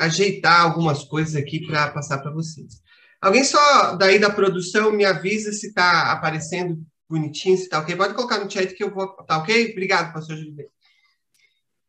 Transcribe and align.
ajeitar 0.00 0.62
algumas 0.62 1.04
coisas 1.04 1.34
aqui 1.34 1.66
para 1.66 1.90
passar 1.90 2.18
para 2.18 2.32
vocês. 2.32 2.80
Alguém 3.20 3.44
só 3.44 3.96
daí 3.96 4.18
da 4.18 4.30
produção 4.30 4.92
me 4.92 5.04
avisa 5.04 5.52
se 5.52 5.68
está 5.68 6.12
aparecendo 6.12 6.84
bonitinho, 7.08 7.56
se 7.56 7.64
está 7.64 7.80
ok. 7.80 7.96
Pode 7.96 8.14
colocar 8.14 8.38
no 8.38 8.50
chat 8.50 8.74
que 8.74 8.84
eu 8.84 8.92
vou. 8.92 9.08
Tá 9.24 9.38
ok? 9.38 9.72
Obrigado, 9.72 10.12
pastor 10.12 10.36
Gilberto. 10.36 10.72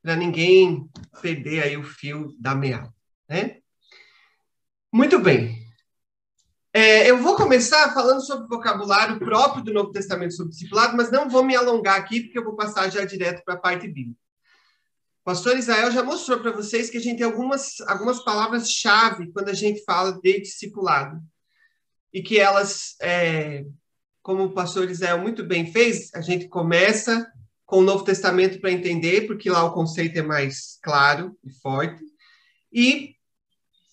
Para 0.02 0.16
ninguém 0.16 0.90
perder 1.22 1.64
aí 1.64 1.78
o 1.78 1.84
fio 1.84 2.34
da 2.40 2.56
meada, 2.56 2.94
né? 3.30 3.58
Muito 4.92 5.20
bem. 5.20 5.68
É, 6.74 7.10
eu 7.10 7.18
vou 7.18 7.36
começar 7.36 7.94
falando 7.94 8.22
sobre 8.22 8.46
o 8.46 8.48
vocabulário 8.48 9.18
próprio 9.20 9.64
do 9.64 9.74
Novo 9.74 9.92
Testamento 9.92 10.36
sobre 10.36 10.52
discipulado, 10.52 10.96
mas 10.96 11.12
não 11.12 11.28
vou 11.28 11.44
me 11.44 11.56
alongar 11.56 11.98
aqui, 11.98 12.22
porque 12.22 12.38
eu 12.38 12.44
vou 12.44 12.56
passar 12.56 12.90
já 12.90 13.04
direto 13.04 13.44
para 13.44 13.56
a 13.56 13.60
parte 13.60 13.88
bíblica. 13.88 14.27
Pastor 15.28 15.58
Israel 15.58 15.92
já 15.92 16.02
mostrou 16.02 16.40
para 16.40 16.54
vocês 16.54 16.90
que 16.90 16.96
a 16.96 17.02
gente 17.02 17.18
tem 17.18 17.26
algumas, 17.26 17.82
algumas 17.82 18.24
palavras-chave 18.24 19.30
quando 19.34 19.50
a 19.50 19.54
gente 19.54 19.84
fala 19.84 20.18
de 20.24 20.40
discipulado. 20.40 21.20
E 22.14 22.24
que 22.24 22.40
elas, 22.40 22.96
é, 23.02 23.66
como 24.22 24.46
o 24.46 24.54
pastor 24.54 24.90
Israel 24.90 25.20
muito 25.20 25.44
bem 25.44 25.70
fez, 25.70 26.14
a 26.16 26.22
gente 26.22 26.48
começa 26.48 27.30
com 27.66 27.80
o 27.80 27.84
Novo 27.84 28.06
Testamento 28.06 28.62
para 28.62 28.72
entender, 28.72 29.28
porque 29.28 29.50
lá 29.50 29.66
o 29.66 29.74
conceito 29.74 30.18
é 30.18 30.22
mais 30.22 30.80
claro 30.82 31.38
e 31.44 31.52
forte. 31.60 32.02
E 32.72 33.14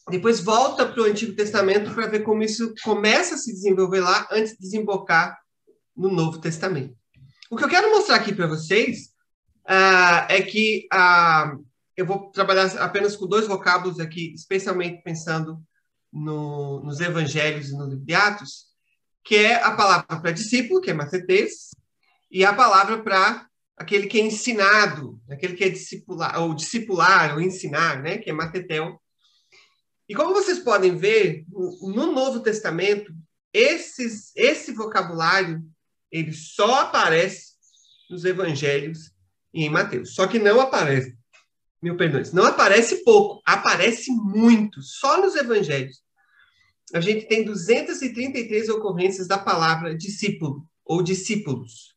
depois 0.08 0.38
volta 0.38 0.86
para 0.86 1.02
o 1.02 1.06
Antigo 1.06 1.34
Testamento 1.34 1.92
para 1.92 2.06
ver 2.06 2.20
como 2.20 2.44
isso 2.44 2.72
começa 2.84 3.34
a 3.34 3.38
se 3.38 3.52
desenvolver 3.52 3.98
lá 3.98 4.28
antes 4.30 4.52
de 4.52 4.60
desembocar 4.60 5.36
no 5.96 6.12
Novo 6.12 6.38
Testamento. 6.38 6.96
O 7.50 7.56
que 7.56 7.64
eu 7.64 7.68
quero 7.68 7.90
mostrar 7.90 8.14
aqui 8.14 8.32
para 8.32 8.46
vocês 8.46 9.13
uh, 9.68 10.26
é 10.28 10.42
que 10.42 10.88
uh, 10.92 11.64
eu 11.96 12.06
vou 12.06 12.30
trabalhar 12.30 12.66
apenas 12.78 13.16
com 13.16 13.26
dois 13.26 13.46
vocábulos 13.46 14.00
aqui, 14.00 14.32
especialmente 14.34 15.02
pensando 15.02 15.62
no, 16.12 16.82
nos 16.82 17.00
Evangelhos 17.00 17.70
e 17.70 17.76
no 17.76 17.86
livro 17.86 18.04
de 18.04 18.14
Atos, 18.14 18.66
que 19.24 19.36
é 19.36 19.62
a 19.62 19.72
palavra 19.72 20.20
para 20.20 20.32
discípulo, 20.32 20.80
que 20.80 20.90
é 20.90 20.94
macetes, 20.94 21.70
e 22.30 22.44
a 22.44 22.52
palavra 22.52 23.02
para 23.02 23.46
aquele 23.76 24.06
que 24.06 24.20
é 24.20 24.24
ensinado, 24.24 25.20
aquele 25.30 25.54
que 25.54 25.64
é 25.64 25.68
discipular, 25.68 26.40
ou 26.40 26.54
discipular, 26.54 27.34
ou 27.34 27.40
ensinar, 27.40 28.02
né, 28.02 28.18
que 28.18 28.30
é 28.30 28.32
matetel, 28.32 29.00
e 30.08 30.14
como 30.14 30.34
vocês 30.34 30.58
podem 30.58 30.96
ver, 30.96 31.44
no 31.48 32.12
Novo 32.12 32.40
Testamento, 32.40 33.14
esses, 33.52 34.32
esse 34.36 34.72
vocabulário 34.72 35.64
ele 36.10 36.32
só 36.32 36.80
aparece 36.80 37.54
nos 38.10 38.24
evangelhos 38.24 39.13
e 39.54 39.64
em 39.64 39.70
Mateus. 39.70 40.14
Só 40.14 40.26
que 40.26 40.38
não 40.38 40.60
aparece, 40.60 41.16
mil 41.80 41.96
perdões, 41.96 42.32
não 42.32 42.44
aparece 42.44 43.04
pouco, 43.04 43.40
aparece 43.46 44.10
muito, 44.10 44.82
só 44.82 45.22
nos 45.22 45.36
evangelhos. 45.36 46.02
A 46.92 47.00
gente 47.00 47.26
tem 47.26 47.44
233 47.44 48.68
ocorrências 48.68 49.28
da 49.28 49.38
palavra 49.38 49.96
discípulo 49.96 50.66
ou 50.84 51.02
discípulos. 51.02 51.94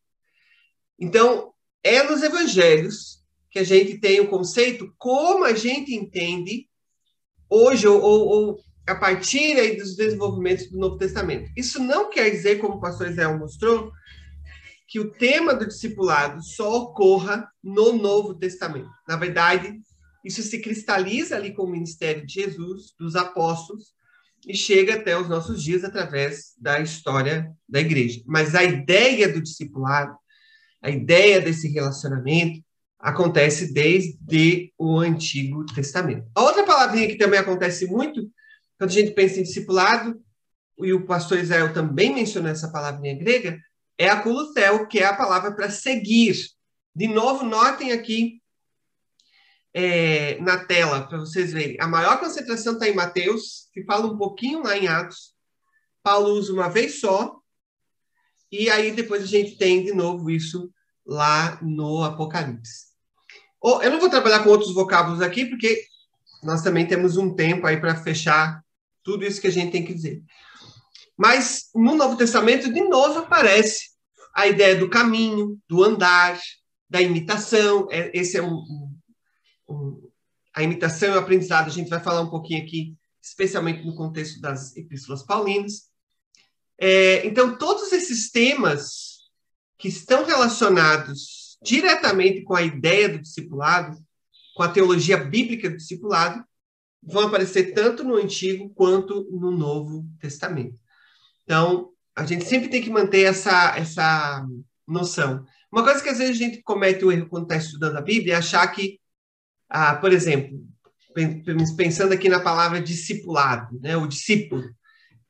Então, 0.99 1.51
é 1.83 2.03
nos 2.03 2.23
evangelhos 2.23 3.23
que 3.49 3.59
a 3.59 3.63
gente 3.63 3.97
tem 3.99 4.19
o 4.19 4.29
conceito 4.29 4.93
como 4.97 5.43
a 5.43 5.53
gente 5.53 5.93
entende 5.93 6.67
hoje 7.49 7.87
ou, 7.87 8.01
ou, 8.01 8.59
a 8.87 8.95
partir 8.95 9.77
dos 9.77 9.95
desenvolvimentos 9.95 10.69
do 10.69 10.77
Novo 10.77 10.97
Testamento. 10.97 11.49
Isso 11.55 11.81
não 11.81 12.09
quer 12.09 12.29
dizer, 12.29 12.59
como 12.59 12.75
o 12.75 12.81
pastor 12.81 13.09
Israel 13.09 13.37
mostrou, 13.37 13.91
que 14.87 14.99
o 14.99 15.11
tema 15.11 15.53
do 15.53 15.67
discipulado 15.67 16.41
só 16.41 16.83
ocorra 16.83 17.49
no 17.61 17.91
Novo 17.93 18.33
Testamento. 18.33 18.89
Na 19.07 19.17
verdade, 19.17 19.79
isso 20.23 20.41
se 20.41 20.59
cristaliza 20.59 21.35
ali 21.35 21.53
com 21.53 21.63
o 21.63 21.69
ministério 21.69 22.25
de 22.25 22.35
Jesus, 22.35 22.93
dos 22.97 23.15
apóstolos, 23.15 23.93
e 24.47 24.55
chega 24.55 24.95
até 24.95 25.17
os 25.17 25.27
nossos 25.27 25.61
dias 25.61 25.83
através 25.83 26.53
da 26.57 26.79
história 26.79 27.51
da 27.67 27.81
igreja. 27.81 28.21
Mas 28.25 28.55
a 28.55 28.63
ideia 28.63 29.27
do 29.27 29.41
discipulado, 29.41 30.15
a 30.81 30.89
ideia 30.89 31.41
desse 31.41 31.67
relacionamento, 31.67 32.63
acontece 32.97 33.73
desde 33.73 34.73
o 34.77 34.99
Antigo 34.99 35.65
Testamento. 35.65 36.29
A 36.33 36.41
outra 36.41 36.63
palavrinha 36.63 37.07
que 37.07 37.17
também 37.17 37.39
acontece 37.39 37.85
muito, 37.87 38.31
quando 38.77 38.89
a 38.89 38.93
gente 38.93 39.11
pensa 39.11 39.39
em 39.39 39.43
discipulado, 39.43 40.19
e 40.79 40.93
o 40.93 41.05
pastor 41.05 41.39
Israel 41.39 41.73
também 41.73 42.13
mencionou 42.13 42.51
essa 42.51 42.71
palavrinha 42.71 43.17
grega, 43.17 43.59
é 43.97 44.09
a 44.09 44.21
kulutel, 44.21 44.87
que 44.87 44.99
é 44.99 45.05
a 45.05 45.15
palavra 45.15 45.53
para 45.53 45.69
seguir. 45.69 46.35
De 46.95 47.07
novo, 47.07 47.43
notem 47.43 47.91
aqui 47.91 48.41
é, 49.73 50.39
na 50.41 50.65
tela, 50.65 51.07
para 51.07 51.19
vocês 51.19 51.53
verem. 51.53 51.77
A 51.79 51.87
maior 51.87 52.19
concentração 52.19 52.73
está 52.73 52.87
em 52.87 52.95
Mateus, 52.95 53.69
que 53.73 53.83
fala 53.83 54.07
um 54.07 54.17
pouquinho 54.17 54.63
lá 54.63 54.77
em 54.77 54.87
Atos. 54.87 55.33
Paulo 56.01 56.29
usa 56.33 56.53
uma 56.53 56.69
vez 56.69 56.99
só, 56.99 57.39
e 58.51 58.69
aí 58.69 58.91
depois 58.91 59.23
a 59.23 59.27
gente 59.27 59.57
tem 59.57 59.83
de 59.83 59.93
novo 59.93 60.29
isso 60.29 60.71
lá 61.05 61.59
no 61.61 62.03
Apocalipse. 62.03 62.87
Eu 63.63 63.91
não 63.91 63.99
vou 63.99 64.09
trabalhar 64.09 64.43
com 64.43 64.49
outros 64.49 64.73
vocábulos 64.73 65.21
aqui, 65.21 65.45
porque 65.45 65.83
nós 66.43 66.61
também 66.61 66.87
temos 66.87 67.17
um 67.17 67.35
tempo 67.35 67.67
aí 67.67 67.77
para 67.77 67.95
fechar 67.95 68.63
tudo 69.03 69.25
isso 69.25 69.41
que 69.41 69.47
a 69.47 69.51
gente 69.51 69.71
tem 69.71 69.83
que 69.83 69.93
dizer. 69.93 70.23
Mas 71.17 71.69
no 71.73 71.95
Novo 71.95 72.15
Testamento, 72.15 72.71
de 72.71 72.81
novo, 72.81 73.19
aparece 73.19 73.89
a 74.35 74.47
ideia 74.47 74.75
do 74.75 74.89
caminho, 74.89 75.59
do 75.67 75.83
andar, 75.83 76.39
da 76.87 77.01
imitação. 77.01 77.87
É, 77.89 78.11
esse 78.13 78.37
é 78.37 78.43
um, 78.43 78.63
um, 79.67 80.09
a 80.55 80.61
imitação 80.61 81.09
e 81.09 81.17
o 81.17 81.19
aprendizado. 81.19 81.67
A 81.67 81.71
gente 81.71 81.89
vai 81.89 81.99
falar 81.99 82.21
um 82.21 82.29
pouquinho 82.29 82.63
aqui, 82.63 82.95
especialmente 83.21 83.83
no 83.83 83.95
contexto 83.95 84.39
das 84.39 84.77
epístolas 84.77 85.23
paulinas. 85.23 85.87
É, 86.79 87.25
então, 87.25 87.57
todos 87.57 87.91
esses 87.91 88.29
temas 88.29 89.17
que 89.77 89.87
estão 89.87 90.23
relacionados 90.23 91.57
diretamente 91.63 92.43
com 92.43 92.55
a 92.55 92.61
ideia 92.61 93.09
do 93.09 93.19
discipulado, 93.19 93.97
com 94.55 94.61
a 94.61 94.69
teologia 94.69 95.17
bíblica 95.17 95.69
do 95.69 95.77
discipulado, 95.77 96.45
vão 97.01 97.27
aparecer 97.27 97.73
tanto 97.73 98.03
no 98.03 98.15
Antigo 98.15 98.69
quanto 98.75 99.27
no 99.31 99.49
Novo 99.49 100.05
Testamento. 100.19 100.79
Então, 101.47 101.93
a 102.13 102.25
gente 102.25 102.43
sempre 102.43 102.67
tem 102.67 102.81
que 102.81 102.89
manter 102.89 103.21
essa, 103.21 103.73
essa 103.77 104.45
noção. 104.85 105.45
Uma 105.71 105.81
coisa 105.81 106.03
que 106.03 106.09
às 106.09 106.17
vezes 106.17 106.35
a 106.35 106.37
gente 106.37 106.61
comete 106.61 107.05
o 107.05 107.11
erro 107.11 107.29
quando 107.29 107.43
está 107.43 107.55
estudando 107.55 107.95
a 107.95 108.01
Bíblia 108.01 108.33
é 108.33 108.37
achar 108.37 108.67
que, 108.67 108.99
ah, 109.69 109.95
por 109.95 110.11
exemplo, 110.11 110.61
pensando 111.77 112.11
aqui 112.11 112.27
na 112.27 112.41
palavra 112.41 112.81
discipulado, 112.81 113.79
né, 113.79 113.95
o 113.95 114.07
discípulo. 114.07 114.63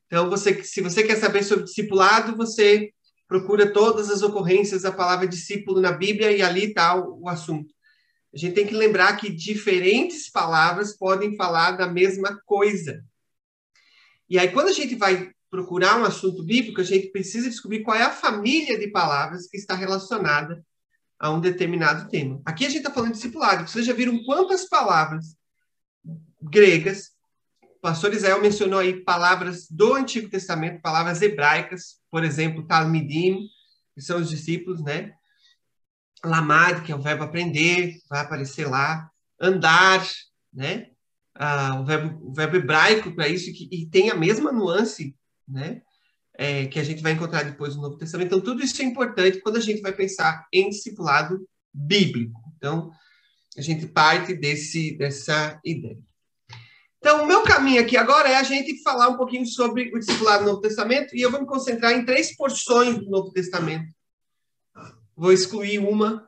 Então, 0.07 0.27
você, 0.27 0.63
se 0.63 0.81
você 0.81 1.03
quer 1.03 1.17
saber 1.17 1.43
sobre 1.43 1.65
discipulado, 1.65 2.35
você 2.35 2.91
procura 3.27 3.71
todas 3.71 4.09
as 4.09 4.23
ocorrências 4.23 4.81
da 4.81 4.91
palavra 4.91 5.27
discípulo 5.27 5.79
na 5.79 5.91
Bíblia 5.91 6.31
e 6.31 6.41
ali 6.41 6.65
está 6.65 6.95
o, 6.95 7.21
o 7.21 7.29
assunto. 7.29 7.71
A 8.33 8.37
gente 8.37 8.55
tem 8.55 8.65
que 8.65 8.73
lembrar 8.73 9.17
que 9.17 9.29
diferentes 9.29 10.31
palavras 10.31 10.97
podem 10.97 11.35
falar 11.35 11.71
da 11.71 11.87
mesma 11.87 12.41
coisa. 12.43 13.05
E 14.27 14.39
aí, 14.39 14.49
quando 14.51 14.69
a 14.69 14.73
gente 14.73 14.95
vai 14.95 15.31
procurar 15.49 15.99
um 15.99 16.05
assunto 16.05 16.43
bíblico, 16.43 16.81
a 16.81 16.83
gente 16.83 17.11
precisa 17.11 17.49
descobrir 17.49 17.83
qual 17.83 17.95
é 17.95 18.03
a 18.03 18.11
família 18.11 18.77
de 18.77 18.89
palavras 18.89 19.47
que 19.47 19.57
está 19.57 19.75
relacionada 19.75 20.63
a 21.19 21.31
um 21.31 21.39
determinado 21.39 22.09
tema. 22.09 22.41
Aqui 22.45 22.65
a 22.65 22.69
gente 22.69 22.79
está 22.79 22.91
falando 22.91 23.11
de 23.11 23.17
discipulado. 23.17 23.67
Vocês 23.67 23.85
já 23.85 23.93
viram 23.93 24.23
quantas 24.23 24.67
palavras 24.67 25.35
gregas 26.41 27.17
o 27.77 27.79
pastor 27.79 28.11
Israel 28.11 28.41
mencionou 28.41 28.79
aí 28.79 29.03
palavras 29.03 29.69
do 29.69 29.93
Antigo 29.93 30.27
Testamento, 30.29 30.81
palavras 30.81 31.21
hebraicas, 31.21 31.99
por 32.09 32.23
exemplo, 32.23 32.65
talmidim, 32.65 33.47
que 33.93 34.01
são 34.01 34.19
os 34.19 34.29
discípulos, 34.29 34.83
né? 34.83 35.13
Lamad, 36.25 36.81
que 36.81 36.91
é 36.91 36.95
o 36.95 37.01
verbo 37.01 37.23
aprender, 37.23 37.99
vai 38.09 38.21
aparecer 38.21 38.67
lá. 38.67 39.07
Andar, 39.39 40.03
né? 40.51 40.87
Ah, 41.35 41.79
o, 41.79 41.85
verbo, 41.85 42.27
o 42.27 42.33
verbo 42.33 42.55
hebraico 42.55 43.13
para 43.13 43.27
isso, 43.27 43.53
que, 43.53 43.69
e 43.71 43.85
tem 43.85 44.09
a 44.09 44.15
mesma 44.15 44.51
nuance, 44.51 45.15
né? 45.47 45.81
É, 46.39 46.67
que 46.67 46.79
a 46.79 46.83
gente 46.83 47.01
vai 47.01 47.13
encontrar 47.13 47.43
depois 47.43 47.75
no 47.75 47.81
Novo 47.81 47.97
Testamento. 47.97 48.27
Então, 48.27 48.41
tudo 48.41 48.63
isso 48.63 48.79
é 48.81 48.85
importante 48.85 49.41
quando 49.41 49.57
a 49.57 49.61
gente 49.61 49.81
vai 49.81 49.91
pensar 49.91 50.45
em 50.53 50.69
discipulado 50.69 51.47
bíblico. 51.73 52.39
Então, 52.55 52.91
a 53.57 53.61
gente 53.61 53.87
parte 53.87 54.35
desse, 54.35 54.95
dessa 54.97 55.59
ideia. 55.65 55.97
Então, 56.99 57.23
o 57.23 57.27
meu 57.27 57.43
caminho 57.43 57.81
aqui 57.81 57.95
agora 57.95 58.29
é 58.29 58.35
a 58.35 58.43
gente 58.43 58.81
falar 58.83 59.07
um 59.07 59.17
pouquinho 59.17 59.45
sobre 59.45 59.91
o 59.95 59.99
discipulado 59.99 60.43
do 60.43 60.49
Novo 60.49 60.61
Testamento 60.61 61.15
e 61.15 61.21
eu 61.21 61.31
vou 61.31 61.41
me 61.41 61.47
concentrar 61.47 61.93
em 61.93 62.05
três 62.05 62.35
porções 62.35 62.97
do 62.97 63.09
Novo 63.09 63.31
Testamento. 63.31 63.91
Vou 65.15 65.31
excluir 65.31 65.79
uma 65.79 66.27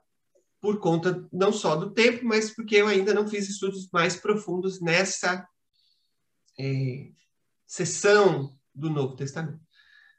por 0.62 0.80
conta 0.80 1.27
não 1.31 1.54
só 1.54 1.75
do 1.75 1.92
tempo, 1.92 2.25
mas 2.25 2.54
porque 2.54 2.75
eu 2.75 2.88
ainda 2.88 3.13
não 3.13 3.27
fiz 3.27 3.48
estudos 3.48 3.88
mais 3.92 4.15
profundos 4.15 4.81
nessa 4.81 5.48
é, 6.60 7.10
sessão 7.65 8.59
do 8.80 8.90
Novo 8.90 9.16
Testamento. 9.16 9.60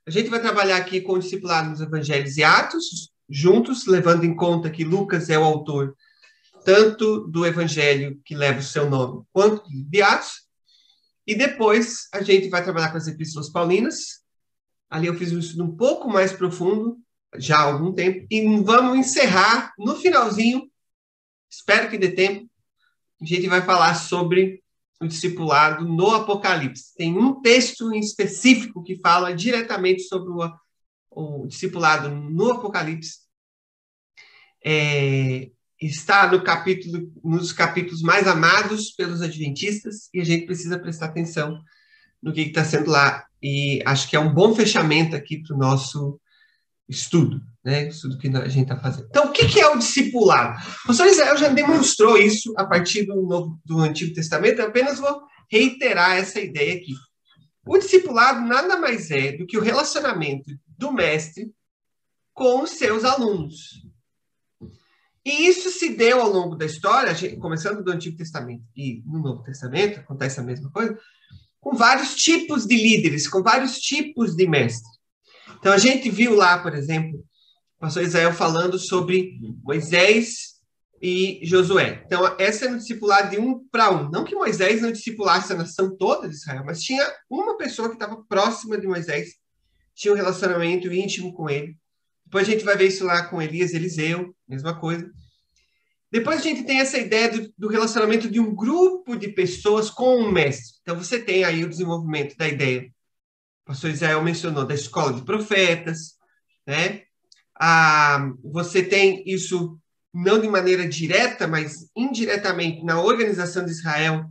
A 0.07 0.11
gente 0.11 0.31
vai 0.31 0.41
trabalhar 0.41 0.77
aqui 0.77 1.01
com 1.01 1.15
o 1.15 1.19
discipulado 1.19 1.71
nos 1.71 1.81
Evangelhos 1.81 2.37
e 2.37 2.45
Atos, 2.45 3.11
juntos, 3.29 3.87
levando 3.87 4.25
em 4.25 4.35
conta 4.35 4.71
que 4.71 4.85
Lucas 4.85 5.31
é 5.31 5.39
o 5.39 5.45
autor 5.45 5.97
tanto 6.65 7.27
do 7.27 7.47
evangelho 7.47 8.21
que 8.25 8.35
leva 8.35 8.61
o 8.61 8.62
seu 8.62 8.89
nome, 8.89 9.25
quanto 9.33 9.65
de 9.69 10.03
Atos. 10.03 10.47
E 11.27 11.35
depois 11.35 12.09
a 12.12 12.23
gente 12.23 12.49
vai 12.49 12.62
trabalhar 12.62 12.91
com 12.91 12.99
as 12.99 13.07
epístolas 13.07 13.51
paulinas. 13.51 14.21
Ali 14.89 15.06
eu 15.06 15.15
fiz 15.15 15.33
um 15.33 15.39
estudo 15.39 15.65
um 15.65 15.77
pouco 15.77 16.09
mais 16.09 16.33
profundo, 16.33 16.99
já 17.37 17.59
há 17.59 17.63
algum 17.63 17.93
tempo, 17.93 18.27
e 18.31 18.61
vamos 18.63 18.99
encerrar 18.99 19.73
no 19.79 19.95
finalzinho, 19.97 20.69
espero 21.49 21.89
que 21.89 21.97
dê 21.97 22.11
tempo, 22.11 22.51
a 23.21 23.25
gente 23.25 23.47
vai 23.47 23.63
falar 23.63 23.95
sobre 23.95 24.63
o 25.00 25.06
discipulado 25.06 25.87
no 25.87 26.11
Apocalipse. 26.11 26.94
Tem 26.94 27.17
um 27.17 27.41
texto 27.41 27.93
em 27.93 27.99
específico 27.99 28.82
que 28.82 29.00
fala 29.00 29.35
diretamente 29.35 30.02
sobre 30.02 30.31
o, 30.31 30.52
o 31.11 31.47
discipulado 31.47 32.11
no 32.11 32.52
Apocalipse. 32.52 33.20
É, 34.62 35.50
está 35.81 36.31
no 36.31 36.44
capítulo, 36.44 37.11
nos 37.25 37.50
capítulos 37.50 38.02
mais 38.02 38.29
amados 38.29 38.91
pelos 38.91 39.23
adventistas 39.23 40.11
e 40.12 40.20
a 40.20 40.25
gente 40.25 40.44
precisa 40.44 40.79
prestar 40.79 41.06
atenção 41.06 41.58
no 42.23 42.32
que 42.32 42.43
está 42.43 42.62
sendo 42.62 42.91
lá. 42.91 43.25
E 43.43 43.82
acho 43.87 44.08
que 44.08 44.14
é 44.14 44.20
um 44.20 44.35
bom 44.35 44.55
fechamento 44.55 45.17
aqui 45.17 45.43
para 45.43 45.56
o 45.56 45.58
nosso 45.58 46.20
estudo, 46.91 47.41
né? 47.65 47.89
Estudo 47.89 48.19
que 48.19 48.29
a 48.29 48.49
gente 48.49 48.65
está 48.65 48.77
fazendo. 48.77 49.07
Então, 49.09 49.27
o 49.27 49.33
que, 49.33 49.47
que, 49.47 49.61
é 49.61 49.69
o 49.69 49.79
discipulado? 49.79 50.59
O 50.85 50.89
pastor 50.89 51.07
Israel 51.07 51.37
já 51.37 51.49
demonstrou 51.49 52.19
isso 52.19 52.53
a 52.57 52.65
partir 52.65 53.07
do, 53.07 53.23
Novo, 53.23 53.61
do 53.65 53.79
Antigo 53.79 54.13
Testamento, 54.13 54.61
eu 54.61 54.67
apenas 54.67 54.99
vou 54.99 55.23
reiterar 55.51 56.17
essa 56.17 56.41
ideia 56.41 56.75
aqui. 56.75 56.93
O 57.67 57.79
discipulado 57.79 58.47
nada 58.47 58.77
mais 58.79 59.11
é 59.11 59.33
do 59.33 59.47
que 59.47 59.57
o 59.57 59.63
relacionamento 59.63 60.51
do 60.77 60.93
mestre 60.93 61.53
com 62.35 62.63
os 62.63 62.71
seus 62.71 63.05
alunos. 63.05 63.83
E 65.25 65.47
isso 65.47 65.71
se 65.71 65.91
deu 65.91 66.21
ao 66.21 66.31
longo 66.31 66.57
da 66.57 66.65
história, 66.65 67.15
começando 67.39 67.85
do 67.85 67.93
Antigo 67.93 68.17
Testamento 68.17 68.65
e 68.75 69.03
no 69.07 69.21
Novo 69.21 69.43
Testamento, 69.43 70.01
acontece 70.01 70.41
a 70.41 70.43
mesma 70.43 70.71
coisa, 70.71 70.99
com 71.61 71.77
vários 71.77 72.17
tipos 72.17 72.67
de 72.67 72.75
líderes, 72.75 73.29
com 73.29 73.43
vários 73.43 73.79
tipos 73.79 74.35
de 74.35 74.49
mestres. 74.49 75.00
Então, 75.61 75.73
a 75.73 75.79
gente 75.79 76.11
viu 76.11 76.35
lá, 76.35 76.59
por 76.59 76.75
exemplo, 76.75 77.19
o 77.19 77.81
pastor 77.81 78.03
Israel 78.03 78.33
falando 78.33 78.79
sobre 78.79 79.39
Moisés 79.62 80.61
e 81.01 81.41
Josué. 81.43 82.03
Então, 82.05 82.35
essa 82.39 82.65
é 82.65 82.69
no 82.69 82.79
discipulado 82.79 83.31
de 83.31 83.39
um 83.39 83.67
para 83.71 83.91
um. 83.91 84.11
Não 84.11 84.25
que 84.25 84.35
Moisés 84.35 84.83
não 84.83 84.91
discipulasse 84.91 85.53
a 85.53 85.57
nação 85.57 85.97
toda 85.97 86.29
de 86.29 86.35
Israel, 86.35 86.65
mas 86.65 86.83
tinha 86.83 87.07
uma 87.29 87.57
pessoa 87.57 87.89
que 87.89 87.95
estava 87.95 88.23
próxima 88.29 88.79
de 88.79 88.87
Moisés, 88.87 89.35
tinha 89.95 90.12
um 90.12 90.17
relacionamento 90.17 90.93
íntimo 90.93 91.33
com 91.33 91.49
ele. 91.49 91.77
Depois 92.25 92.49
a 92.49 92.51
gente 92.53 92.65
vai 92.65 92.77
ver 92.77 92.89
isso 92.89 93.05
lá 93.05 93.25
com 93.27 93.41
Elias, 93.41 93.75
Eliseu, 93.75 94.35
mesma 94.49 94.79
coisa. 94.79 95.11
Depois 96.13 96.41
a 96.41 96.43
gente 96.43 96.65
tem 96.65 96.81
essa 96.81 96.99
ideia 96.99 97.29
do, 97.29 97.53
do, 97.56 97.69
relacionamento 97.69 98.29
de 98.29 98.41
um 98.41 98.55
grupo 98.55 99.17
de 99.17 99.29
pessoas 99.29 99.91
com 99.91 100.19
um 100.19 100.31
mestre. 100.31 100.79
Então 100.83 100.97
você 100.97 101.21
tem 101.21 101.45
aí 101.45 101.65
o 101.65 101.69
desenvolvimento 101.69 102.37
da 102.37 102.49
ideia 102.49 102.91
pastor 103.65 103.91
Israel 103.91 104.23
mencionou, 104.23 104.67
da 104.67 104.75
escola 104.75 105.12
de 105.12 105.23
profetas, 105.23 106.17
né? 106.67 107.03
Ah, 107.59 108.31
você 108.43 108.83
tem 108.83 109.23
isso 109.27 109.79
não 110.12 110.41
de 110.41 110.49
maneira 110.49 110.89
direta, 110.89 111.47
mas 111.47 111.89
indiretamente 111.95 112.85
na 112.85 113.01
organização 113.01 113.65
de 113.65 113.71
Israel, 113.71 114.25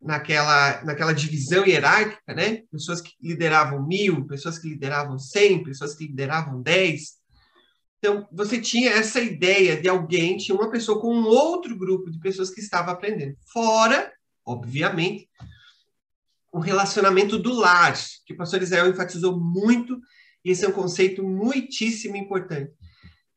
naquela, 0.00 0.82
naquela 0.84 1.12
divisão 1.12 1.64
hierárquica, 1.64 2.34
né? 2.34 2.62
Pessoas 2.70 3.00
que 3.00 3.12
lideravam 3.20 3.86
mil, 3.86 4.26
pessoas 4.26 4.58
que 4.58 4.68
lideravam 4.68 5.18
cem, 5.18 5.62
pessoas 5.62 5.94
que 5.94 6.06
lideravam 6.06 6.60
dez. 6.60 7.22
Então, 7.98 8.26
você 8.32 8.60
tinha 8.60 8.90
essa 8.90 9.20
ideia 9.20 9.80
de 9.80 9.88
alguém, 9.88 10.36
tinha 10.36 10.56
uma 10.56 10.70
pessoa 10.70 11.00
com 11.00 11.14
um 11.14 11.24
outro 11.24 11.78
grupo 11.78 12.10
de 12.10 12.18
pessoas 12.18 12.50
que 12.50 12.60
estava 12.60 12.90
aprendendo. 12.90 13.36
Fora, 13.52 14.12
obviamente, 14.44 15.28
o 16.52 16.60
relacionamento 16.60 17.38
do 17.38 17.52
lar, 17.54 17.94
que 18.26 18.34
o 18.34 18.36
pastor 18.36 18.62
Israel 18.62 18.88
enfatizou 18.88 19.40
muito, 19.40 19.98
e 20.44 20.50
esse 20.50 20.64
é 20.64 20.68
um 20.68 20.72
conceito 20.72 21.22
muitíssimo 21.24 22.14
importante. 22.14 22.70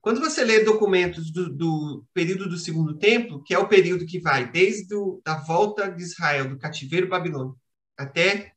Quando 0.01 0.19
você 0.19 0.43
lê 0.43 0.63
documentos 0.63 1.31
do, 1.31 1.49
do 1.51 2.05
período 2.13 2.47
do 2.47 2.57
Segundo 2.57 2.97
Templo, 2.97 3.41
que 3.43 3.53
é 3.53 3.57
o 3.57 3.67
período 3.67 4.05
que 4.05 4.19
vai 4.19 4.51
desde 4.51 4.93
a 5.25 5.35
volta 5.35 5.89
de 5.89 6.03
Israel, 6.03 6.49
do 6.49 6.59
cativeiro 6.59 7.07
babilônico, 7.07 7.59
até 7.97 8.51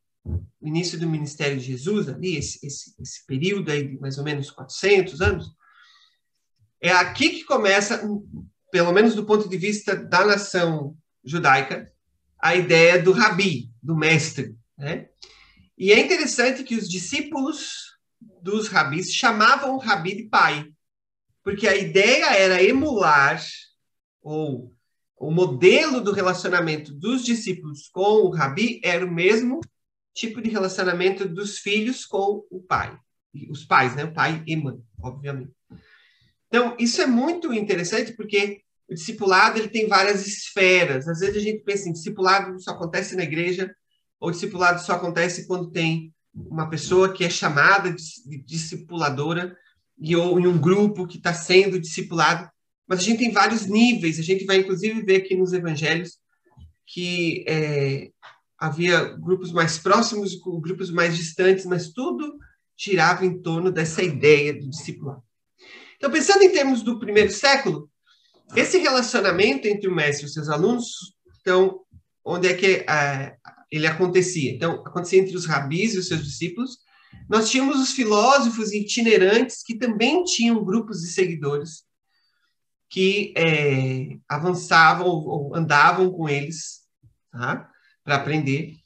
o 0.60 0.66
início 0.66 0.98
do 0.98 1.08
ministério 1.08 1.56
de 1.56 1.64
Jesus, 1.64 2.08
ali, 2.08 2.36
esse, 2.36 2.66
esse, 2.66 2.94
esse 3.00 3.24
período 3.26 3.70
aí 3.70 3.86
de 3.86 3.98
mais 3.98 4.18
ou 4.18 4.24
menos 4.24 4.50
400 4.50 5.22
anos, 5.22 5.46
é 6.82 6.90
aqui 6.90 7.30
que 7.30 7.44
começa, 7.44 8.06
pelo 8.70 8.92
menos 8.92 9.14
do 9.14 9.24
ponto 9.24 9.48
de 9.48 9.56
vista 9.56 9.96
da 9.96 10.26
nação 10.26 10.96
judaica, 11.24 11.90
a 12.40 12.54
ideia 12.54 13.00
do 13.00 13.12
rabi, 13.12 13.70
do 13.82 13.96
mestre. 13.96 14.54
Né? 14.76 15.08
E 15.76 15.92
é 15.92 15.98
interessante 15.98 16.62
que 16.62 16.76
os 16.76 16.88
discípulos 16.88 17.96
dos 18.42 18.68
rabis 18.68 19.12
chamavam 19.12 19.74
o 19.74 19.78
rabi 19.78 20.16
de 20.16 20.22
pai, 20.24 20.66
porque 21.42 21.66
a 21.66 21.76
ideia 21.76 22.34
era 22.34 22.62
emular 22.62 23.42
ou 24.22 24.72
o 25.16 25.30
modelo 25.30 26.00
do 26.00 26.12
relacionamento 26.12 26.92
dos 26.92 27.24
discípulos 27.24 27.88
com 27.88 28.22
o 28.22 28.30
rabi 28.30 28.80
era 28.84 29.04
o 29.04 29.10
mesmo 29.10 29.60
tipo 30.14 30.40
de 30.40 30.48
relacionamento 30.48 31.28
dos 31.28 31.58
filhos 31.58 32.04
com 32.04 32.44
o 32.50 32.60
pai, 32.60 32.96
os 33.50 33.64
pais, 33.64 33.94
né, 33.96 34.04
o 34.04 34.12
pai 34.12 34.42
e 34.46 34.56
mãe, 34.56 34.78
obviamente. 35.00 35.52
Então, 36.48 36.76
isso 36.78 37.00
é 37.02 37.06
muito 37.06 37.52
interessante 37.52 38.12
porque 38.12 38.62
o 38.88 38.94
discipulado 38.94 39.58
ele 39.58 39.68
tem 39.68 39.86
várias 39.86 40.26
esferas. 40.26 41.06
Às 41.06 41.20
vezes 41.20 41.36
a 41.36 41.40
gente 41.40 41.62
pensa 41.62 41.88
em 41.88 41.92
discipulado 41.92 42.60
só 42.60 42.70
acontece 42.70 43.14
na 43.14 43.22
igreja, 43.22 43.74
ou 44.18 44.30
discipulado 44.30 44.80
só 44.80 44.94
acontece 44.94 45.46
quando 45.46 45.70
tem 45.70 46.12
uma 46.34 46.68
pessoa 46.68 47.12
que 47.12 47.24
é 47.24 47.30
chamada 47.30 47.92
de 47.92 48.38
discipuladora 48.44 49.56
e 49.98 50.16
ou 50.16 50.40
em 50.40 50.46
um 50.46 50.58
grupo 50.58 51.06
que 51.06 51.18
está 51.18 51.34
sendo 51.34 51.78
discipulado. 51.78 52.48
Mas 52.86 53.00
a 53.00 53.02
gente 53.02 53.18
tem 53.18 53.32
vários 53.32 53.66
níveis. 53.66 54.18
A 54.18 54.22
gente 54.22 54.46
vai 54.46 54.58
inclusive 54.58 55.02
ver 55.02 55.16
aqui 55.16 55.36
nos 55.36 55.52
evangelhos 55.52 56.18
que 56.86 57.44
é, 57.46 58.10
havia 58.58 59.04
grupos 59.18 59.52
mais 59.52 59.78
próximos 59.78 60.34
grupos 60.60 60.90
mais 60.90 61.16
distantes, 61.16 61.66
mas 61.66 61.92
tudo 61.92 62.38
girava 62.76 63.26
em 63.26 63.42
torno 63.42 63.70
dessa 63.70 64.02
ideia 64.02 64.54
do 64.54 64.70
discipulado. 64.70 65.22
Então, 65.96 66.10
pensando 66.10 66.42
em 66.42 66.52
termos 66.52 66.82
do 66.82 66.98
primeiro 66.98 67.30
século, 67.30 67.90
esse 68.56 68.78
relacionamento 68.78 69.66
entre 69.66 69.88
o 69.88 69.94
mestre 69.94 70.24
e 70.24 70.26
os 70.26 70.32
seus 70.32 70.48
alunos, 70.48 71.14
então, 71.40 71.80
onde 72.24 72.48
é 72.48 72.54
que 72.54 72.84
é, 72.88 73.36
ele 73.70 73.86
acontecia? 73.86 74.52
Então, 74.52 74.82
acontecia 74.86 75.20
entre 75.20 75.36
os 75.36 75.46
rabis 75.46 75.94
e 75.94 75.98
os 75.98 76.08
seus 76.08 76.24
discípulos. 76.24 76.78
Nós 77.28 77.50
tínhamos 77.50 77.78
os 77.80 77.92
filósofos 77.92 78.72
itinerantes 78.72 79.62
que 79.62 79.76
também 79.76 80.24
tinham 80.24 80.64
grupos 80.64 81.00
de 81.00 81.08
seguidores 81.08 81.86
que 82.90 83.34
é, 83.36 84.16
avançavam 84.28 85.06
ou 85.06 85.54
andavam 85.54 86.10
com 86.10 86.28
eles 86.28 86.80
tá? 87.30 87.70
para 88.02 88.16
aprender. 88.16 88.76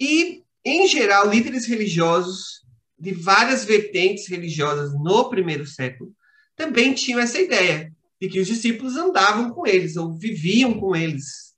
E, 0.00 0.42
em 0.64 0.88
geral, 0.88 1.28
líderes 1.28 1.66
religiosos 1.66 2.64
de 2.98 3.12
várias 3.12 3.64
vertentes 3.64 4.28
religiosas 4.28 4.94
no 4.94 5.28
primeiro 5.28 5.66
século 5.66 6.14
também 6.56 6.94
tinham 6.94 7.20
essa 7.20 7.38
ideia 7.38 7.93
de 8.20 8.28
que 8.28 8.40
os 8.40 8.46
discípulos 8.46 8.96
andavam 8.96 9.50
com 9.50 9.66
eles, 9.66 9.96
ou 9.96 10.16
viviam 10.16 10.74
com 10.78 10.94
eles, 10.94 11.54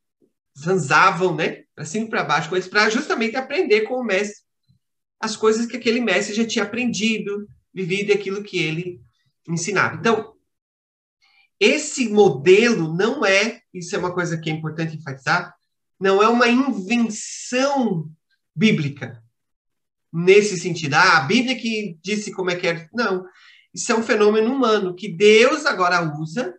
zanzavam, 0.59 1.35
né, 1.35 1.65
para 1.75 1.85
cima 1.85 2.07
e 2.07 2.09
para 2.09 2.25
baixo 2.25 2.49
com 2.49 2.57
eles, 2.57 2.69
para 2.69 2.89
justamente 2.91 3.37
aprender 3.37 3.83
com 3.83 3.95
o 3.95 4.05
mestre 4.05 4.47
as 5.21 5.37
coisas 5.37 5.67
que 5.67 5.77
aquele 5.77 6.01
mestre 6.01 6.35
já 6.35 6.47
tinha 6.47 6.65
aprendido, 6.65 7.49
vivido 7.73 8.13
aquilo 8.13 8.43
que 8.43 8.59
ele 8.59 9.01
ensinava. 9.49 9.97
Então, 9.97 10.35
esse 11.59 12.09
modelo 12.09 12.95
não 12.95 13.25
é, 13.25 13.61
isso 13.73 13.95
é 13.97 13.99
uma 13.99 14.13
coisa 14.13 14.39
que 14.39 14.51
é 14.51 14.53
importante 14.53 14.97
enfatizar, 14.97 15.55
não 15.99 16.23
é 16.23 16.29
uma 16.29 16.49
invenção 16.49 18.11
bíblica. 18.55 19.23
Nesse 20.13 20.59
sentido, 20.59 20.95
ah, 20.95 21.19
a 21.19 21.21
Bíblia 21.21 21.57
que 21.57 21.99
disse 22.03 22.33
como 22.33 22.51
é 22.51 22.57
que 22.57 22.67
é. 22.67 22.89
Não, 22.93 23.27
isso 23.77 23.93
é 23.93 23.95
um 23.95 24.03
fenômeno 24.03 24.51
humano 24.51 24.95
que 24.95 25.07
Deus 25.07 25.67
agora 25.67 26.01
usa 26.19 26.55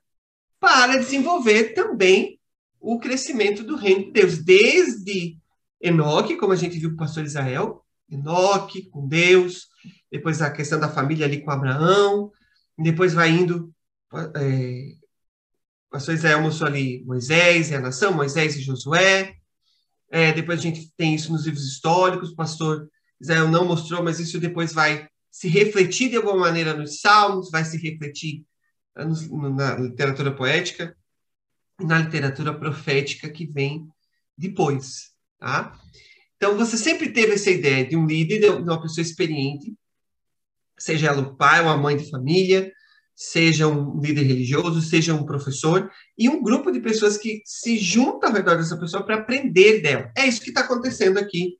para 0.59 0.97
desenvolver 0.97 1.73
também 1.73 2.39
o 2.79 2.99
crescimento 2.99 3.63
do 3.63 3.75
reino 3.75 4.05
de 4.05 4.11
Deus, 4.11 4.37
desde 4.37 5.35
Enoque, 5.81 6.37
como 6.37 6.53
a 6.53 6.55
gente 6.55 6.77
viu 6.77 6.89
com 6.89 6.95
o 6.95 6.99
pastor 6.99 7.23
Israel, 7.23 7.83
Enoque 8.07 8.83
com 8.91 9.07
Deus, 9.07 9.67
depois 10.11 10.43
a 10.43 10.51
questão 10.51 10.79
da 10.79 10.89
família 10.89 11.25
ali 11.25 11.41
com 11.41 11.49
Abraão, 11.49 12.31
depois 12.77 13.15
vai 13.15 13.31
indo, 13.31 13.73
é, 14.35 14.93
o 15.87 15.89
pastor 15.89 16.13
Israel 16.13 16.41
mostrou 16.41 16.69
ali 16.69 17.03
Moisés 17.03 17.71
e 17.71 17.75
a 17.75 17.81
nação, 17.81 18.13
Moisés 18.13 18.55
e 18.55 18.61
Josué, 18.61 19.33
é, 20.11 20.31
depois 20.33 20.59
a 20.59 20.61
gente 20.61 20.91
tem 20.95 21.15
isso 21.15 21.31
nos 21.31 21.47
livros 21.47 21.65
históricos, 21.65 22.29
o 22.29 22.35
pastor 22.35 22.87
Israel 23.19 23.47
não 23.47 23.65
mostrou, 23.65 24.03
mas 24.03 24.19
isso 24.19 24.39
depois 24.39 24.71
vai 24.71 25.09
se 25.31 25.47
refletir 25.47 26.09
de 26.09 26.15
alguma 26.17 26.37
maneira 26.37 26.73
nos 26.73 26.99
salmos, 26.99 27.49
vai 27.51 27.63
se 27.63 27.77
refletir 27.77 28.45
na 28.95 29.75
literatura 29.75 30.35
poética. 30.35 30.95
e 31.79 31.85
na 31.85 31.99
literatura 31.99 32.57
profética 32.57 33.29
que 33.29 33.45
vem 33.45 33.87
depois, 34.37 35.11
tá? 35.39 35.79
Então, 36.35 36.57
você 36.57 36.77
sempre 36.77 37.09
teve 37.09 37.33
essa 37.33 37.49
ideia 37.49 37.85
de 37.85 37.95
um 37.95 38.05
líder, 38.05 38.39
de 38.39 38.49
uma 38.49 38.81
pessoa 38.81 39.01
experiente, 39.01 39.75
seja 40.77 41.07
ela 41.07 41.21
o 41.21 41.35
pai 41.35 41.63
ou 41.63 41.69
a 41.69 41.77
mãe 41.77 41.97
de 41.97 42.09
família, 42.09 42.71
seja 43.15 43.67
um 43.67 43.99
líder 43.99 44.23
religioso, 44.23 44.79
seja 44.79 45.15
um 45.15 45.25
professor, 45.25 45.91
e 46.15 46.29
um 46.29 46.43
grupo 46.43 46.71
de 46.71 46.79
pessoas 46.79 47.17
que 47.17 47.41
se 47.45 47.77
juntam 47.77 48.29
ao 48.29 48.35
redor 48.35 48.57
dessa 48.57 48.77
pessoa 48.77 49.03
para 49.03 49.15
aprender 49.15 49.81
dela. 49.81 50.11
É 50.15 50.27
isso 50.27 50.41
que 50.41 50.49
está 50.49 50.61
acontecendo 50.61 51.17
aqui 51.17 51.57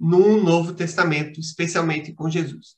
no 0.00 0.42
Novo 0.42 0.72
Testamento, 0.72 1.38
especialmente 1.38 2.14
com 2.14 2.30
Jesus. 2.30 2.76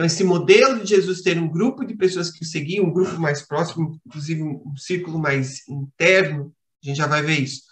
Então, 0.00 0.06
esse 0.06 0.24
modelo 0.24 0.80
de 0.80 0.88
Jesus 0.88 1.20
ter 1.20 1.38
um 1.38 1.46
grupo 1.46 1.84
de 1.84 1.94
pessoas 1.94 2.30
que 2.30 2.42
o 2.42 2.46
seguiam, 2.46 2.86
um 2.86 2.92
grupo 2.92 3.20
mais 3.20 3.42
próximo, 3.42 4.00
inclusive 4.06 4.42
um, 4.42 4.74
círculo 4.74 5.18
mais 5.18 5.68
interno, 5.68 6.54
a 6.82 6.86
gente 6.86 6.96
já 6.96 7.06
vai 7.06 7.20
ver 7.20 7.38
isso, 7.38 7.64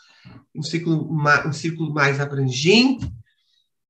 um 0.55 0.63
círculo, 0.63 1.09
um 1.11 1.53
círculo 1.55 1.91
mais 1.91 2.21
abrangente, 2.21 3.11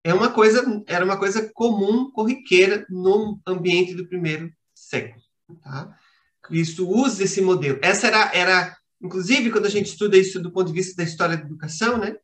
é 0.05 0.15
uma 0.15 0.31
coisa, 0.31 0.85
era 0.87 1.05
uma 1.05 1.17
coisa 1.17 1.51
comum, 1.53 2.13
corriqueira, 2.13 2.87
no 2.89 3.41
ambiente 3.45 3.93
do 3.93 4.07
primeiro 4.07 4.53
século. 4.73 5.21
Tá? 5.61 5.99
Cristo 6.41 6.89
usa 6.89 7.25
esse 7.25 7.41
modelo. 7.41 7.81
Essa 7.83 8.07
era, 8.07 8.31
era, 8.33 8.77
inclusive, 9.03 9.51
quando 9.51 9.67
a 9.67 9.71
gente 9.71 9.87
estuda 9.87 10.17
isso 10.17 10.41
do 10.41 10.53
ponto 10.53 10.69
de 10.69 10.75
vista 10.75 10.95
da 10.95 11.03
história 11.03 11.37
da 11.37 11.43
educação, 11.43 11.99
né? 11.99 12.15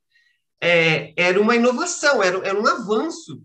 É, 0.61 1.12
era 1.21 1.40
uma 1.40 1.56
inovação, 1.56 2.23
era, 2.23 2.38
era 2.47 2.61
um 2.61 2.66
avanço, 2.68 3.42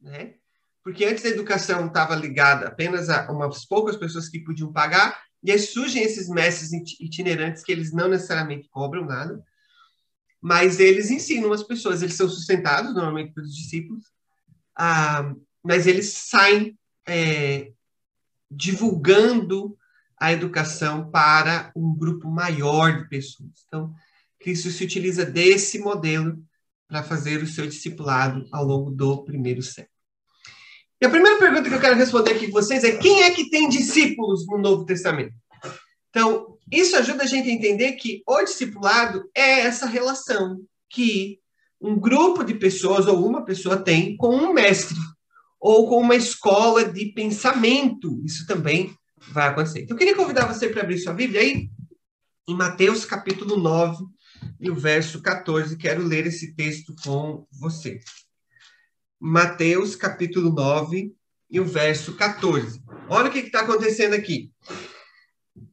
né? 0.00 0.34
Porque 0.82 1.04
antes 1.04 1.24
a 1.24 1.28
educação 1.28 1.86
estava 1.86 2.14
ligada 2.14 2.68
apenas 2.68 3.08
a 3.08 3.30
umas 3.30 3.64
poucas 3.64 3.96
pessoas 3.96 4.28
que 4.28 4.40
podiam 4.40 4.72
pagar, 4.72 5.22
e 5.42 5.50
aí 5.50 5.58
surgem 5.58 6.02
esses 6.02 6.28
mestres 6.28 6.72
itinerantes 7.00 7.62
que 7.62 7.72
eles 7.72 7.92
não 7.92 8.08
necessariamente 8.08 8.68
cobram 8.68 9.04
nada, 9.04 9.42
mas 10.40 10.80
eles 10.80 11.10
ensinam 11.10 11.52
as 11.52 11.62
pessoas, 11.62 12.02
eles 12.02 12.16
são 12.16 12.28
sustentados 12.28 12.94
normalmente 12.94 13.32
pelos 13.32 13.54
discípulos, 13.54 14.06
ah, 14.76 15.32
mas 15.62 15.86
eles 15.86 16.12
saem 16.12 16.76
é, 17.06 17.72
divulgando 18.50 19.76
a 20.18 20.32
educação 20.32 21.10
para 21.10 21.72
um 21.74 21.96
grupo 21.96 22.28
maior 22.28 23.02
de 23.02 23.08
pessoas. 23.08 23.64
Então, 23.66 23.94
Cristo 24.38 24.70
se 24.70 24.84
utiliza 24.84 25.24
desse 25.24 25.78
modelo 25.78 26.44
para 26.88 27.02
fazer 27.02 27.42
o 27.42 27.46
seu 27.46 27.66
discipulado 27.66 28.46
ao 28.52 28.64
longo 28.64 28.90
do 28.90 29.24
primeiro 29.24 29.62
século. 29.62 29.91
E 31.02 31.04
a 31.04 31.10
primeira 31.10 31.36
pergunta 31.36 31.68
que 31.68 31.74
eu 31.74 31.80
quero 31.80 31.96
responder 31.96 32.30
aqui 32.30 32.46
com 32.46 32.52
vocês 32.52 32.84
é: 32.84 32.96
quem 32.96 33.24
é 33.24 33.30
que 33.32 33.50
tem 33.50 33.68
discípulos 33.68 34.46
no 34.46 34.56
Novo 34.56 34.86
Testamento? 34.86 35.34
Então, 36.10 36.56
isso 36.70 36.94
ajuda 36.94 37.24
a 37.24 37.26
gente 37.26 37.50
a 37.50 37.52
entender 37.52 37.94
que 37.94 38.22
o 38.24 38.40
discipulado 38.44 39.28
é 39.34 39.62
essa 39.62 39.84
relação 39.84 40.60
que 40.88 41.40
um 41.80 41.98
grupo 41.98 42.44
de 42.44 42.54
pessoas 42.54 43.08
ou 43.08 43.26
uma 43.26 43.44
pessoa 43.44 43.76
tem 43.76 44.16
com 44.16 44.32
um 44.36 44.52
mestre 44.52 44.96
ou 45.60 45.88
com 45.88 45.98
uma 45.98 46.14
escola 46.14 46.84
de 46.84 47.06
pensamento. 47.06 48.22
Isso 48.24 48.46
também 48.46 48.94
vai 49.32 49.48
acontecer. 49.48 49.80
Então, 49.80 49.96
eu 49.96 49.98
queria 49.98 50.14
convidar 50.14 50.46
você 50.46 50.68
para 50.68 50.82
abrir 50.82 50.98
sua 50.98 51.14
Bíblia 51.14 51.40
aí 51.40 51.68
em 52.48 52.54
Mateus 52.54 53.04
capítulo 53.04 53.56
9 53.56 54.04
e 54.60 54.70
o 54.70 54.74
verso 54.76 55.20
14. 55.20 55.76
Quero 55.76 56.04
ler 56.04 56.28
esse 56.28 56.54
texto 56.54 56.94
com 57.02 57.44
você. 57.50 57.98
Mateus 59.24 59.94
capítulo 59.94 60.50
9 60.50 61.14
e 61.50 61.60
o 61.60 61.64
verso 61.64 62.14
14. 62.14 62.82
Olha 63.08 63.28
o 63.28 63.32
que 63.32 63.38
está 63.38 63.60
acontecendo 63.60 64.14
aqui 64.14 64.50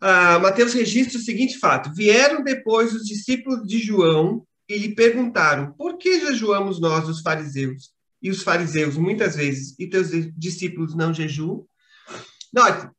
ah, 0.01 0.39
Mateus 0.39 0.74
registra 0.74 1.18
o 1.18 1.22
seguinte 1.22 1.58
fato: 1.58 1.94
vieram 1.94 2.44
depois 2.44 2.94
os 2.94 3.03
discípulos 3.06 3.68
de 3.68 3.79
João 3.79 4.46
e 4.68 4.77
lhe 4.77 4.96
perguntaram: 4.96 5.74
por 5.74 5.98
que 5.98 6.20
jejuamos 6.20 6.79
nós, 6.79 7.08
os 7.08 7.22
fariseus? 7.22 7.91
E 8.22 8.29
os 8.29 8.44
fariseus, 8.44 8.98
muitas 8.98 9.36
vezes, 9.36 9.75
e 9.79 9.88
teus 9.88 10.10
discípulos 10.36 10.94
não 10.94 11.13
jejuam? 11.13 11.65
Note, 12.53 12.89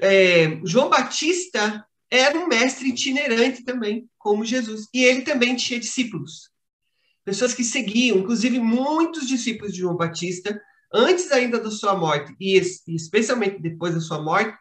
é, 0.00 0.60
João 0.64 0.88
Batista 0.88 1.84
era 2.08 2.38
um 2.38 2.46
mestre 2.46 2.90
itinerante 2.90 3.64
também, 3.64 4.08
como 4.16 4.44
Jesus, 4.44 4.86
e 4.94 5.02
ele 5.02 5.22
também 5.22 5.56
tinha 5.56 5.80
discípulos, 5.80 6.50
pessoas 7.26 7.52
que 7.52 7.64
seguiam, 7.64 8.18
inclusive 8.18 8.60
muitos 8.60 9.26
discípulos 9.26 9.72
de 9.72 9.80
João 9.80 9.96
Batista, 9.96 10.62
antes 10.94 11.32
ainda 11.32 11.58
da 11.58 11.72
sua 11.72 11.96
morte 11.96 12.32
e 12.38 12.56
especialmente 12.86 13.60
depois 13.60 13.94
da 13.94 14.00
sua 14.00 14.22
morte, 14.22 14.56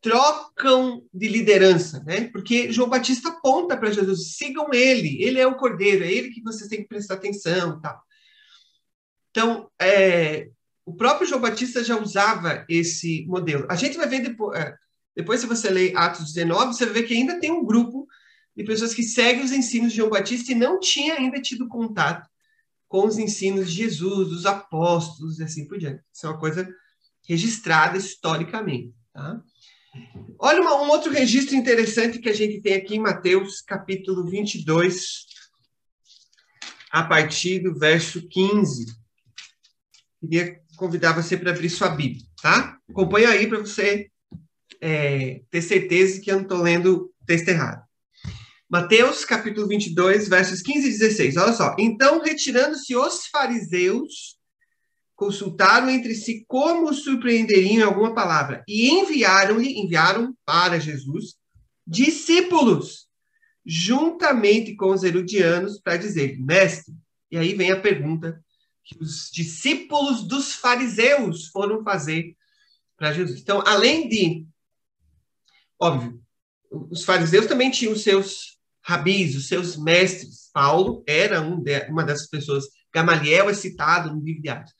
trocam 0.00 1.04
de 1.12 1.28
liderança, 1.28 2.02
né? 2.04 2.30
Porque 2.32 2.72
João 2.72 2.88
Batista 2.88 3.28
aponta 3.28 3.76
para 3.76 3.92
Jesus, 3.92 4.38
sigam 4.38 4.72
ele, 4.72 5.22
ele 5.22 5.38
é 5.38 5.46
o 5.46 5.56
cordeiro, 5.56 6.02
é 6.02 6.10
ele 6.10 6.30
que 6.30 6.42
vocês 6.42 6.66
têm 6.70 6.80
que 6.80 6.88
prestar 6.88 7.14
atenção, 7.14 7.78
tal. 7.78 8.02
Então, 9.30 9.70
é, 9.78 10.48
o 10.86 10.94
próprio 10.94 11.28
João 11.28 11.42
Batista 11.42 11.84
já 11.84 12.00
usava 12.00 12.64
esse 12.70 13.26
modelo. 13.26 13.66
A 13.68 13.76
gente 13.76 13.98
vai 13.98 14.08
ver 14.08 14.20
depois, 14.20 14.58
é, 14.58 14.74
depois 15.14 15.40
se 15.40 15.46
você 15.46 15.68
ler 15.68 15.94
Atos 15.94 16.32
19, 16.32 16.72
você 16.72 16.86
vai 16.86 16.94
ver 16.94 17.02
que 17.02 17.12
ainda 17.12 17.38
tem 17.38 17.50
um 17.50 17.66
grupo 17.66 18.08
de 18.56 18.64
pessoas 18.64 18.94
que 18.94 19.02
seguem 19.02 19.44
os 19.44 19.52
ensinos 19.52 19.92
de 19.92 19.98
João 19.98 20.10
Batista 20.10 20.52
e 20.52 20.54
não 20.54 20.78
tinha 20.78 21.14
ainda 21.14 21.40
tido 21.40 21.68
contato 21.68 22.28
com 22.88 23.06
os 23.06 23.18
ensinos 23.18 23.70
de 23.70 23.76
Jesus, 23.76 24.28
dos 24.28 24.46
apóstolos 24.46 25.38
e 25.38 25.44
assim 25.44 25.66
por 25.66 25.78
diante. 25.78 26.02
Isso 26.12 26.26
é 26.26 26.28
uma 26.28 26.38
coisa 26.38 26.68
registrada 27.26 27.96
historicamente, 27.96 28.92
tá? 29.12 29.40
Olha 30.38 30.60
uma, 30.60 30.82
um 30.82 30.88
outro 30.88 31.12
registro 31.12 31.54
interessante 31.54 32.18
que 32.18 32.28
a 32.28 32.34
gente 32.34 32.60
tem 32.60 32.74
aqui 32.74 32.96
em 32.96 33.00
Mateus, 33.00 33.60
capítulo 33.60 34.28
22, 34.28 35.26
a 36.90 37.04
partir 37.04 37.60
do 37.60 37.78
verso 37.78 38.26
15. 38.28 38.86
Queria 40.20 40.60
convidar 40.76 41.12
você 41.12 41.36
para 41.36 41.50
abrir 41.50 41.70
sua 41.70 41.90
Bíblia, 41.90 42.24
tá? 42.42 42.76
Acompanha 42.88 43.30
aí 43.30 43.46
para 43.46 43.58
você 43.58 44.10
é, 44.80 45.42
ter 45.50 45.62
certeza 45.62 46.20
que 46.20 46.30
eu 46.30 46.36
não 46.36 46.42
estou 46.42 46.62
lendo 46.62 47.12
texto 47.26 47.48
errado. 47.48 47.84
Mateus, 48.70 49.24
capítulo 49.24 49.66
22, 49.66 50.28
versos 50.28 50.62
15 50.62 50.86
e 50.86 50.90
16. 50.92 51.36
Olha 51.38 51.52
só. 51.52 51.74
Então, 51.76 52.22
retirando-se 52.22 52.94
os 52.94 53.26
fariseus 53.26 54.38
consultaram 55.16 55.90
entre 55.90 56.14
si 56.14 56.44
como 56.46 56.94
surpreenderiam 56.94 57.88
alguma 57.88 58.14
palavra 58.14 58.62
e 58.68 58.88
enviaram-lhe, 58.88 59.76
enviaram 59.76 60.32
para 60.46 60.78
Jesus 60.78 61.34
discípulos, 61.84 63.08
juntamente 63.66 64.76
com 64.76 64.92
os 64.92 65.02
herodianos, 65.02 65.80
para 65.80 65.96
dizer, 65.96 66.38
mestre. 66.38 66.94
E 67.28 67.36
aí 67.36 67.54
vem 67.54 67.72
a 67.72 67.80
pergunta 67.80 68.40
que 68.84 68.96
os 69.02 69.32
discípulos 69.32 70.22
dos 70.22 70.54
fariseus 70.54 71.48
foram 71.48 71.82
fazer 71.82 72.36
para 72.96 73.12
Jesus. 73.12 73.40
Então, 73.40 73.64
além 73.66 74.08
de, 74.08 74.46
óbvio, 75.76 76.22
os 76.70 77.02
fariseus 77.02 77.46
também 77.46 77.68
tinham 77.68 77.96
seus 77.96 78.49
rabis, 78.90 79.36
os 79.36 79.46
seus 79.46 79.76
mestres. 79.76 80.50
Paulo 80.52 81.04
era 81.06 81.40
um 81.40 81.62
de, 81.62 81.78
uma 81.88 82.02
dessas 82.02 82.28
pessoas. 82.28 82.64
Gamaliel 82.92 83.48
é 83.48 83.54
citado 83.54 84.12
no 84.12 84.20
livro 84.20 84.42
de 84.42 84.48
Atos. 84.48 84.74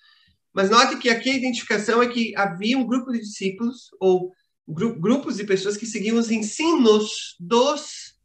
Mas 0.53 0.69
note 0.69 0.97
que 0.97 1.09
aqui 1.09 1.31
a 1.31 1.37
identificação 1.37 2.03
é 2.03 2.09
que 2.09 2.35
havia 2.37 2.77
um 2.77 2.87
grupo 2.87 3.13
de 3.13 3.21
discípulos, 3.21 3.91
ou 4.01 4.33
gru 4.67 4.99
grupos 4.99 5.37
de 5.37 5.45
pessoas 5.45 5.77
que 5.77 5.87
seguiam 5.87 6.19
os 6.19 6.31
ensinos 6.31 7.37
dos 7.39 8.17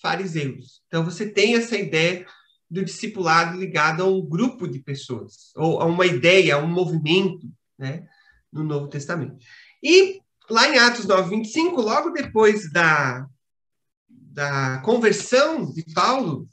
fariseus. 0.00 0.82
Então 0.86 1.04
você 1.04 1.28
tem 1.28 1.56
essa 1.56 1.76
ideia 1.76 2.24
do 2.70 2.84
discipulado 2.84 3.58
ligado 3.58 4.02
a 4.02 4.06
um 4.06 4.24
grupo 4.24 4.68
de 4.68 4.78
pessoas, 4.78 5.52
ou 5.56 5.80
a 5.80 5.84
uma 5.84 6.06
ideia, 6.06 6.54
a 6.54 6.58
um 6.58 6.68
movimento, 6.68 7.48
né, 7.76 8.06
no 8.52 8.62
Novo 8.62 8.86
Testamento. 8.86 9.36
E 9.82 10.20
lá 10.48 10.68
em 10.68 10.78
Atos 10.78 11.06
9, 11.06 11.30
25, 11.30 11.80
logo 11.80 12.10
depois 12.10 12.70
da, 12.70 13.26
da 14.34 14.78
conversão 14.78 15.72
de 15.72 15.84
Paulo, 15.94 16.48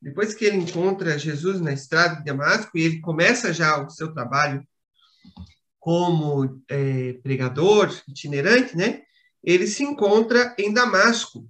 depois 0.00 0.34
que 0.34 0.44
ele 0.44 0.58
encontra 0.58 1.18
Jesus 1.18 1.62
na 1.62 1.72
estrada 1.72 2.16
de 2.16 2.24
Damasco 2.24 2.76
e 2.76 2.82
ele 2.82 3.00
começa 3.00 3.54
já 3.54 3.82
o 3.82 3.88
seu 3.88 4.12
trabalho 4.12 4.62
como 5.80 6.62
é, 6.68 7.14
pregador 7.22 7.90
itinerante, 8.06 8.76
né? 8.76 9.02
Ele 9.42 9.66
se 9.66 9.82
encontra 9.82 10.54
em 10.58 10.72
Damasco. 10.72 11.48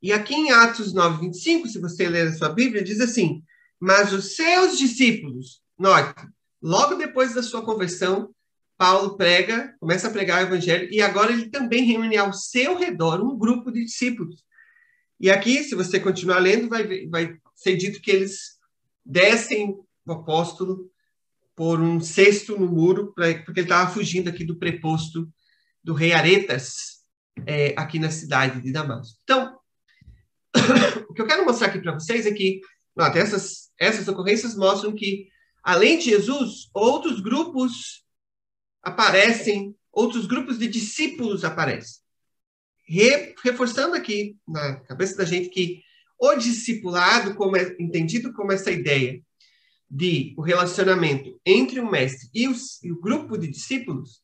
E 0.00 0.12
aqui 0.12 0.34
em 0.34 0.52
Atos 0.52 0.92
9, 0.94 1.26
25, 1.26 1.68
se 1.68 1.80
você 1.80 2.08
ler 2.08 2.28
a 2.28 2.32
sua 2.32 2.50
Bíblia, 2.50 2.84
diz 2.84 3.00
assim: 3.00 3.42
Mas 3.80 4.12
os 4.12 4.36
seus 4.36 4.78
discípulos, 4.78 5.60
note, 5.76 6.14
logo 6.62 6.94
depois 6.94 7.34
da 7.34 7.42
sua 7.42 7.64
conversão, 7.64 8.32
Paulo 8.80 9.14
prega, 9.14 9.76
começa 9.78 10.08
a 10.08 10.10
pregar 10.10 10.42
o 10.42 10.46
evangelho, 10.46 10.88
e 10.90 11.02
agora 11.02 11.30
ele 11.30 11.50
também 11.50 11.84
reúne 11.84 12.16
ao 12.16 12.32
seu 12.32 12.78
redor 12.78 13.20
um 13.20 13.36
grupo 13.36 13.70
de 13.70 13.84
discípulos. 13.84 14.42
E 15.20 15.30
aqui, 15.30 15.62
se 15.62 15.74
você 15.74 16.00
continuar 16.00 16.38
lendo, 16.38 16.66
vai, 16.66 17.06
vai 17.08 17.36
ser 17.54 17.76
dito 17.76 18.00
que 18.00 18.10
eles 18.10 18.58
descem 19.04 19.76
o 20.06 20.12
apóstolo 20.12 20.90
por 21.54 21.78
um 21.78 22.00
cesto 22.00 22.58
no 22.58 22.66
muro, 22.66 23.12
pra, 23.12 23.26
porque 23.44 23.60
ele 23.60 23.66
estava 23.66 23.92
fugindo 23.92 24.30
aqui 24.30 24.46
do 24.46 24.58
preposto 24.58 25.30
do 25.84 25.92
rei 25.92 26.14
Aretas, 26.14 27.00
é, 27.46 27.74
aqui 27.76 27.98
na 27.98 28.10
cidade 28.10 28.62
de 28.62 28.72
Damasco. 28.72 29.18
Então, 29.24 29.58
o 31.06 31.12
que 31.12 31.20
eu 31.20 31.26
quero 31.26 31.44
mostrar 31.44 31.66
aqui 31.66 31.80
para 31.80 31.92
vocês 31.92 32.24
é 32.24 32.32
que 32.32 32.62
essas, 33.14 33.70
essas 33.78 34.08
ocorrências 34.08 34.56
mostram 34.56 34.94
que, 34.94 35.28
além 35.62 35.98
de 35.98 36.06
Jesus, 36.06 36.70
outros 36.72 37.20
grupos 37.20 38.08
aparecem, 38.82 39.74
outros 39.92 40.26
grupos 40.26 40.58
de 40.58 40.68
discípulos 40.68 41.44
aparecem. 41.44 42.00
Re, 42.86 43.34
reforçando 43.42 43.94
aqui 43.94 44.36
na 44.46 44.76
cabeça 44.80 45.16
da 45.16 45.24
gente 45.24 45.48
que 45.48 45.82
o 46.18 46.34
discipulado, 46.34 47.34
como 47.34 47.56
é 47.56 47.76
entendido 47.78 48.32
como 48.32 48.52
essa 48.52 48.70
ideia 48.70 49.22
de 49.90 50.34
o 50.36 50.42
relacionamento 50.42 51.40
entre 51.44 51.80
o 51.80 51.90
mestre 51.90 52.28
e, 52.34 52.46
os, 52.46 52.82
e 52.82 52.92
o 52.92 53.00
grupo 53.00 53.36
de 53.36 53.48
discípulos, 53.48 54.22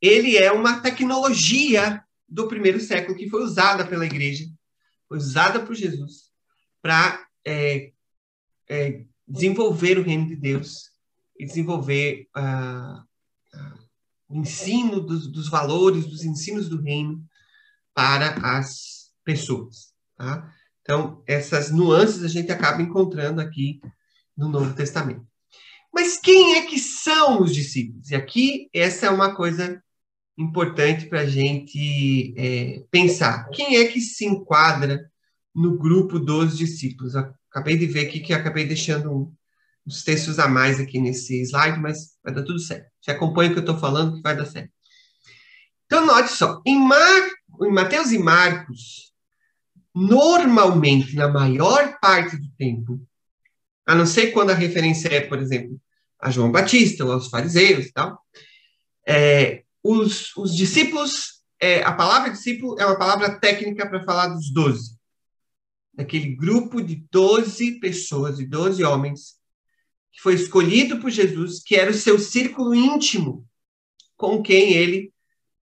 ele 0.00 0.36
é 0.36 0.52
uma 0.52 0.80
tecnologia 0.80 2.04
do 2.28 2.46
primeiro 2.46 2.78
século 2.78 3.16
que 3.16 3.28
foi 3.28 3.42
usada 3.42 3.86
pela 3.86 4.04
igreja, 4.04 4.44
foi 5.08 5.16
usada 5.16 5.60
por 5.64 5.74
Jesus 5.74 6.30
para 6.82 7.26
é, 7.44 7.92
é, 8.68 9.04
desenvolver 9.26 9.98
o 9.98 10.02
reino 10.02 10.26
de 10.26 10.36
Deus 10.36 10.93
e 11.38 11.44
desenvolver 11.44 12.28
uh, 12.36 13.02
o 14.28 14.36
ensino 14.36 15.00
dos, 15.00 15.26
dos, 15.26 15.48
valores, 15.48 16.06
dos 16.06 16.24
ensinos 16.24 16.68
do 16.68 16.80
reino 16.80 17.24
para 17.94 18.34
as 18.56 19.12
pessoas. 19.24 19.92
Tá? 20.16 20.52
Então, 20.82 21.22
essas 21.26 21.70
nuances 21.70 22.22
a 22.22 22.28
gente 22.28 22.50
acaba 22.50 22.82
encontrando 22.82 23.40
aqui 23.40 23.80
no 24.36 24.48
Novo 24.48 24.74
Testamento. 24.74 25.26
Mas 25.92 26.18
quem 26.18 26.56
é 26.56 26.66
que 26.66 26.78
são 26.78 27.40
os 27.40 27.54
discípulos? 27.54 28.10
E 28.10 28.16
aqui, 28.16 28.68
essa 28.74 29.06
é 29.06 29.10
uma 29.10 29.34
coisa 29.34 29.80
importante 30.36 31.06
para 31.06 31.20
a 31.20 31.26
gente 31.26 32.34
é, 32.36 32.84
pensar. 32.90 33.48
Quem 33.50 33.76
é 33.76 33.86
que 33.86 34.00
se 34.00 34.26
enquadra 34.26 35.08
no 35.54 35.78
grupo 35.78 36.18
dos 36.18 36.58
discípulos? 36.58 37.14
Acabei 37.14 37.76
de 37.76 37.86
ver 37.86 38.08
aqui 38.08 38.18
que 38.18 38.32
acabei 38.32 38.66
deixando 38.66 39.12
um, 39.12 39.32
uns 39.86 40.02
textos 40.02 40.38
a 40.38 40.48
mais 40.48 40.80
aqui 40.80 40.98
nesse 40.98 41.40
slide, 41.42 41.78
mas 41.78 42.16
vai 42.22 42.32
dar 42.32 42.42
tudo 42.42 42.58
certo. 42.58 42.90
Você 43.00 43.10
acompanha 43.10 43.50
o 43.50 43.52
que 43.52 43.58
eu 43.58 43.64
estou 43.64 43.78
falando, 43.78 44.16
que 44.16 44.22
vai 44.22 44.36
dar 44.36 44.46
certo. 44.46 44.72
Então, 45.86 46.06
note 46.06 46.30
só, 46.32 46.62
em, 46.64 46.78
Mar... 46.78 47.30
em 47.62 47.72
Mateus 47.72 48.10
e 48.10 48.18
Marcos, 48.18 49.12
normalmente, 49.94 51.14
na 51.14 51.28
maior 51.28 51.98
parte 52.00 52.36
do 52.36 52.48
tempo, 52.58 53.00
a 53.86 53.94
não 53.94 54.06
ser 54.06 54.32
quando 54.32 54.50
a 54.50 54.54
referência 54.54 55.08
é, 55.08 55.20
por 55.20 55.38
exemplo, 55.38 55.78
a 56.18 56.30
João 56.30 56.50
Batista 56.50 57.04
ou 57.04 57.12
aos 57.12 57.28
fariseus 57.28 57.86
e 57.86 57.92
tal, 57.92 58.18
é, 59.06 59.62
os, 59.82 60.34
os 60.36 60.56
discípulos, 60.56 61.42
é, 61.60 61.82
a 61.82 61.92
palavra 61.92 62.30
discípulo 62.30 62.80
é 62.80 62.86
uma 62.86 62.98
palavra 62.98 63.38
técnica 63.38 63.86
para 63.86 64.02
falar 64.04 64.28
dos 64.28 64.50
doze. 64.50 64.96
Daquele 65.92 66.34
grupo 66.34 66.82
de 66.82 67.04
doze 67.10 67.78
pessoas, 67.78 68.38
de 68.38 68.46
doze 68.46 68.82
homens, 68.82 69.33
que 70.14 70.20
foi 70.20 70.34
escolhido 70.34 71.00
por 71.00 71.10
Jesus, 71.10 71.60
que 71.60 71.74
era 71.74 71.90
o 71.90 71.94
seu 71.94 72.18
círculo 72.18 72.74
íntimo, 72.74 73.44
com 74.16 74.40
quem 74.40 74.72
ele 74.72 75.12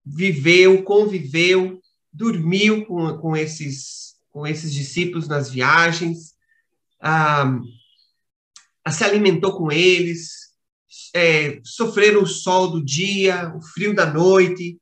viveu, 0.05 0.83
conviveu, 0.83 1.81
dormiu 2.13 2.85
com, 2.85 3.17
com, 3.19 3.37
esses, 3.37 4.17
com 4.31 4.45
esses 4.45 4.75
discípulos 4.75 5.29
nas 5.29 5.49
viagens, 5.49 6.35
ah, 7.01 7.61
se 8.91 9.05
alimentou 9.05 9.57
com 9.57 9.71
eles, 9.71 10.53
é, 11.15 11.61
sofreram 11.63 12.23
o 12.23 12.27
sol 12.27 12.73
do 12.73 12.85
dia, 12.85 13.55
o 13.55 13.63
frio 13.63 13.95
da 13.95 14.13
noite, 14.13 14.79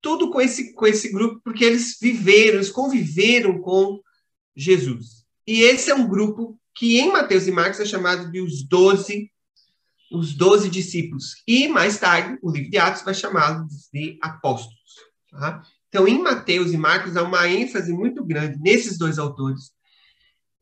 tudo 0.00 0.30
com 0.30 0.40
esse, 0.40 0.74
com 0.74 0.86
esse 0.86 1.10
grupo, 1.10 1.40
porque 1.42 1.64
eles 1.64 1.96
viveram, 2.00 2.56
eles 2.56 2.70
conviveram 2.70 3.60
com 3.60 3.98
Jesus. 4.54 5.24
E 5.46 5.62
esse 5.62 5.90
é 5.90 5.94
um 5.94 6.06
grupo 6.06 6.59
que 6.74 6.98
em 6.98 7.12
Mateus 7.12 7.46
e 7.46 7.50
Marcos 7.50 7.80
é 7.80 7.84
chamado 7.84 8.30
de 8.30 8.40
os 8.40 8.62
doze, 8.62 9.30
os 10.10 10.34
doze 10.34 10.68
discípulos. 10.68 11.42
E 11.46 11.68
mais 11.68 11.98
tarde, 11.98 12.38
o 12.42 12.50
livro 12.50 12.70
de 12.70 12.78
Atos 12.78 13.02
vai 13.02 13.14
chamá-los 13.14 13.88
de 13.92 14.18
apóstolos. 14.20 14.78
Tá? 15.30 15.62
Então, 15.88 16.06
em 16.06 16.20
Mateus 16.22 16.72
e 16.72 16.76
Marcos 16.76 17.16
há 17.16 17.22
uma 17.22 17.48
ênfase 17.48 17.92
muito 17.92 18.24
grande 18.24 18.58
nesses 18.58 18.96
dois 18.96 19.18
autores 19.18 19.72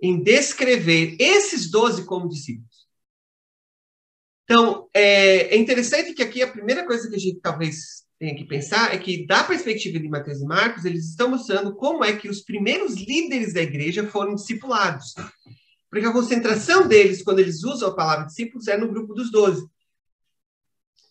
em 0.01 0.23
descrever 0.23 1.17
esses 1.19 1.71
doze 1.71 2.05
como 2.05 2.29
discípulos. 2.29 2.87
Então, 4.45 4.89
é, 4.95 5.55
é, 5.55 5.57
interessante 5.59 6.15
que 6.15 6.23
aqui 6.23 6.43
a 6.43 6.51
primeira 6.51 6.87
coisa 6.87 7.09
que 7.09 7.17
a 7.17 7.19
gente 7.19 7.41
talvez 7.41 8.07
tenha 8.19 8.35
que 8.35 8.45
pensar 8.45 8.95
é 8.95 8.99
que, 8.99 9.27
da 9.27 9.45
perspectiva 9.45 9.99
de 9.99 10.09
Mateus 10.09 10.41
e 10.41 10.47
Marcos, 10.47 10.85
eles 10.85 11.11
estão 11.11 11.29
mostrando 11.29 11.75
como 11.75 12.05
é 12.05 12.17
que 12.17 12.29
os 12.29 12.41
primeiros 12.41 12.95
líderes 12.95 13.53
da 13.53 13.63
igreja 13.63 14.07
foram 14.09 14.35
discipulados. 14.35 15.15
Porque 15.91 16.07
a 16.07 16.13
concentração 16.13 16.87
deles, 16.87 17.23
quando 17.23 17.39
eles 17.39 17.65
usam 17.65 17.89
a 17.89 17.95
palavra 17.95 18.27
discípulos, 18.27 18.69
é 18.69 18.77
no 18.77 18.89
grupo 18.89 19.15
dos 19.15 19.31
doze. 19.31 19.67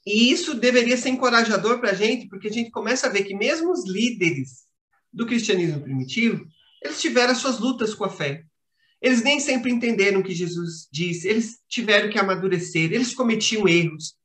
E 0.05 0.31
isso 0.31 0.53
deveria 0.53 0.95
ser 0.95 1.09
encorajador 1.09 1.79
para 1.79 1.91
a 1.91 1.93
gente, 1.93 2.27
porque 2.27 2.47
a 2.47 2.51
gente 2.51 2.71
começa 2.71 3.07
a 3.07 3.09
ver 3.09 3.23
que 3.23 3.35
mesmo 3.35 3.71
os 3.71 3.85
líderes 3.85 4.65
do 5.11 5.25
cristianismo 5.25 5.81
primitivo, 5.81 6.45
eles 6.81 7.01
tiveram 7.01 7.33
as 7.33 7.39
suas 7.39 7.59
lutas 7.59 7.93
com 7.93 8.05
a 8.05 8.09
fé. 8.09 8.43
Eles 9.01 9.21
nem 9.21 9.39
sempre 9.39 9.71
entenderam 9.71 10.21
o 10.21 10.23
que 10.23 10.33
Jesus 10.33 10.87
disse, 10.91 11.27
eles 11.27 11.59
tiveram 11.67 12.09
que 12.09 12.17
amadurecer, 12.17 12.91
eles 12.93 13.13
cometiam 13.13 13.67
erros. 13.67 14.15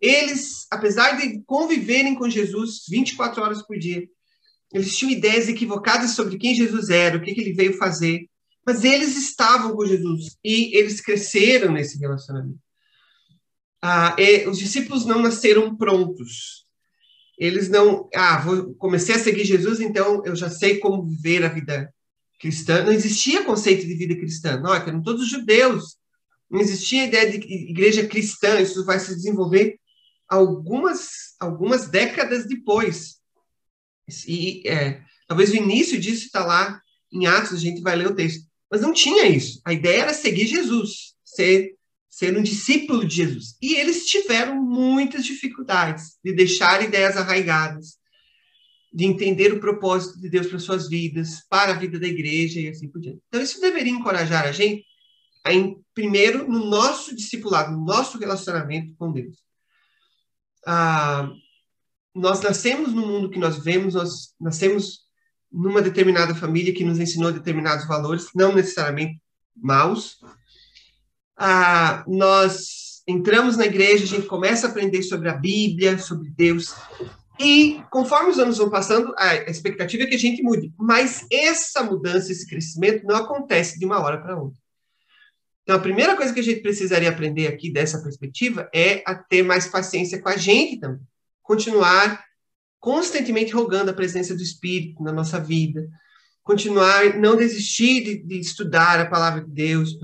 Eles, 0.00 0.66
apesar 0.70 1.16
de 1.16 1.42
conviverem 1.44 2.14
com 2.14 2.28
Jesus 2.28 2.84
24 2.88 3.42
horas 3.42 3.62
por 3.62 3.78
dia, 3.78 4.06
eles 4.72 4.96
tinham 4.96 5.10
ideias 5.10 5.48
equivocadas 5.48 6.12
sobre 6.12 6.38
quem 6.38 6.54
Jesus 6.54 6.88
era, 6.90 7.16
o 7.16 7.20
que, 7.20 7.34
que 7.34 7.40
ele 7.40 7.52
veio 7.52 7.76
fazer, 7.76 8.28
mas 8.66 8.82
eles 8.82 9.16
estavam 9.16 9.76
com 9.76 9.86
Jesus 9.86 10.36
e 10.44 10.76
eles 10.76 11.00
cresceram 11.00 11.72
nesse 11.72 11.98
relacionamento. 11.98 12.58
Ah, 13.80 14.16
os 14.50 14.58
discípulos 14.58 15.06
não 15.06 15.22
nasceram 15.22 15.76
prontos. 15.76 16.66
Eles 17.38 17.68
não, 17.68 18.08
ah, 18.14 18.38
vou, 18.38 18.74
comecei 18.74 19.14
a 19.14 19.18
seguir 19.18 19.44
Jesus, 19.44 19.78
então 19.78 20.24
eu 20.24 20.34
já 20.34 20.50
sei 20.50 20.78
como 20.78 21.06
viver 21.06 21.44
a 21.44 21.48
vida 21.48 21.94
cristã, 22.40 22.82
não 22.82 22.92
existia 22.92 23.44
conceito 23.44 23.86
de 23.86 23.94
vida 23.94 24.16
cristã. 24.16 24.58
Não, 24.58 24.74
eram 24.74 25.02
todos 25.02 25.28
judeus. 25.28 25.96
Não 26.50 26.60
existia 26.60 27.04
ideia 27.04 27.30
de 27.30 27.36
igreja 27.36 28.06
cristã. 28.06 28.60
Isso 28.60 28.84
vai 28.84 28.98
se 28.98 29.14
desenvolver 29.14 29.78
algumas, 30.28 31.36
algumas 31.38 31.88
décadas 31.88 32.46
depois. 32.46 33.16
E 34.26 34.66
é, 34.66 35.02
talvez 35.28 35.50
o 35.50 35.56
início 35.56 36.00
disso 36.00 36.26
está 36.26 36.44
lá 36.44 36.80
em 37.12 37.26
Atos, 37.26 37.52
a 37.54 37.58
gente 37.58 37.80
vai 37.80 37.96
ler 37.96 38.08
o 38.08 38.14
texto. 38.14 38.46
Mas 38.70 38.80
não 38.80 38.92
tinha 38.92 39.26
isso. 39.26 39.60
A 39.64 39.72
ideia 39.72 40.02
era 40.02 40.14
seguir 40.14 40.46
Jesus, 40.46 41.14
ser, 41.24 41.74
ser 42.08 42.36
um 42.36 42.42
discípulo 42.42 43.06
de 43.06 43.16
Jesus. 43.16 43.56
E 43.62 43.74
eles 43.74 44.06
tiveram 44.06 44.62
muitas 44.62 45.24
dificuldades 45.24 46.18
de 46.24 46.32
deixar 46.32 46.82
ideias 46.82 47.16
arraigadas, 47.16 47.98
de 48.92 49.04
entender 49.04 49.52
o 49.52 49.60
propósito 49.60 50.20
de 50.20 50.28
Deus 50.28 50.46
para 50.46 50.58
suas 50.58 50.88
vidas, 50.88 51.44
para 51.48 51.72
a 51.72 51.78
vida 51.78 51.98
da 51.98 52.06
igreja 52.06 52.60
e 52.60 52.68
assim 52.68 52.88
por 52.88 53.00
diante. 53.00 53.20
Então, 53.28 53.40
isso 53.40 53.60
deveria 53.60 53.92
encorajar 53.92 54.44
a 54.46 54.52
gente, 54.52 54.84
a, 55.44 55.50
primeiro, 55.94 56.48
no 56.48 56.64
nosso 56.66 57.14
discipulado, 57.14 57.72
no 57.72 57.84
nosso 57.84 58.18
relacionamento 58.18 58.94
com 58.96 59.12
Deus. 59.12 59.36
Ah, 60.66 61.30
nós 62.14 62.40
nascemos 62.40 62.92
no 62.92 63.06
mundo 63.06 63.30
que 63.30 63.38
nós 63.38 63.62
vemos, 63.62 63.94
nós 63.94 64.34
nascemos 64.40 65.05
numa 65.56 65.80
determinada 65.80 66.34
família 66.34 66.74
que 66.74 66.84
nos 66.84 67.00
ensinou 67.00 67.32
determinados 67.32 67.86
valores, 67.86 68.28
não 68.34 68.54
necessariamente 68.54 69.20
maus. 69.56 70.18
Ah, 71.36 72.04
nós 72.06 73.02
entramos 73.08 73.56
na 73.56 73.66
igreja, 73.66 74.04
a 74.04 74.06
gente 74.06 74.26
começa 74.26 74.66
a 74.66 74.70
aprender 74.70 75.02
sobre 75.02 75.28
a 75.28 75.34
Bíblia, 75.34 75.98
sobre 75.98 76.28
Deus, 76.30 76.74
e 77.38 77.82
conforme 77.90 78.30
os 78.30 78.38
anos 78.38 78.58
vão 78.58 78.70
passando, 78.70 79.14
a 79.18 79.34
expectativa 79.50 80.04
é 80.04 80.06
que 80.06 80.14
a 80.14 80.18
gente 80.18 80.42
mude. 80.42 80.72
Mas 80.78 81.26
essa 81.30 81.82
mudança, 81.82 82.32
esse 82.32 82.46
crescimento, 82.46 83.04
não 83.06 83.16
acontece 83.16 83.78
de 83.78 83.84
uma 83.84 84.00
hora 84.00 84.18
para 84.18 84.38
outra. 84.38 84.58
Então, 85.62 85.76
a 85.76 85.80
primeira 85.80 86.16
coisa 86.16 86.32
que 86.32 86.40
a 86.40 86.42
gente 86.42 86.60
precisaria 86.60 87.08
aprender 87.08 87.48
aqui 87.48 87.70
dessa 87.70 88.00
perspectiva 88.00 88.70
é 88.72 89.02
a 89.04 89.14
ter 89.14 89.42
mais 89.42 89.66
paciência 89.66 90.20
com 90.20 90.28
a 90.28 90.36
gente 90.36 90.78
também. 90.78 91.00
Continuar 91.42 92.24
constantemente 92.86 93.52
rogando 93.52 93.90
a 93.90 93.94
presença 93.94 94.32
do 94.32 94.42
Espírito 94.42 95.02
na 95.02 95.12
nossa 95.12 95.40
vida. 95.40 95.88
Continuar, 96.44 97.18
não 97.18 97.34
desistir 97.34 98.04
de, 98.04 98.22
de 98.22 98.38
estudar 98.38 99.00
a 99.00 99.06
palavra 99.06 99.42
de 99.44 99.50
Deus 99.50 99.98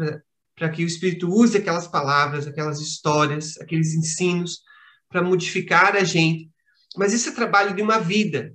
para 0.57 0.69
que 0.69 0.83
o 0.83 0.87
Espírito 0.89 1.29
use 1.29 1.57
aquelas 1.57 1.87
palavras, 1.87 2.49
aquelas 2.49 2.81
histórias, 2.81 3.57
aqueles 3.61 3.95
ensinos 3.95 4.63
para 5.09 5.23
modificar 5.23 5.95
a 5.95 6.03
gente 6.03 6.53
mas 6.97 7.13
isso 7.13 7.31
é 7.31 7.33
trabalho 7.33 7.75
de 7.75 7.83
uma 7.83 7.99
vida. 7.99 8.55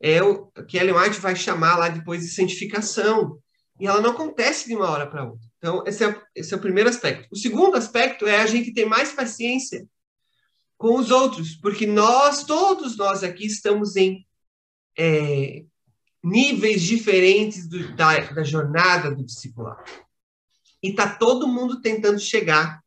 É 0.00 0.22
o 0.22 0.46
que 0.68 0.76
Ellen 0.76 0.94
White 0.94 1.20
vai 1.20 1.34
chamar 1.34 1.76
lá 1.76 1.88
depois 1.88 2.22
de 2.22 2.28
santificação. 2.28 3.38
E 3.80 3.86
ela 3.86 4.00
não 4.00 4.10
acontece 4.10 4.68
de 4.68 4.74
uma 4.74 4.90
hora 4.90 5.06
para 5.06 5.24
outra. 5.24 5.46
Então, 5.58 5.82
esse 5.86 6.04
é, 6.04 6.20
esse 6.34 6.52
é 6.52 6.56
o 6.56 6.60
primeiro 6.60 6.88
aspecto. 6.88 7.28
O 7.30 7.36
segundo 7.36 7.76
aspecto 7.76 8.26
é 8.26 8.40
a 8.40 8.46
gente 8.46 8.72
ter 8.72 8.84
mais 8.84 9.12
paciência 9.12 9.86
com 10.76 10.96
os 10.96 11.10
outros, 11.10 11.54
porque 11.56 11.86
nós, 11.86 12.44
todos 12.44 12.96
nós 12.96 13.22
aqui, 13.22 13.46
estamos 13.46 13.96
em 13.96 14.26
é, 14.98 15.64
níveis 16.22 16.82
diferentes 16.82 17.68
do, 17.68 17.94
da, 17.94 18.18
da 18.18 18.42
jornada 18.42 19.14
do 19.14 19.24
discipulado. 19.24 19.84
E 20.82 20.90
está 20.90 21.08
todo 21.08 21.48
mundo 21.48 21.80
tentando 21.80 22.18
chegar 22.18 22.80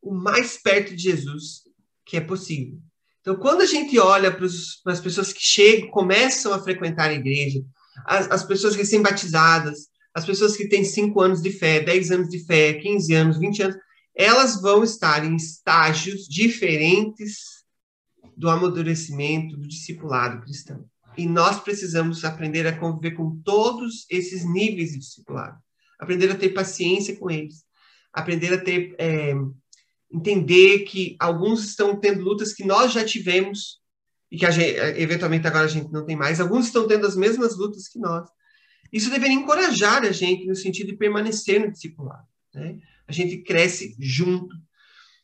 o 0.00 0.12
mais 0.12 0.56
perto 0.56 0.94
de 0.94 1.02
Jesus 1.02 1.62
que 2.04 2.16
é 2.16 2.20
possível. 2.20 2.78
Então, 3.20 3.36
quando 3.36 3.62
a 3.62 3.66
gente 3.66 3.96
olha 3.98 4.32
para 4.32 4.44
as 4.44 5.00
pessoas 5.00 5.32
que 5.32 5.40
chegam, 5.40 5.90
começam 5.90 6.52
a 6.52 6.62
frequentar 6.62 7.10
a 7.10 7.14
igreja, 7.14 7.62
as, 8.04 8.28
as 8.30 8.42
pessoas 8.42 8.74
recém-batizadas, 8.74 9.86
as 10.12 10.26
pessoas 10.26 10.56
que 10.56 10.68
têm 10.68 10.84
5 10.84 11.20
anos 11.20 11.40
de 11.40 11.52
fé, 11.52 11.80
10 11.80 12.10
anos 12.10 12.28
de 12.28 12.44
fé, 12.44 12.74
15 12.74 13.14
anos, 13.14 13.38
20 13.38 13.62
anos, 13.62 13.76
elas 14.14 14.60
vão 14.60 14.82
estar 14.84 15.24
em 15.24 15.36
estágios 15.36 16.26
diferentes 16.26 17.62
do 18.36 18.48
amadurecimento, 18.48 19.56
do 19.56 19.66
discipulado 19.66 20.42
cristão. 20.42 20.84
E 21.16 21.26
nós 21.26 21.60
precisamos 21.60 22.24
aprender 22.24 22.66
a 22.66 22.76
conviver 22.76 23.12
com 23.12 23.40
todos 23.42 24.06
esses 24.10 24.44
níveis 24.44 24.92
de 24.92 24.98
discipulado. 24.98 25.58
Aprender 25.98 26.30
a 26.30 26.36
ter 26.36 26.50
paciência 26.50 27.16
com 27.16 27.30
eles. 27.30 27.64
Aprender 28.12 28.54
a 28.54 28.58
ter 28.58 28.94
é, 28.98 29.34
entender 30.12 30.80
que 30.80 31.16
alguns 31.18 31.64
estão 31.64 31.98
tendo 31.98 32.22
lutas 32.22 32.52
que 32.52 32.64
nós 32.64 32.92
já 32.92 33.04
tivemos 33.04 33.80
e 34.30 34.38
que 34.38 34.50
gente, 34.50 34.76
eventualmente 35.00 35.46
agora 35.46 35.64
a 35.64 35.68
gente 35.68 35.90
não 35.90 36.04
tem 36.04 36.16
mais. 36.16 36.40
Alguns 36.40 36.66
estão 36.66 36.86
tendo 36.86 37.06
as 37.06 37.16
mesmas 37.16 37.56
lutas 37.56 37.88
que 37.88 37.98
nós. 37.98 38.28
Isso 38.92 39.10
deveria 39.10 39.36
encorajar 39.36 40.04
a 40.04 40.12
gente 40.12 40.46
no 40.46 40.54
sentido 40.54 40.88
de 40.88 40.96
permanecer 40.96 41.60
no 41.60 41.70
discipulado. 41.70 42.26
Né? 42.54 42.78
A 43.12 43.14
gente 43.14 43.42
cresce 43.42 43.94
junto. 44.00 44.56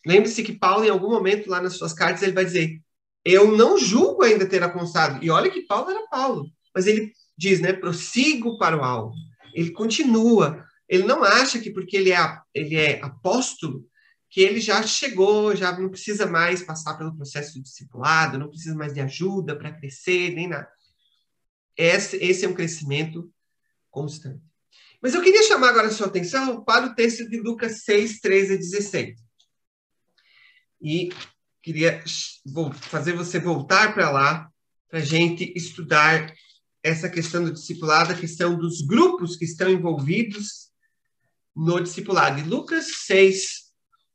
Lembre-se 0.07 0.43
que 0.43 0.53
Paulo, 0.53 0.85
em 0.85 0.91
algum 0.91 1.09
momento 1.09 1.49
lá 1.49 1.61
nas 1.61 1.75
suas 1.75 1.95
cartas, 1.95 2.23
ele 2.23 2.33
vai 2.33 2.45
dizer: 2.45 2.81
Eu 3.25 3.57
não 3.57 3.79
julgo 3.79 4.23
ainda 4.23 4.47
ter 4.47 4.63
alcançado. 4.63 5.25
E 5.25 5.31
olha 5.31 5.51
que 5.51 5.63
Paulo 5.63 5.91
era 5.91 6.07
Paulo. 6.09 6.51
Mas 6.75 6.87
ele 6.87 7.13
diz, 7.37 7.61
né? 7.61 7.73
Prossigo 7.73 8.59
para 8.59 8.77
o 8.77 8.85
alvo. 8.85 9.15
Ele 9.55 9.71
continua. 9.71 10.65
Ele 10.87 11.05
não 11.05 11.25
acha 11.25 11.59
que 11.59 11.71
porque 11.71 11.97
ele 11.97 12.13
é, 12.13 12.39
ele 12.55 12.77
é 12.77 13.01
apóstolo, 13.03 13.87
que 14.31 14.41
ele 14.41 14.61
já 14.61 14.83
chegou, 14.83 15.57
já 15.57 15.79
não 15.79 15.89
precisa 15.89 16.27
mais 16.27 16.63
passar 16.63 16.97
pelo 16.97 17.15
processo 17.15 17.55
de 17.55 17.63
discipulado, 17.63 18.39
não 18.39 18.49
precisa 18.49 18.75
mais 18.75 18.93
de 18.93 19.01
ajuda 19.01 19.57
para 19.57 19.73
crescer, 19.73 20.35
nem 20.35 20.47
nada. 20.47 20.69
Esse, 21.77 22.17
esse 22.17 22.45
é 22.45 22.49
um 22.49 22.55
crescimento 22.55 23.31
constante. 23.91 24.48
Mas 25.01 25.15
eu 25.15 25.23
queria 25.23 25.43
chamar 25.45 25.71
agora 25.71 25.89
a 25.89 25.93
sua 25.93 26.09
atenção 26.09 26.65
para 26.65 26.87
o 26.87 26.95
texto 26.95 27.29
de 27.29 27.39
Lucas 27.39 27.85
6, 27.85 28.21
13 28.21 28.55
a 28.55 28.57
16. 28.57 29.17
E 30.81 31.11
queria 31.63 32.03
fazer 32.83 33.13
você 33.13 33.39
voltar 33.39 33.95
para 33.95 34.11
lá, 34.11 34.51
para 34.89 35.01
a 35.01 35.05
gente 35.05 35.53
estudar 35.57 36.33
essa 36.83 37.09
questão 37.09 37.45
do 37.45 37.53
discipulado, 37.53 38.13
a 38.13 38.17
questão 38.17 38.57
dos 38.57 38.81
grupos 38.81 39.37
que 39.37 39.45
estão 39.45 39.71
envolvidos 39.71 40.69
no 41.55 41.81
discipulado. 41.81 42.41
E 42.41 42.45
Lucas 42.45 43.05
6, 43.07 43.69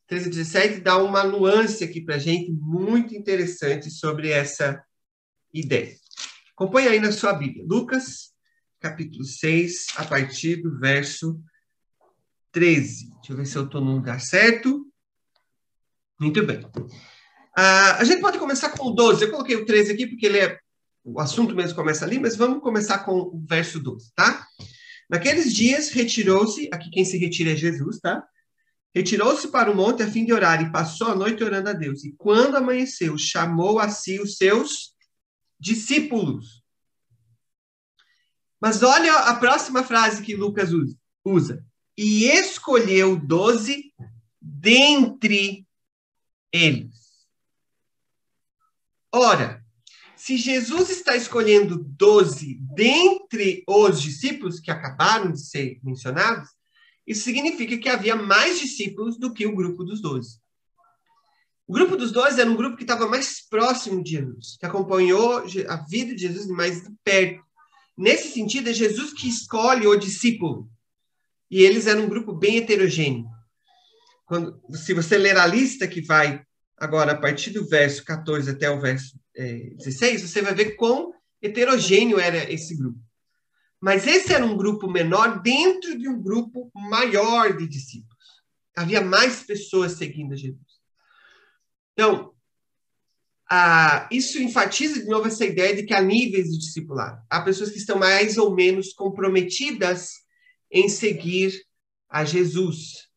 13 0.07 0.27
e 0.27 0.29
17 0.31 0.79
dá 0.81 0.97
uma 0.97 1.23
nuance 1.23 1.83
aqui 1.83 2.01
para 2.01 2.15
a 2.15 2.19
gente 2.19 2.51
muito 2.51 3.15
interessante 3.15 3.89
sobre 3.89 4.29
essa 4.29 4.83
ideia. 5.53 5.95
Acompanhe 6.55 6.87
aí 6.87 6.99
na 6.99 7.11
sua 7.11 7.33
Bíblia. 7.33 7.65
Lucas, 7.67 8.32
capítulo 8.83 9.23
6, 9.23 9.85
a 9.95 10.03
partir 10.03 10.57
do 10.57 10.77
verso 10.77 11.41
13. 12.51 13.13
Deixa 13.15 13.31
eu 13.31 13.37
ver 13.37 13.45
se 13.45 13.55
eu 13.55 13.63
estou 13.63 13.79
no 13.79 13.93
lugar 13.93 14.19
certo. 14.19 14.85
Muito 16.19 16.45
bem. 16.45 16.59
Uh, 16.65 17.95
a 17.97 18.03
gente 18.03 18.19
pode 18.19 18.37
começar 18.37 18.71
com 18.71 18.89
o 18.89 18.91
12. 18.91 19.23
Eu 19.23 19.31
coloquei 19.31 19.55
o 19.55 19.65
13 19.65 19.93
aqui 19.93 20.05
porque 20.05 20.25
ele 20.25 20.39
é. 20.39 20.59
O 21.01 21.19
assunto 21.21 21.55
mesmo 21.55 21.75
começa 21.75 22.03
ali, 22.03 22.19
mas 22.19 22.35
vamos 22.35 22.61
começar 22.61 22.99
com 22.99 23.13
o 23.13 23.45
verso 23.47 23.79
12, 23.79 24.11
tá? 24.15 24.45
Naqueles 25.09 25.53
dias 25.53 25.89
retirou-se, 25.89 26.69
aqui 26.71 26.89
quem 26.89 27.05
se 27.05 27.17
retira 27.17 27.51
é 27.51 27.55
Jesus, 27.55 27.99
tá? 27.99 28.25
Retirou-se 28.93 29.47
para 29.47 29.71
o 29.71 29.75
monte 29.75 30.03
a 30.03 30.09
fim 30.09 30.25
de 30.25 30.33
orar 30.33 30.61
e 30.61 30.71
passou 30.71 31.07
a 31.07 31.15
noite 31.15 31.43
orando 31.43 31.69
a 31.69 31.73
Deus. 31.73 32.03
E 32.03 32.13
quando 32.17 32.55
amanheceu, 32.55 33.17
chamou 33.17 33.79
a 33.79 33.89
si 33.89 34.19
os 34.19 34.35
seus 34.35 34.93
discípulos. 35.59 36.62
Mas 38.63 38.81
olha 38.81 39.13
a 39.13 39.35
próxima 39.35 39.83
frase 39.83 40.23
que 40.23 40.37
Lucas 40.37 40.69
usa. 41.25 41.65
E 41.97 42.23
escolheu 42.23 43.17
doze 43.17 43.93
dentre 44.41 45.67
eles. 46.49 47.27
Ora, 49.11 49.61
se 50.15 50.37
Jesus 50.37 50.89
está 50.89 51.13
escolhendo 51.13 51.77
doze 51.77 52.57
dentre 52.73 53.65
os 53.67 54.01
discípulos 54.01 54.61
que 54.61 54.71
acabaram 54.71 55.33
de 55.33 55.45
ser 55.45 55.81
mencionados, 55.83 56.47
isso 57.05 57.25
significa 57.25 57.77
que 57.77 57.89
havia 57.89 58.15
mais 58.15 58.61
discípulos 58.61 59.17
do 59.19 59.33
que 59.33 59.45
o 59.45 59.53
grupo 59.53 59.83
dos 59.83 60.01
doze. 60.01 60.39
O 61.67 61.73
grupo 61.73 61.97
dos 61.97 62.13
doze 62.13 62.39
era 62.39 62.49
um 62.49 62.55
grupo 62.55 62.77
que 62.77 62.83
estava 62.83 63.09
mais 63.09 63.45
próximo 63.45 64.01
de 64.01 64.11
Jesus, 64.11 64.55
que 64.57 64.65
acompanhou 64.65 65.43
a 65.67 65.75
vida 65.75 66.15
de 66.15 66.21
Jesus 66.21 66.47
mais 66.47 66.81
de 66.81 66.89
perto. 67.03 67.42
Nesse 67.97 68.29
sentido, 68.29 68.69
é 68.69 68.73
Jesus 68.73 69.13
que 69.13 69.27
escolhe 69.27 69.85
o 69.85 69.95
discípulo. 69.95 70.69
E 71.49 71.61
eles 71.61 71.85
eram 71.85 72.03
um 72.03 72.09
grupo 72.09 72.33
bem 72.33 72.57
heterogêneo. 72.57 73.25
Quando, 74.25 74.59
se 74.75 74.93
você 74.93 75.17
ler 75.17 75.37
a 75.37 75.45
lista 75.45 75.87
que 75.87 76.01
vai 76.01 76.43
agora 76.77 77.11
a 77.11 77.17
partir 77.17 77.51
do 77.51 77.67
verso 77.67 78.03
14 78.03 78.49
até 78.49 78.69
o 78.69 78.81
verso 78.81 79.19
é, 79.35 79.73
16, 79.75 80.21
você 80.21 80.41
vai 80.41 80.53
ver 80.53 80.75
quão 80.75 81.13
heterogêneo 81.41 82.19
era 82.19 82.51
esse 82.51 82.75
grupo. 82.75 82.99
Mas 83.79 84.07
esse 84.07 84.33
era 84.33 84.45
um 84.45 84.55
grupo 84.55 84.89
menor 84.89 85.41
dentro 85.41 85.97
de 85.97 86.07
um 86.07 86.21
grupo 86.21 86.71
maior 86.73 87.55
de 87.55 87.67
discípulos. 87.67 88.13
Havia 88.75 89.01
mais 89.01 89.43
pessoas 89.43 89.93
seguindo 89.93 90.35
Jesus. 90.35 90.81
Então, 91.91 92.32
ah, 93.55 94.09
isso 94.11 94.41
enfatiza 94.41 94.99
de 94.99 95.05
novo 95.05 95.27
essa 95.27 95.45
ideia 95.45 95.75
de 95.75 95.83
que 95.83 95.93
há 95.93 96.01
níveis 96.01 96.49
de 96.49 96.57
discipulado. 96.57 97.21
Há 97.29 97.39
pessoas 97.39 97.69
que 97.69 97.77
estão 97.77 97.99
mais 97.99 98.35
ou 98.35 98.55
menos 98.55 98.93
comprometidas 98.93 100.09
em 100.71 100.89
seguir 100.89 101.53
a 102.09 102.25
Jesus. 102.25 103.09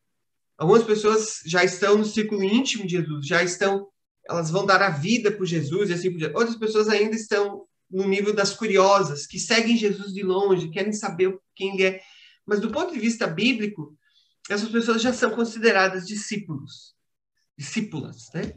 Algumas 0.59 0.83
pessoas 0.83 1.41
já 1.47 1.65
estão 1.65 1.97
no 1.97 2.05
círculo 2.05 2.45
íntimo 2.45 2.87
de 2.87 2.97
Jesus, 2.99 3.27
já 3.27 3.43
estão, 3.43 3.89
elas 4.29 4.51
vão 4.51 4.67
dar 4.67 4.83
a 4.83 4.91
vida 4.91 5.33
por 5.33 5.47
Jesus 5.47 5.89
e 5.89 5.95
assim 5.95 6.11
por 6.11 6.19
diante. 6.19 6.37
Outras 6.37 6.57
pessoas 6.57 6.91
ainda 6.91 7.17
estão 7.17 7.65
no 7.91 8.07
nível 8.07 8.35
das 8.35 8.53
curiosas, 8.53 9.27
que 9.27 9.39
seguem 9.39 9.75
Jesus 9.75 10.13
de 10.13 10.23
longe, 10.23 10.69
querem 10.69 10.93
saber 10.93 11.35
quem 11.55 11.73
ele 11.73 11.85
é. 11.85 12.01
Mas 12.45 12.61
do 12.61 12.71
ponto 12.71 12.93
de 12.93 13.01
vista 13.01 13.27
bíblico, 13.27 13.97
essas 14.51 14.69
pessoas 14.69 15.01
já 15.01 15.15
são 15.15 15.31
consideradas 15.31 16.07
discípulos, 16.07 16.95
discípulas, 17.57 18.29
né? 18.35 18.53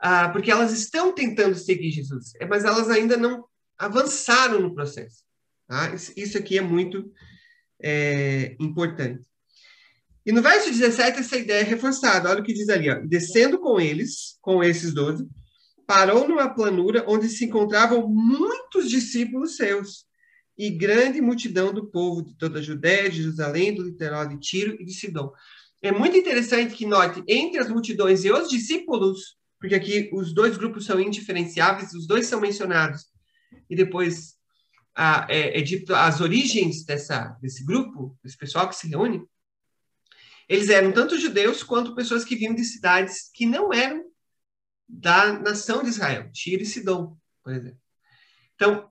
Ah, 0.00 0.28
porque 0.28 0.50
elas 0.50 0.72
estão 0.72 1.12
tentando 1.12 1.56
seguir 1.56 1.90
Jesus, 1.90 2.32
é, 2.40 2.46
mas 2.46 2.64
elas 2.64 2.88
ainda 2.88 3.16
não 3.16 3.44
avançaram 3.76 4.60
no 4.60 4.74
processo. 4.74 5.24
Tá? 5.66 5.92
Isso 6.16 6.38
aqui 6.38 6.56
é 6.56 6.62
muito 6.62 7.12
é, 7.82 8.56
importante. 8.60 9.22
E 10.24 10.32
no 10.32 10.42
verso 10.42 10.70
17, 10.70 11.20
essa 11.20 11.36
ideia 11.36 11.60
é 11.60 11.64
reforçada. 11.64 12.28
Olha 12.28 12.40
o 12.40 12.44
que 12.44 12.52
diz 12.52 12.68
ali. 12.68 12.90
Ó. 12.90 13.00
Descendo 13.06 13.58
com 13.58 13.80
eles, 13.80 14.36
com 14.40 14.62
esses 14.62 14.92
doze, 14.92 15.26
parou 15.86 16.28
numa 16.28 16.52
planura 16.52 17.04
onde 17.08 17.28
se 17.28 17.46
encontravam 17.46 18.06
muitos 18.06 18.90
discípulos 18.90 19.56
seus 19.56 20.06
e 20.56 20.70
grande 20.70 21.20
multidão 21.20 21.72
do 21.72 21.86
povo 21.86 22.22
de 22.22 22.36
toda 22.36 22.58
a 22.58 22.62
Judéia, 22.62 23.08
de 23.08 23.22
Jerusalém, 23.22 23.74
do 23.74 23.84
litoral 23.84 24.28
de 24.28 24.38
Tiro 24.38 24.76
e 24.78 24.84
de 24.84 24.92
Sidom. 24.92 25.32
É 25.80 25.92
muito 25.92 26.16
interessante 26.16 26.74
que 26.74 26.84
note, 26.84 27.22
entre 27.28 27.60
as 27.60 27.70
multidões 27.70 28.24
e 28.24 28.32
os 28.32 28.50
discípulos, 28.50 29.36
porque 29.58 29.74
aqui 29.74 30.10
os 30.12 30.32
dois 30.32 30.56
grupos 30.56 30.84
são 30.84 31.00
indiferenciáveis, 31.00 31.92
os 31.92 32.06
dois 32.06 32.26
são 32.26 32.40
mencionados, 32.40 33.06
e 33.68 33.74
depois 33.76 34.36
ah, 34.94 35.26
é, 35.28 35.60
é 35.60 35.64
as 35.94 36.20
origens 36.20 36.84
dessa, 36.84 37.36
desse 37.40 37.64
grupo, 37.64 38.18
desse 38.22 38.36
pessoal 38.36 38.68
que 38.68 38.76
se 38.76 38.88
reúne, 38.88 39.24
eles 40.48 40.70
eram 40.70 40.92
tanto 40.92 41.18
judeus 41.18 41.62
quanto 41.62 41.94
pessoas 41.94 42.24
que 42.24 42.34
vinham 42.34 42.54
de 42.54 42.64
cidades 42.64 43.30
que 43.34 43.44
não 43.44 43.72
eram 43.72 44.04
da 44.88 45.34
nação 45.34 45.82
de 45.82 45.90
Israel, 45.90 46.30
Tiro 46.32 46.62
e 46.62 46.66
Sidom, 46.66 47.16
por 47.44 47.52
exemplo. 47.52 47.78
Então, 48.54 48.90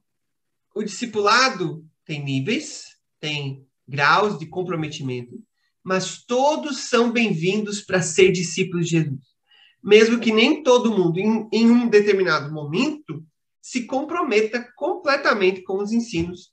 o 0.75 0.83
discipulado 0.83 1.85
tem 2.05 2.23
níveis, 2.23 2.95
tem 3.19 3.67
graus 3.87 4.37
de 4.37 4.45
comprometimento, 4.45 5.43
mas 5.83 6.23
todos 6.23 6.81
são 6.81 7.11
bem-vindos 7.11 7.81
para 7.81 8.01
ser 8.01 8.31
discípulos 8.31 8.85
de 8.85 8.91
Jesus. 8.97 9.36
Mesmo 9.83 10.19
que 10.19 10.31
nem 10.31 10.63
todo 10.63 10.91
mundo, 10.91 11.19
em, 11.19 11.47
em, 11.51 11.69
um 11.69 11.87
determinado 11.87 12.51
momento, 12.51 13.23
se 13.61 13.85
comprometa 13.85 14.65
completamente 14.75 15.61
com 15.61 15.81
os 15.81 15.91
ensinos 15.91 16.51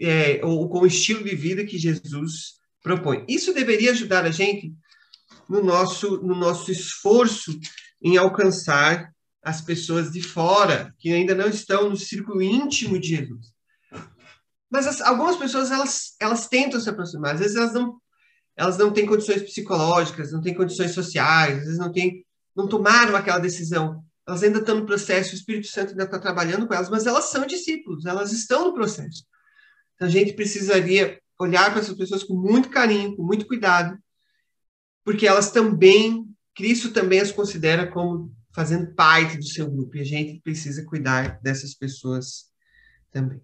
é, 0.00 0.40
ou 0.44 0.68
com 0.68 0.80
o 0.80 0.86
estilo 0.86 1.24
de 1.24 1.34
vida 1.34 1.64
que 1.64 1.78
Jesus 1.78 2.60
propõe. 2.82 3.24
Isso 3.28 3.52
deveria 3.52 3.92
ajudar 3.92 4.24
a 4.24 4.30
gente 4.30 4.72
no 5.48 5.62
nosso, 5.62 6.18
no 6.22 6.34
nosso 6.34 6.70
esforço 6.70 7.58
em 8.02 8.16
alcançar 8.16 9.12
as 9.42 9.60
pessoas 9.60 10.12
de 10.12 10.22
fora, 10.22 10.94
que 10.98 11.12
ainda 11.12 11.34
não 11.34 11.48
estão 11.48 11.90
no 11.90 11.96
círculo 11.96 12.42
íntimo 12.42 12.98
de 12.98 13.08
Jesus. 13.16 13.52
Mas 14.70 14.86
as, 14.86 15.00
algumas 15.00 15.36
pessoas, 15.36 15.70
elas, 15.70 16.14
elas 16.20 16.46
tentam 16.46 16.80
se 16.80 16.88
aproximar. 16.88 17.34
Às 17.34 17.40
vezes 17.40 17.56
elas 17.56 17.72
não, 17.72 18.00
elas 18.56 18.78
não 18.78 18.92
têm 18.92 19.06
condições 19.06 19.42
psicológicas, 19.42 20.32
não 20.32 20.40
têm 20.40 20.54
condições 20.54 20.92
sociais, 20.92 21.58
às 21.58 21.64
vezes 21.64 21.78
não, 21.78 21.90
têm, 21.90 22.24
não 22.56 22.68
tomaram 22.68 23.16
aquela 23.16 23.38
decisão. 23.38 24.02
Elas 24.26 24.42
ainda 24.42 24.58
estão 24.58 24.76
no 24.76 24.86
processo, 24.86 25.32
o 25.32 25.34
Espírito 25.34 25.66
Santo 25.68 25.90
ainda 25.90 26.04
está 26.04 26.18
trabalhando 26.18 26.66
com 26.66 26.74
elas, 26.74 26.88
mas 26.88 27.06
elas 27.06 27.24
são 27.30 27.46
discípulos, 27.46 28.06
elas 28.06 28.32
estão 28.32 28.66
no 28.66 28.74
processo. 28.74 29.24
Então, 29.94 30.06
a 30.06 30.10
gente 30.10 30.32
precisaria 30.32 31.20
olhar 31.38 31.70
para 31.70 31.80
essas 31.80 31.96
pessoas 31.96 32.22
com 32.22 32.34
muito 32.34 32.68
carinho, 32.68 33.16
com 33.16 33.22
muito 33.22 33.46
cuidado, 33.46 33.98
porque 35.04 35.26
elas 35.26 35.50
também, 35.50 36.26
Cristo 36.54 36.92
também 36.92 37.20
as 37.20 37.32
considera 37.32 37.90
como 37.90 38.32
fazendo 38.52 38.94
parte 38.94 39.36
do 39.36 39.44
seu 39.44 39.70
grupo, 39.70 39.96
e 39.96 40.00
a 40.00 40.04
gente 40.04 40.40
precisa 40.40 40.84
cuidar 40.84 41.40
dessas 41.40 41.74
pessoas 41.74 42.46
também. 43.10 43.40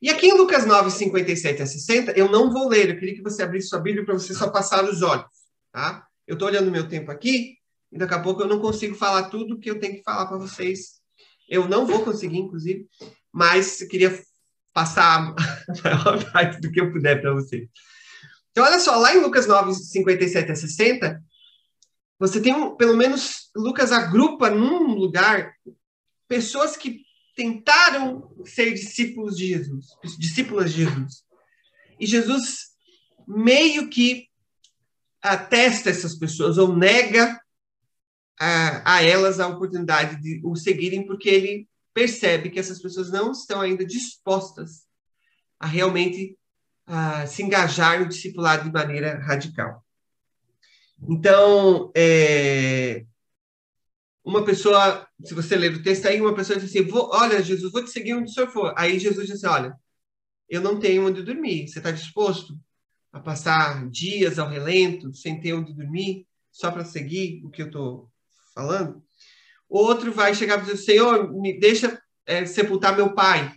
E 0.00 0.08
aqui 0.10 0.28
em 0.28 0.36
Lucas 0.36 0.64
9, 0.64 0.90
57 0.90 1.60
a 1.60 1.66
60, 1.66 2.12
eu 2.12 2.30
não 2.30 2.50
vou 2.52 2.68
ler, 2.68 2.88
eu 2.88 2.98
queria 2.98 3.16
que 3.16 3.22
você 3.22 3.42
abrisse 3.42 3.68
sua 3.68 3.80
Bíblia 3.80 4.04
para 4.04 4.14
você 4.14 4.32
só 4.32 4.48
passar 4.48 4.84
os 4.84 5.02
olhos, 5.02 5.26
tá? 5.72 6.06
Eu 6.26 6.34
estou 6.34 6.48
olhando 6.48 6.70
meu 6.70 6.88
tempo 6.88 7.10
aqui, 7.10 7.57
e 7.90 7.98
daqui 7.98 8.14
a 8.14 8.22
pouco 8.22 8.42
eu 8.42 8.48
não 8.48 8.60
consigo 8.60 8.94
falar 8.94 9.30
tudo 9.30 9.58
que 9.58 9.70
eu 9.70 9.78
tenho 9.78 9.94
que 9.94 10.02
falar 10.02 10.26
para 10.26 10.38
vocês. 10.38 11.00
Eu 11.48 11.68
não 11.68 11.86
vou 11.86 12.04
conseguir, 12.04 12.38
inclusive, 12.38 12.86
mas 13.32 13.82
queria 13.84 14.18
passar 14.72 15.18
a 15.18 15.34
maior 15.82 16.32
parte 16.32 16.60
do 16.60 16.70
que 16.70 16.80
eu 16.80 16.92
puder 16.92 17.20
para 17.20 17.32
vocês. 17.32 17.68
Então, 18.50 18.64
olha 18.64 18.78
só, 18.78 18.96
lá 18.96 19.14
em 19.14 19.20
Lucas 19.20 19.46
9, 19.46 19.72
57 19.74 20.52
a 20.52 20.54
60, 20.54 21.22
você 22.18 22.40
tem 22.40 22.54
um, 22.54 22.76
pelo 22.76 22.96
menos, 22.96 23.50
Lucas 23.56 23.92
agrupa 23.92 24.50
num 24.50 24.94
lugar 24.94 25.52
pessoas 26.26 26.76
que 26.76 27.02
tentaram 27.36 28.34
ser 28.44 28.72
discípulos 28.72 29.36
de 29.36 29.46
Jesus, 29.46 29.86
discípulas 30.18 30.72
de 30.72 30.84
Jesus. 30.84 31.22
E 32.00 32.06
Jesus 32.06 32.68
meio 33.26 33.88
que 33.88 34.26
atesta 35.22 35.90
essas 35.90 36.16
pessoas 36.16 36.58
ou 36.58 36.76
nega 36.76 37.40
a, 38.38 38.96
a 38.96 39.02
elas 39.02 39.40
a 39.40 39.48
oportunidade 39.48 40.20
de 40.20 40.40
o 40.44 40.54
seguirem, 40.54 41.06
porque 41.06 41.28
ele 41.28 41.68
percebe 41.92 42.50
que 42.50 42.58
essas 42.58 42.80
pessoas 42.80 43.10
não 43.10 43.32
estão 43.32 43.60
ainda 43.60 43.84
dispostas 43.84 44.86
a 45.58 45.66
realmente 45.66 46.38
a, 46.86 47.26
se 47.26 47.42
engajar 47.42 48.00
no 48.00 48.08
discipulado 48.08 48.64
de 48.64 48.72
maneira 48.72 49.18
radical. 49.18 49.84
Então, 51.08 51.90
é, 51.96 53.04
uma 54.24 54.44
pessoa, 54.44 55.06
se 55.24 55.34
você 55.34 55.56
ler 55.56 55.74
o 55.74 55.82
texto 55.82 56.06
aí, 56.06 56.20
uma 56.20 56.34
pessoa 56.34 56.58
diz 56.58 56.70
assim: 56.70 56.88
Olha, 56.92 57.42
Jesus, 57.42 57.72
vou 57.72 57.84
te 57.84 57.90
seguir 57.90 58.14
onde 58.14 58.30
o 58.30 58.34
senhor 58.34 58.50
for. 58.50 58.74
Aí 58.76 58.98
Jesus 58.98 59.26
diz 59.26 59.36
assim: 59.36 59.46
Olha, 59.46 59.74
eu 60.48 60.60
não 60.60 60.78
tenho 60.78 61.06
onde 61.06 61.22
dormir. 61.22 61.68
Você 61.68 61.78
está 61.78 61.90
disposto 61.90 62.58
a 63.12 63.20
passar 63.20 63.88
dias 63.88 64.38
ao 64.38 64.48
relento, 64.48 65.14
sem 65.14 65.40
ter 65.40 65.54
onde 65.54 65.72
dormir, 65.72 66.26
só 66.50 66.70
para 66.70 66.84
seguir 66.84 67.42
o 67.44 67.50
que 67.50 67.62
eu 67.62 67.66
estou 67.66 68.10
falando? 68.58 69.00
Outro 69.68 70.12
vai 70.12 70.34
chegar 70.34 70.58
e 70.58 70.62
dizer: 70.62 70.76
Senhor, 70.78 71.32
me 71.32 71.58
deixa 71.60 72.02
é, 72.26 72.44
sepultar 72.44 72.96
meu 72.96 73.14
pai. 73.14 73.54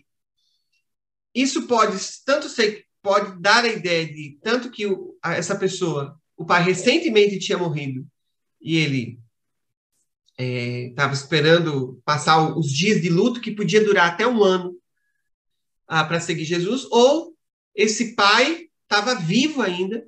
Isso 1.34 1.66
pode 1.66 1.98
tanto 2.24 2.48
ser, 2.48 2.86
pode 3.02 3.42
dar 3.42 3.64
a 3.64 3.68
ideia 3.68 4.06
de 4.06 4.38
tanto 4.44 4.70
que 4.70 4.86
o, 4.86 5.18
essa 5.24 5.56
pessoa, 5.56 6.20
o 6.38 6.46
pai 6.46 6.62
recentemente 6.62 7.40
tinha 7.40 7.58
morrido 7.58 8.06
e 8.62 8.78
ele 8.78 9.20
estava 10.38 11.14
é, 11.14 11.16
esperando 11.16 12.02
passar 12.06 12.56
os 12.56 12.72
dias 12.72 13.02
de 13.02 13.10
luto, 13.10 13.42
que 13.42 13.56
podia 13.56 13.84
durar 13.84 14.10
até 14.10 14.28
um 14.28 14.44
ano, 14.44 14.78
ah, 15.88 16.04
para 16.04 16.20
seguir 16.20 16.46
Jesus, 16.46 16.86
ou 16.92 17.36
esse 17.76 18.16
pai 18.16 18.68
estava 18.84 19.16
vivo 19.16 19.62
ainda 19.62 20.06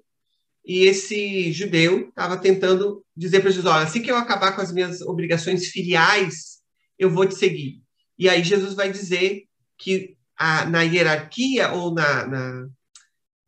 e 0.65 0.85
esse 0.85 1.51
judeu 1.51 2.07
estava 2.09 2.37
tentando 2.37 3.03
dizer 3.15 3.41
para 3.41 3.51
Jesus: 3.51 3.65
olha, 3.65 3.83
assim 3.83 4.01
que 4.01 4.09
eu 4.09 4.15
acabar 4.15 4.55
com 4.55 4.61
as 4.61 4.71
minhas 4.71 5.01
obrigações 5.01 5.67
filiais, 5.67 6.59
eu 6.97 7.09
vou 7.09 7.25
te 7.25 7.35
seguir. 7.35 7.81
E 8.17 8.29
aí 8.29 8.43
Jesus 8.43 8.73
vai 8.73 8.91
dizer 8.91 9.43
que 9.77 10.15
a, 10.37 10.65
na 10.65 10.81
hierarquia 10.81 11.71
ou 11.71 11.93
na, 11.93 12.27
na, 12.27 12.67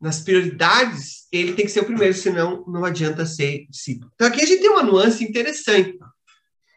nas 0.00 0.20
prioridades, 0.20 1.26
ele 1.32 1.54
tem 1.54 1.64
que 1.64 1.70
ser 1.70 1.80
o 1.80 1.86
primeiro, 1.86 2.14
senão 2.14 2.64
não 2.66 2.84
adianta 2.84 3.24
ser 3.24 3.66
discípulo. 3.70 4.10
Então 4.14 4.28
aqui 4.28 4.42
a 4.42 4.46
gente 4.46 4.60
tem 4.60 4.70
uma 4.70 4.82
nuance 4.82 5.24
interessante 5.24 5.96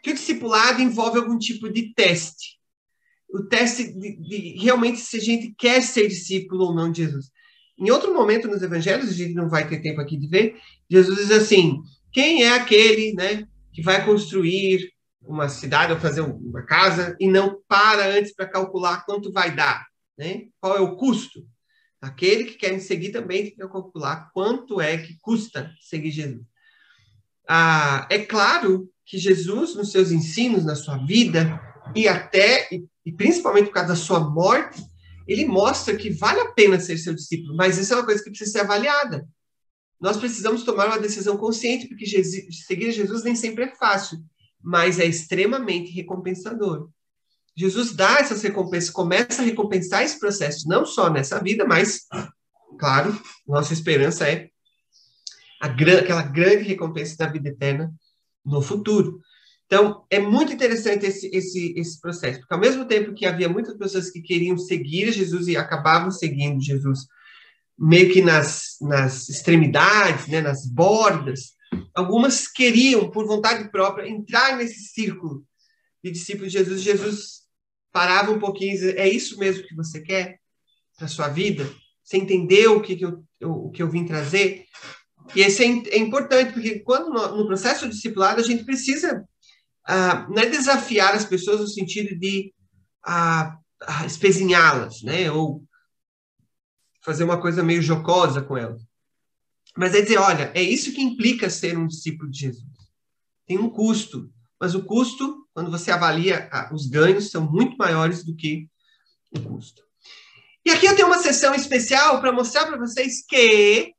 que 0.02 0.12
o 0.12 0.13
discipulado 0.13 0.82
envolve 0.82 1.19
algum 1.19 1.38
tipo 1.38 1.69
de 1.69 1.93
teste. 1.93 2.58
O 3.30 3.43
teste 3.43 3.91
de, 3.93 4.15
de, 4.17 4.63
realmente 4.63 4.99
se 4.99 5.17
a 5.17 5.19
gente 5.19 5.54
quer 5.58 5.82
ser 5.84 6.08
discípulo 6.08 6.65
ou 6.65 6.75
não 6.75 6.91
de 6.91 7.04
Jesus. 7.04 7.30
Em 7.79 7.89
outro 7.91 8.13
momento 8.13 8.47
nos 8.47 8.61
evangelhos, 8.61 9.09
a 9.09 9.13
gente 9.13 9.33
não 9.33 9.49
vai 9.49 9.67
ter 9.67 9.81
tempo 9.81 10.01
aqui 10.01 10.17
de 10.17 10.27
ver, 10.27 10.55
Jesus 10.89 11.17
diz 11.17 11.31
assim: 11.31 11.81
quem 12.11 12.43
é 12.43 12.53
aquele 12.53 13.13
né, 13.13 13.47
que 13.71 13.81
vai 13.81 14.03
construir 14.05 14.91
uma 15.21 15.47
cidade 15.47 15.93
ou 15.93 15.99
fazer 15.99 16.21
uma 16.21 16.63
casa 16.63 17.15
e 17.19 17.27
não 17.27 17.61
para 17.67 18.07
antes 18.07 18.33
para 18.33 18.47
calcular 18.47 19.05
quanto 19.05 19.31
vai 19.31 19.55
dar? 19.55 19.87
Né? 20.17 20.47
Qual 20.59 20.75
é 20.75 20.81
o 20.81 20.97
custo? 20.97 21.45
Aquele 22.01 22.45
que 22.45 22.55
quer 22.55 22.73
me 22.73 22.79
seguir 22.79 23.11
também 23.11 23.43
tem 23.43 23.51
que 23.51 23.57
calcular 23.57 24.29
quanto 24.33 24.81
é 24.81 24.97
que 24.97 25.17
custa 25.21 25.71
seguir 25.79 26.11
Jesus. 26.11 26.45
Ah, 27.47 28.07
é 28.09 28.19
claro 28.19 28.89
que 29.05 29.17
Jesus, 29.17 29.75
nos 29.75 29.91
seus 29.91 30.11
ensinos, 30.11 30.65
na 30.65 30.75
sua 30.75 30.97
vida, 30.97 31.59
e 31.95 32.07
até, 32.07 32.67
e, 32.71 32.85
e 33.05 33.11
principalmente 33.11 33.67
por 33.67 33.73
causa 33.73 33.89
da 33.89 33.95
sua 33.95 34.19
morte, 34.19 34.81
ele 35.29 35.45
mostra 35.45 35.95
que 35.95 36.09
vale 36.09 36.39
a 36.39 36.51
pena 36.53 36.79
ser 36.79 36.97
seu 36.97 37.13
discípulo, 37.13 37.55
mas 37.55 37.77
isso 37.77 37.93
é 37.93 37.97
uma 37.97 38.05
coisa 38.05 38.23
que 38.23 38.31
precisa 38.31 38.51
ser 38.51 38.59
avaliada. 38.61 39.29
Nós 40.01 40.17
precisamos 40.17 40.63
tomar 40.63 40.87
uma 40.87 40.97
decisão 40.97 41.37
consciente, 41.37 41.87
porque 41.87 42.03
Jesus, 42.03 42.65
seguir 42.65 42.91
Jesus 42.91 43.23
nem 43.23 43.35
sempre 43.35 43.65
é 43.65 43.75
fácil, 43.75 44.17
mas 44.59 44.97
é 44.97 45.05
extremamente 45.05 45.91
recompensador. 45.91 46.89
Jesus 47.55 47.93
dá 47.93 48.17
essas 48.19 48.41
recompensas, 48.41 48.89
começa 48.89 49.43
a 49.43 49.45
recompensar 49.45 50.01
esse 50.01 50.19
processo, 50.19 50.67
não 50.67 50.83
só 50.83 51.11
nessa 51.11 51.39
vida, 51.39 51.63
mas, 51.63 52.07
claro, 52.79 53.15
nossa 53.47 53.71
esperança 53.71 54.27
é 54.27 54.49
aquela 55.61 56.23
grande 56.23 56.63
recompensa 56.63 57.15
da 57.17 57.27
vida 57.27 57.49
eterna 57.49 57.93
no 58.43 58.63
futuro. 58.63 59.21
Então, 59.69 60.03
é 60.10 60.19
muito 60.19 60.51
interessante 60.51 61.05
esse, 61.05 61.29
esse, 61.32 61.75
esse 61.77 62.01
processo, 62.01 62.39
porque 62.39 62.55
ao 62.55 62.60
mesmo 62.60 62.86
tempo 62.86 63.13
que 63.13 63.23
havia 63.23 63.47
muitas 63.47 63.77
pessoas 63.77 64.10
que 64.10 64.19
queriam 64.19 64.58
seguir 64.58 65.12
Jesus 65.12 65.47
e 65.47 65.55
acabavam 65.55 66.10
seguindo 66.10 66.60
Jesus, 66.60 67.01
meio 67.77 68.12
que 68.12 68.19
nas, 68.19 68.77
nas 68.82 69.29
extremidades, 69.29 70.27
né, 70.27 70.41
nas 70.41 70.65
bordas, 70.65 71.53
algumas 71.93 72.47
queriam, 72.47 73.12
por 73.12 73.27
vontade 73.27 73.69
própria, 73.69 74.10
entrar 74.10 74.58
nesse 74.58 74.88
círculo 74.88 75.45
de 76.03 76.10
discípulos 76.10 76.51
de 76.51 76.58
Jesus. 76.58 76.82
Jesus 76.82 77.41
parava 77.91 78.32
um 78.32 78.39
pouquinho 78.39 78.71
e 78.71 78.73
dizia, 78.73 78.99
é 78.99 79.08
isso 79.08 79.38
mesmo 79.38 79.67
que 79.67 79.75
você 79.75 80.01
quer 80.01 80.39
para 80.97 81.08
sua 81.08 81.27
vida? 81.27 81.71
Você 82.03 82.17
entendeu 82.17 82.77
o 82.77 82.82
que, 82.82 82.95
que 82.95 83.05
eu, 83.05 83.23
eu, 83.39 83.51
o 83.51 83.69
que 83.69 83.84
eu 83.84 83.89
vim 83.89 84.03
trazer? 84.03 84.65
E 85.36 85.41
isso 85.41 85.62
é, 85.62 85.65
é, 85.65 85.99
importante, 85.99 86.53
porque 86.53 86.79
quando 86.79 87.12
no, 87.12 87.38
no 87.38 87.45
processo 87.45 87.88
discipulado 87.88 88.41
a 88.41 88.43
gente 88.43 88.63
precisa 88.63 89.23
uh, 89.89 90.32
não 90.32 90.43
é 90.43 90.45
desafiar 90.45 91.15
as 91.15 91.25
pessoas 91.25 91.60
no 91.60 91.67
sentido 91.67 92.15
de 92.17 92.54
uh, 93.08 93.52
uh, 93.84 94.06
espezinhá-las, 94.06 95.02
né? 95.02 95.32
Ou 95.32 95.63
fazer 97.02 97.23
uma 97.23 97.41
coisa 97.41 97.63
meio 97.63 97.82
jocosa 97.82 98.41
com 98.41 98.56
elas. 98.56 98.82
Mas 99.75 99.95
é 99.95 100.02
dizer, 100.02 100.17
olha, 100.17 100.52
é 100.54 100.62
isso 100.62 100.93
que 100.93 101.02
implica 101.02 101.49
ser 101.49 101.78
um 101.78 101.88
discípulo 101.88 102.30
de 102.30 102.39
Jesus. 102.39 102.67
Tem 103.47 103.58
um 103.58 103.69
custo, 103.69 104.32
mas 104.60 104.75
o 104.75 104.84
custo, 104.84 105.47
quando 105.54 105.71
você 105.71 105.91
avalia 105.91 106.49
os 106.71 106.88
ganhos, 106.88 107.32
são 107.32 107.49
muito 107.49 107.78
maiores 107.78 108.23
do 108.23 108.36
que 108.36 108.67
o 109.32 109.39
custo. 109.39 109.82
E 110.65 110.71
aqui 110.71 110.86
eu 110.86 110.95
tenho 110.95 111.08
uma 111.08 111.19
sessão 111.19 111.56
especial 111.56 112.19
para 112.19 112.32
mostrar 112.32 112.67
para 112.67 112.78
vocês 112.78 113.25
que 113.25 113.93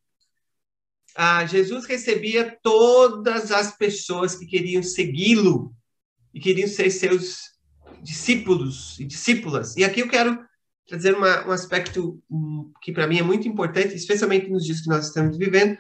ah, 1.17 1.47
Jesus 1.47 1.87
recebia 1.87 2.59
todas 2.63 3.51
as 3.51 3.77
pessoas 3.77 4.37
que 4.37 4.47
queriam 4.47 4.83
segui-lo 4.83 5.75
e 6.33 6.41
queriam 6.41 6.69
ser 6.69 6.91
seus 6.91 7.51
discípulos 8.03 8.99
e 8.99 9.05
discípulas. 9.05 9.77
E 9.77 9.85
aqui 9.85 10.01
eu 10.01 10.09
quero 10.09 10.39
trazer 10.87 11.15
uma, 11.15 11.47
um 11.47 11.53
aspecto 11.53 12.21
um, 12.31 12.73
que 12.83 12.93
para 12.93 13.07
mim 13.07 13.19
é 13.19 13.23
muito 13.23 13.47
importante, 13.47 13.95
especialmente 13.95 14.49
nos 14.49 14.65
dias 14.65 14.81
que 14.81 14.89
nós 14.89 15.07
estamos 15.07 15.37
vivendo, 15.37 15.79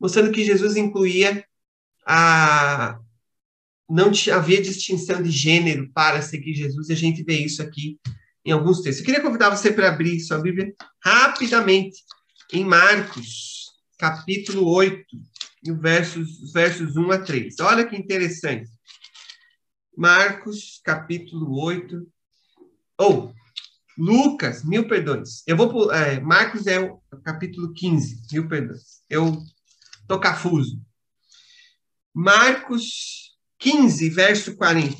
mostrando 0.00 0.32
que 0.32 0.44
Jesus 0.44 0.76
incluía 0.76 1.44
a 2.06 2.98
não 3.88 4.10
havia 4.34 4.60
distinção 4.60 5.22
de 5.22 5.30
gênero 5.30 5.88
para 5.92 6.20
seguir 6.20 6.54
Jesus, 6.54 6.88
e 6.88 6.92
a 6.92 6.96
gente 6.96 7.22
vê 7.22 7.38
isso 7.38 7.62
aqui 7.62 8.00
em 8.44 8.50
alguns 8.50 8.80
textos. 8.80 9.00
Eu 9.00 9.06
queria 9.06 9.22
convidar 9.22 9.50
você 9.50 9.72
para 9.72 9.88
abrir 9.88 10.18
sua 10.18 10.38
Bíblia 10.38 10.74
rapidamente 11.04 12.02
em 12.52 12.64
Marcos, 12.64 13.72
capítulo 13.96 14.68
8, 14.68 15.04
e 15.64 15.72
versos, 15.72 16.52
versos 16.52 16.96
1 16.96 17.10
a 17.10 17.18
3. 17.18 17.60
Olha 17.60 17.86
que 17.86 17.96
interessante. 17.96 18.68
Marcos, 19.96 20.80
capítulo 20.84 21.58
8. 21.58 22.06
Ou, 22.98 23.28
oh, 23.28 23.32
Lucas, 23.96 24.62
mil 24.62 24.86
perdões. 24.86 25.42
Eu 25.46 25.56
vou. 25.56 25.90
É, 25.90 26.20
Marcos 26.20 26.66
é 26.66 26.78
o 26.78 27.00
capítulo 27.24 27.72
15, 27.72 28.22
mil 28.30 28.46
perdões. 28.46 29.00
Eu 29.08 29.42
tô 30.06 30.20
cafuso. 30.20 30.78
Marcos 32.14 33.34
15, 33.58 34.10
verso 34.10 34.54
40. 34.56 34.96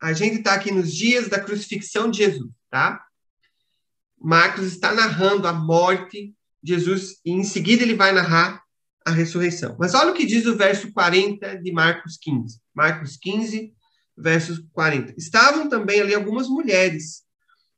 A 0.00 0.12
gente 0.14 0.38
está 0.38 0.54
aqui 0.54 0.72
nos 0.72 0.94
dias 0.94 1.28
da 1.28 1.40
crucifixão 1.40 2.10
de 2.10 2.18
Jesus, 2.18 2.50
tá? 2.70 3.04
Marcos 4.18 4.64
está 4.64 4.94
narrando 4.94 5.46
a 5.46 5.52
morte 5.52 6.34
de 6.62 6.74
Jesus 6.74 7.20
e 7.24 7.32
em 7.32 7.44
seguida 7.44 7.82
ele 7.82 7.94
vai 7.94 8.12
narrar 8.12 8.62
a 9.04 9.10
ressurreição. 9.10 9.76
Mas 9.78 9.94
olha 9.94 10.10
o 10.10 10.14
que 10.14 10.26
diz 10.26 10.46
o 10.46 10.56
verso 10.56 10.92
40 10.92 11.56
de 11.58 11.72
Marcos 11.72 12.16
15. 12.20 12.60
Marcos 12.74 13.16
15, 13.16 13.74
verso 14.18 14.66
40. 14.72 15.14
Estavam 15.16 15.68
também 15.68 16.00
ali 16.00 16.14
algumas 16.14 16.48
mulheres 16.48 17.22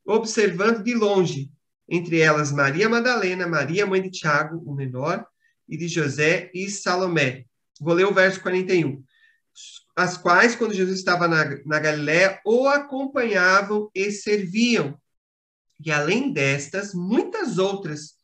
observando 0.05 0.83
de 0.83 0.95
longe, 0.95 1.51
entre 1.89 2.21
elas 2.21 2.51
Maria 2.51 2.89
Madalena, 2.89 3.47
Maria 3.47 3.87
mãe 3.87 4.01
de 4.01 4.11
Tiago, 4.11 4.63
o 4.65 4.75
menor, 4.75 5.25
e 5.69 5.77
de 5.77 5.87
José 5.87 6.51
e 6.55 6.69
Salomé. 6.69 7.45
Vou 7.81 7.95
ler 7.95 8.07
o 8.07 8.15
verso 8.15 8.41
41. 8.41 9.03
As 9.95 10.17
quais, 10.17 10.57
quando 10.57 10.75
Jesus 10.75 10.99
estava 10.99 11.29
na, 11.29 11.45
na 11.65 11.79
Galiléia, 11.79 12.41
o 12.45 12.67
acompanhavam 12.67 13.91
e 13.95 14.11
serviam. 14.11 14.99
E 15.85 15.91
além 15.91 16.33
destas, 16.33 16.95
muitas 16.95 17.59
outras 17.59 18.15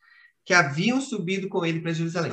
que 0.44 0.54
haviam 0.54 1.00
subido 1.00 1.48
com 1.48 1.64
ele 1.64 1.80
para 1.80 1.92
Jerusalém. 1.92 2.32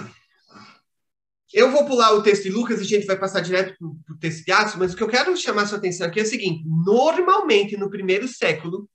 Eu 1.53 1.71
vou 1.71 1.85
pular 1.85 2.13
o 2.13 2.23
texto 2.23 2.43
de 2.43 2.49
Lucas 2.49 2.79
e 2.79 2.83
a 2.83 2.87
gente 2.87 3.05
vai 3.05 3.17
passar 3.17 3.39
direto 3.39 3.75
para 3.77 4.15
o 4.15 4.17
texto 4.17 4.43
de 4.43 4.51
Atos, 4.51 4.75
mas 4.75 4.93
o 4.93 4.97
que 4.97 5.03
eu 5.03 5.07
quero 5.07 5.37
chamar 5.37 5.67
sua 5.67 5.77
atenção 5.77 6.07
aqui 6.07 6.19
é 6.19 6.23
o 6.23 6.27
seguinte: 6.27 6.63
normalmente, 6.65 7.77
no 7.77 7.91
primeiro 7.91 8.27
século, 8.27 8.89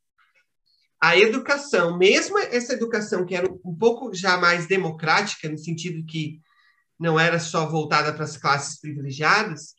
a 1.01 1.17
educação, 1.17 1.97
mesmo 1.97 2.37
essa 2.37 2.73
educação 2.73 3.25
que 3.25 3.37
era 3.37 3.49
um 3.65 3.75
pouco 3.75 4.13
já 4.13 4.37
mais 4.37 4.67
democrática, 4.67 5.49
no 5.49 5.57
sentido 5.57 6.05
que 6.05 6.41
não 6.99 7.19
era 7.19 7.39
só 7.39 7.65
voltada 7.67 8.13
para 8.13 8.25
as 8.25 8.37
classes 8.37 8.81
privilegiadas, 8.81 9.75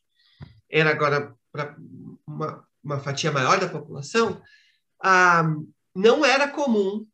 era 0.69 0.91
agora 0.91 1.35
para 1.51 1.75
uma, 2.25 2.65
uma 2.81 2.99
fatia 2.99 3.31
maior 3.31 3.59
da 3.59 3.67
população, 3.67 4.41
ah, 5.03 5.43
não 5.93 6.23
era 6.23 6.47
comum 6.47 7.05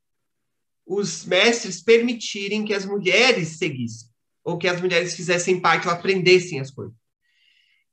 os 0.85 1.25
mestres 1.25 1.81
permitirem 1.81 2.63
que 2.63 2.73
as 2.73 2.85
mulheres 2.85 3.57
seguissem, 3.57 4.07
ou 4.45 4.57
que 4.59 4.67
as 4.67 4.79
mulheres 4.79 5.15
fizessem 5.15 5.59
parte 5.59 5.87
ou 5.87 5.93
aprendessem 5.93 6.59
as 6.59 6.69
coisas. 6.69 6.95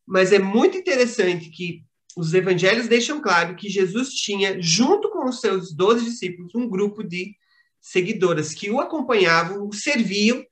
Mas 0.07 0.33
é 0.33 0.39
muito 0.39 0.77
interessante 0.77 1.49
que 1.49 1.83
os 2.15 2.35
evangelhos 2.35 2.87
deixam 2.87 3.23
claro 3.23 3.57
que 3.57 3.71
Jesus 3.71 4.11
tinha, 4.11 4.61
junto 4.61 5.11
com 5.11 5.27
os 5.27 5.41
seus 5.41 5.75
doze 5.75 6.05
discípulos, 6.05 6.55
um 6.55 6.69
grupo 6.69 7.03
de 7.03 7.35
seguidoras 7.81 8.53
que 8.53 8.71
o 8.71 8.79
acompanhavam, 8.79 9.67
o 9.67 9.73
serviam, 9.73 10.45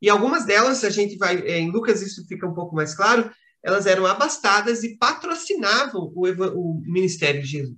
e 0.00 0.08
algumas 0.08 0.46
delas, 0.46 0.84
a 0.84 0.90
gente 0.90 1.16
vai, 1.16 1.36
é, 1.40 1.58
em 1.58 1.72
Lucas 1.72 2.02
isso 2.02 2.24
fica 2.28 2.46
um 2.46 2.54
pouco 2.54 2.76
mais 2.76 2.94
claro, 2.94 3.28
elas 3.64 3.86
eram 3.86 4.06
abastadas 4.06 4.84
e 4.84 4.96
patrocinavam 4.96 6.12
o, 6.14 6.28
o 6.28 6.80
ministério 6.86 7.42
de 7.42 7.48
Jesus. 7.48 7.76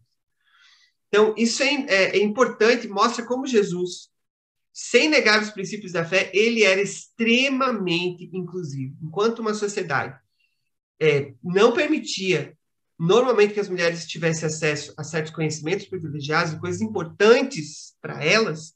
Então, 1.08 1.34
isso 1.36 1.62
é, 1.62 1.86
é, 1.88 2.18
é 2.18 2.22
importante, 2.22 2.86
mostra 2.86 3.24
como 3.24 3.46
Jesus, 3.46 4.09
sem 4.72 5.08
negar 5.08 5.42
os 5.42 5.50
princípios 5.50 5.92
da 5.92 6.04
fé, 6.04 6.30
ele 6.32 6.62
era 6.62 6.80
extremamente 6.80 8.30
inclusivo. 8.32 8.96
Enquanto 9.02 9.40
uma 9.40 9.54
sociedade 9.54 10.18
é, 11.00 11.34
não 11.42 11.72
permitia 11.72 12.56
normalmente 12.98 13.54
que 13.54 13.60
as 13.60 13.68
mulheres 13.68 14.06
tivessem 14.06 14.46
acesso 14.46 14.92
a 14.96 15.02
certos 15.02 15.32
conhecimentos 15.32 15.86
privilegiados 15.86 16.52
e 16.52 16.58
coisas 16.60 16.82
importantes 16.82 17.94
para 18.00 18.22
elas, 18.22 18.74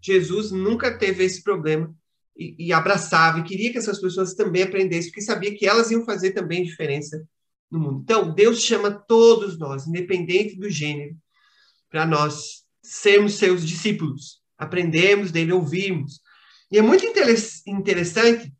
Jesus 0.00 0.50
nunca 0.50 0.96
teve 0.96 1.24
esse 1.24 1.42
problema 1.42 1.94
e, 2.36 2.54
e, 2.66 2.72
abraçava 2.72 3.40
e 3.40 3.44
queria 3.44 3.70
que 3.70 3.78
essas 3.78 4.00
pessoas 4.00 4.34
também 4.34 4.62
aprendessem, 4.62 5.10
porque 5.10 5.20
sabia 5.20 5.54
que 5.54 5.66
elas 5.66 5.90
iam 5.90 6.04
fazer 6.04 6.30
também 6.30 6.62
diferença 6.62 7.22
no 7.70 7.78
mundo. 7.78 8.00
Então, 8.02 8.32
Deus 8.32 8.62
chama 8.62 8.90
todos 8.90 9.58
nós, 9.58 9.86
independente 9.86 10.56
do 10.56 10.70
gênero, 10.70 11.16
para 11.90 12.06
nós 12.06 12.64
sermos 12.82 13.34
seus 13.34 13.66
discípulos, 13.66 14.37
aprendemos 14.58 15.30
dele, 15.30 15.52
ouvimos. 15.52 16.20
E 16.70 16.76
é 16.76 16.82
muito 16.82 17.06
interessante, 17.06 18.52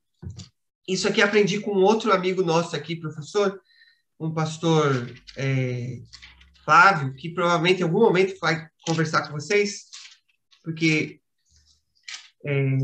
isso 0.86 1.06
aqui 1.06 1.20
aprendi 1.20 1.60
com 1.60 1.72
outro 1.72 2.12
amigo 2.12 2.42
nosso 2.42 2.74
aqui, 2.74 2.96
professor, 2.96 3.60
um 4.18 4.32
pastor 4.32 5.12
é, 5.36 5.98
Flávio, 6.64 7.14
que 7.14 7.30
provavelmente 7.30 7.80
em 7.80 7.84
algum 7.84 8.00
momento 8.00 8.38
vai 8.40 8.66
conversar 8.86 9.26
com 9.26 9.32
vocês, 9.32 9.84
porque 10.62 11.20
é, 12.44 12.76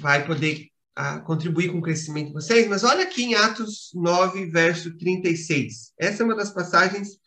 vai 0.00 0.24
poder 0.24 0.68
a, 0.94 1.18
contribuir 1.20 1.70
com 1.70 1.78
o 1.78 1.82
crescimento 1.82 2.28
de 2.28 2.32
vocês. 2.32 2.68
Mas 2.68 2.84
olha 2.84 3.02
aqui 3.02 3.24
em 3.24 3.34
Atos 3.34 3.90
9, 3.94 4.46
verso 4.46 4.96
36. 4.96 5.92
Essa 5.98 6.22
é 6.22 6.26
uma 6.26 6.36
das 6.36 6.52
passagens 6.52 7.18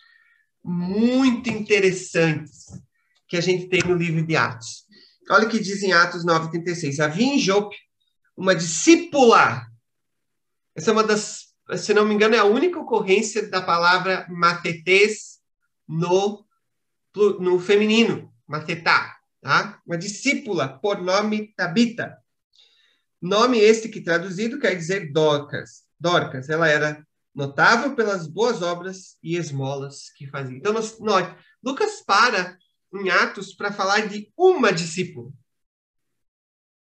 muito 0.64 1.50
interessantes 1.50 2.68
que 3.28 3.38
a 3.38 3.42
gente 3.42 3.68
tem 3.68 3.82
no 3.86 3.96
livro 3.96 4.26
de 4.26 4.36
Atos. 4.36 4.85
Olha 5.30 5.48
o 5.48 5.50
que 5.50 5.60
diz 5.60 5.82
em 5.84 5.94
Atos 5.94 6.24
9, 6.24 6.52
36. 6.52 7.00
Havia 7.00 7.26
em 7.26 7.40
Jope 7.40 7.76
uma 8.38 8.56
discípula. 8.56 9.66
Essa 10.76 10.92
é 10.92 10.94
uma 10.94 11.04
das 11.04 11.46
se 11.78 11.94
não 11.94 12.06
me 12.06 12.14
engano, 12.14 12.36
é 12.36 12.40
a 12.40 12.46
única 12.46 12.80
ocorrência 12.80 13.50
da 13.50 13.62
palavra 13.62 14.28
matetes 14.30 15.40
no, 15.88 16.46
no 17.40 17.60
feminino, 17.60 18.32
matetá, 18.48 19.18
tá? 19.42 19.82
Uma 19.86 19.98
discípula 19.98 20.80
por 20.80 21.02
nome 21.02 21.54
Tabita. 21.56 22.18
Nome 23.20 23.58
este 23.58 23.90
que 23.90 24.02
traduzido 24.02 24.60
quer 24.60 24.76
dizer 24.76 25.12
Dorcas. 25.12 25.84
Dorcas, 26.00 26.50
ela 26.50 26.68
era 26.68 27.04
notável 27.34 27.96
pelas 27.96 28.28
boas 28.28 28.62
obras 28.62 29.18
e 29.24 29.36
esmolas 29.36 30.12
que 30.16 30.28
fazia. 30.28 30.58
Então, 30.58 30.72
nós, 30.72 31.00
nós, 31.00 31.28
Lucas 31.64 32.04
para 32.06 32.58
em 33.00 33.10
Atos 33.10 33.54
para 33.54 33.72
falar 33.72 34.08
de 34.08 34.32
uma 34.38 34.72
discípula. 34.72 35.32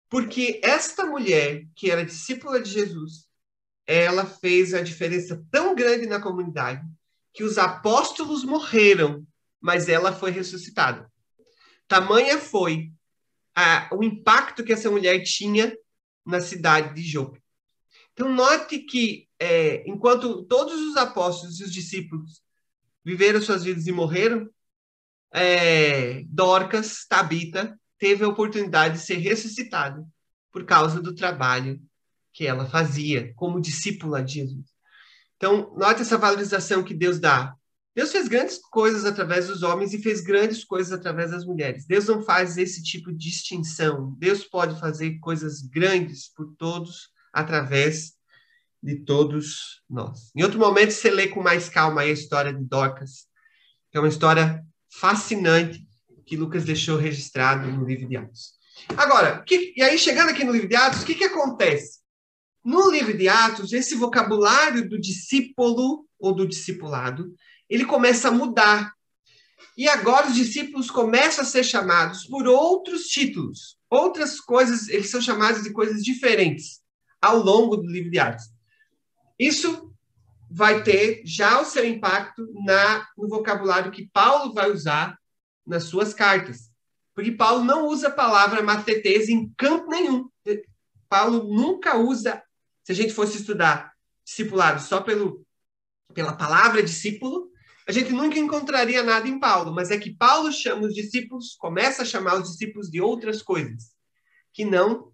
Porque 0.10 0.60
esta 0.64 1.06
mulher, 1.06 1.66
que 1.76 1.90
era 1.90 2.06
discípula 2.06 2.62
de 2.62 2.70
Jesus, 2.70 3.28
ela 3.86 4.26
fez 4.26 4.74
a 4.74 4.82
diferença 4.82 5.44
tão 5.52 5.76
grande 5.76 6.06
na 6.06 6.22
comunidade 6.22 6.86
que 7.34 7.44
os 7.44 7.58
apóstolos 7.58 8.44
morreram, 8.44 9.26
mas 9.60 9.90
ela 9.90 10.14
foi 10.14 10.32
ressuscitada. 10.32 11.12
Tamanha 11.88 12.38
foi 12.38 12.92
a, 13.56 13.90
o 13.92 14.04
impacto 14.04 14.64
que 14.64 14.72
essa 14.72 14.90
mulher 14.90 15.24
tinha 15.24 15.76
na 16.26 16.40
cidade 16.40 16.94
de 16.94 17.02
Jope. 17.02 17.42
Então, 18.14 18.32
note 18.32 18.80
que, 18.80 19.28
é, 19.40 19.84
enquanto 19.90 20.44
todos 20.44 20.80
os 20.80 20.96
apóstolos 20.96 21.60
e 21.60 21.64
os 21.64 21.74
discípulos 21.74 22.44
viveram 23.04 23.42
suas 23.42 23.64
vidas 23.64 23.88
e 23.88 23.92
morreram, 23.92 24.50
é, 25.34 26.24
Dorcas, 26.28 27.06
Tabita, 27.10 27.78
teve 27.98 28.24
a 28.24 28.28
oportunidade 28.28 28.96
de 28.96 29.06
ser 29.06 29.18
ressuscitada 29.18 30.06
por 30.52 30.66
causa 30.66 31.02
do 31.02 31.16
trabalho 31.16 31.82
que 32.32 32.46
ela 32.46 32.70
fazia 32.70 33.34
como 33.36 33.62
discípula 33.62 34.24
de 34.24 34.36
Jesus. 34.36 34.66
Então, 35.38 35.74
note 35.76 36.02
essa 36.02 36.18
valorização 36.18 36.84
que 36.84 36.94
Deus 36.94 37.20
dá. 37.20 37.56
Deus 37.96 38.12
fez 38.12 38.28
grandes 38.28 38.58
coisas 38.58 39.06
através 39.06 39.48
dos 39.48 39.62
homens 39.62 39.94
e 39.94 40.02
fez 40.02 40.22
grandes 40.22 40.64
coisas 40.64 40.92
através 40.92 41.32
das 41.32 41.46
mulheres. 41.46 41.86
Deus 41.86 42.08
não 42.08 42.24
faz 42.24 42.58
esse 42.58 42.82
tipo 42.82 43.12
de 43.12 43.18
distinção. 43.18 44.16
Deus 44.18 44.44
pode 44.44 44.80
fazer 44.80 45.20
coisas 45.20 45.62
grandes 45.62 46.28
por 46.34 46.56
todos 46.56 47.10
através 47.32 48.14
de 48.82 48.98
todos 48.98 49.82
nós. 49.90 50.32
Em 50.36 50.44
outro 50.44 50.60
momento, 50.60 50.92
você 50.92 51.10
lê 51.10 51.28
com 51.28 51.42
mais 51.42 51.70
calma 51.70 52.02
a 52.02 52.08
história 52.08 52.54
de 52.54 52.64
Dorcas, 52.64 53.28
que 53.92 53.98
é 53.98 54.02
uma 54.02 54.10
história 54.10 54.64
fascinante 55.00 55.86
que 56.26 56.38
Lucas 56.38 56.64
deixou 56.64 56.98
registrado 56.98 57.70
no 57.70 57.86
livro 57.86 58.08
de 58.08 58.18
Atos. 58.18 58.54
Agora, 58.98 59.44
que, 59.44 59.74
e 59.76 59.82
aí 59.82 59.98
chegando 59.98 60.30
aqui 60.30 60.44
no 60.44 60.52
livro 60.52 60.68
de 60.68 60.76
Atos, 60.76 61.02
o 61.02 61.06
que, 61.06 61.16
que 61.16 61.26
acontece? 61.26 62.00
No 62.64 62.90
livro 62.90 63.16
de 63.16 63.28
Atos, 63.28 63.74
esse 63.74 63.96
vocabulário 63.96 64.88
do 64.88 65.00
discípulo 65.00 66.08
ou 66.18 66.34
do 66.34 66.48
discipulado, 66.48 67.34
ele 67.70 67.86
começa 67.86 68.30
a 68.30 68.32
mudar. 68.32 68.94
E 69.78 69.88
agora 69.90 70.28
os 70.28 70.36
discípulos 70.36 70.90
começam 70.90 71.44
a 71.44 71.48
ser 71.48 71.64
chamados 71.64 72.26
por 72.26 72.48
outros 72.48 73.04
títulos, 73.04 73.78
outras 73.90 74.40
coisas, 74.40 74.88
eles 74.88 75.10
são 75.10 75.22
chamados 75.22 75.64
de 75.64 75.72
coisas 75.72 76.04
diferentes 76.04 76.82
ao 77.22 77.38
longo 77.38 77.76
do 77.78 77.88
livro 77.88 78.12
de 78.12 78.20
Atos. 78.20 78.46
Isso 79.38 79.93
vai 80.56 80.84
ter 80.84 81.24
já 81.26 81.60
o 81.60 81.66
seu 81.66 81.84
impacto 81.84 82.48
na, 82.64 83.08
no 83.18 83.28
vocabulário 83.28 83.92
que 83.92 84.08
Paulo 84.14 84.54
vai 84.54 84.70
usar 84.70 85.18
nas 85.66 85.86
suas 85.86 86.14
cartas. 86.14 86.70
Porque 87.16 87.32
Paulo 87.32 87.64
não 87.64 87.88
usa 87.88 88.10
a 88.10 88.12
palavra 88.12 88.62
matetese 88.62 89.34
em 89.34 89.52
canto 89.58 89.88
nenhum. 89.88 90.30
Paulo 91.10 91.44
nunca 91.44 91.98
usa 91.98 92.44
se 92.84 92.92
a 92.92 92.96
gente 92.96 93.14
fosse 93.14 93.38
estudar 93.38 93.92
discipulado 94.24 94.80
só 94.80 95.02
pelo, 95.02 95.44
pela 96.14 96.34
palavra 96.34 96.84
discípulo, 96.84 97.50
a 97.88 97.92
gente 97.92 98.12
nunca 98.12 98.38
encontraria 98.38 99.02
nada 99.02 99.28
em 99.28 99.40
Paulo, 99.40 99.74
mas 99.74 99.90
é 99.90 99.98
que 99.98 100.16
Paulo 100.16 100.52
chama 100.52 100.84
os 100.84 100.94
discípulos, 100.94 101.56
começa 101.58 102.04
a 102.04 102.06
chamar 102.06 102.36
os 102.36 102.52
discípulos 102.52 102.90
de 102.90 103.02
outras 103.02 103.42
coisas, 103.42 103.92
que 104.54 104.64
não 104.64 105.12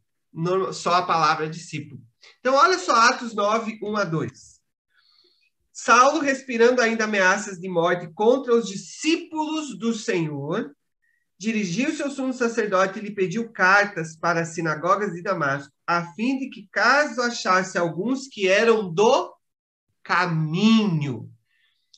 só 0.73 0.95
a 0.95 1.05
palavra 1.05 1.49
discípulo. 1.49 2.01
Então, 2.39 2.55
olha 2.55 2.77
só 2.77 2.93
Atos 2.93 3.33
9, 3.33 3.79
1 3.81 3.97
a 3.97 4.03
2. 4.03 4.58
Saulo, 5.81 6.19
respirando 6.19 6.81
ainda 6.81 7.05
ameaças 7.05 7.57
de 7.57 7.69
morte 7.69 8.11
contra 8.13 8.53
os 8.53 8.67
discípulos 8.67 9.77
do 9.79 9.93
Senhor, 9.93 10.75
dirigiu-se 11.37 12.03
ao 12.03 12.11
sumo 12.11 12.33
sacerdote 12.33 12.99
e 12.99 13.01
lhe 13.01 13.11
pediu 13.11 13.49
cartas 13.49 14.13
para 14.13 14.41
as 14.41 14.49
sinagogas 14.49 15.13
de 15.13 15.21
Damasco, 15.21 15.71
a 15.87 16.13
fim 16.15 16.37
de 16.37 16.49
que, 16.49 16.67
caso 16.69 17.21
achasse 17.21 17.77
alguns 17.77 18.27
que 18.27 18.45
eram 18.45 18.93
do 18.93 19.33
caminho. 20.03 21.31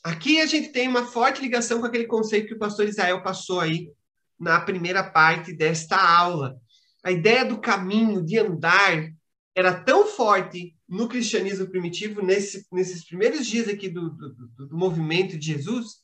Aqui 0.03 0.39
a 0.39 0.45
gente 0.45 0.69
tem 0.69 0.87
uma 0.87 1.05
forte 1.07 1.41
ligação 1.41 1.79
com 1.79 1.87
aquele 1.87 2.05
conceito 2.05 2.49
que 2.49 2.53
o 2.53 2.59
pastor 2.59 2.87
Israel 2.87 3.23
passou 3.23 3.59
aí 3.59 3.91
na 4.39 4.61
primeira 4.61 5.03
parte 5.03 5.53
desta 5.53 5.97
aula. 5.97 6.55
A 7.03 7.11
ideia 7.11 7.43
do 7.43 7.59
caminho, 7.59 8.23
de 8.23 8.37
andar, 8.37 9.11
era 9.55 9.73
tão 9.83 10.07
forte 10.07 10.75
no 10.87 11.07
cristianismo 11.07 11.67
primitivo, 11.67 12.21
nesse, 12.21 12.65
nesses 12.71 13.05
primeiros 13.05 13.45
dias 13.45 13.67
aqui 13.67 13.89
do, 13.89 14.09
do, 14.09 14.67
do 14.67 14.77
movimento 14.77 15.37
de 15.37 15.47
Jesus, 15.47 16.01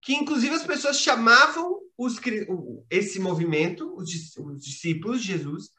que 0.00 0.14
inclusive 0.14 0.54
as 0.54 0.66
pessoas 0.66 0.98
chamavam 0.98 1.80
os, 1.96 2.18
esse 2.90 3.18
movimento, 3.18 3.94
os, 3.94 4.36
os 4.36 4.64
discípulos 4.64 5.20
de 5.20 5.28
Jesus, 5.28 5.70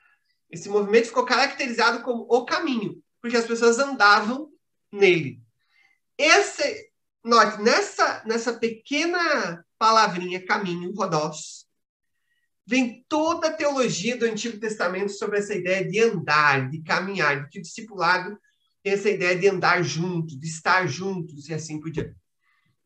esse 0.50 0.70
movimento 0.70 1.08
ficou 1.08 1.26
caracterizado 1.26 2.04
como 2.04 2.28
o 2.30 2.46
caminho, 2.46 3.02
porque 3.22 3.38
as 3.38 3.48
pessoas 3.48 3.80
andavam 3.80 4.50
nele. 4.92 5.42
Esse, 6.18 6.92
note, 7.24 7.62
nessa, 7.62 8.24
nessa 8.26 8.54
pequena 8.54 9.66
palavrinha 9.80 10.46
caminho, 10.46 10.94
rodós, 10.94 11.63
vem 12.66 13.06
toda 13.10 13.48
a 13.48 13.54
teologia 13.54 14.18
do 14.18 14.26
Antigo 14.26 14.58
Testamento 14.58 15.12
sobre 15.12 15.40
essa 15.40 15.54
ideia 15.54 15.88
de 15.88 16.00
andar, 16.00 16.70
de 16.70 16.82
caminhar, 16.82 17.44
de 17.44 17.50
que 17.50 17.60
o 17.60 17.62
discipulado 17.62 18.38
tem 18.82 18.94
essa 18.94 19.10
ideia 19.10 19.36
de 19.38 19.48
andar 19.48 19.84
juntos, 19.84 20.40
de 20.40 20.48
estar 20.48 20.88
juntos 20.88 21.48
e 21.50 21.54
assim 21.54 21.80
por 21.80 21.92
diante. 21.92 22.16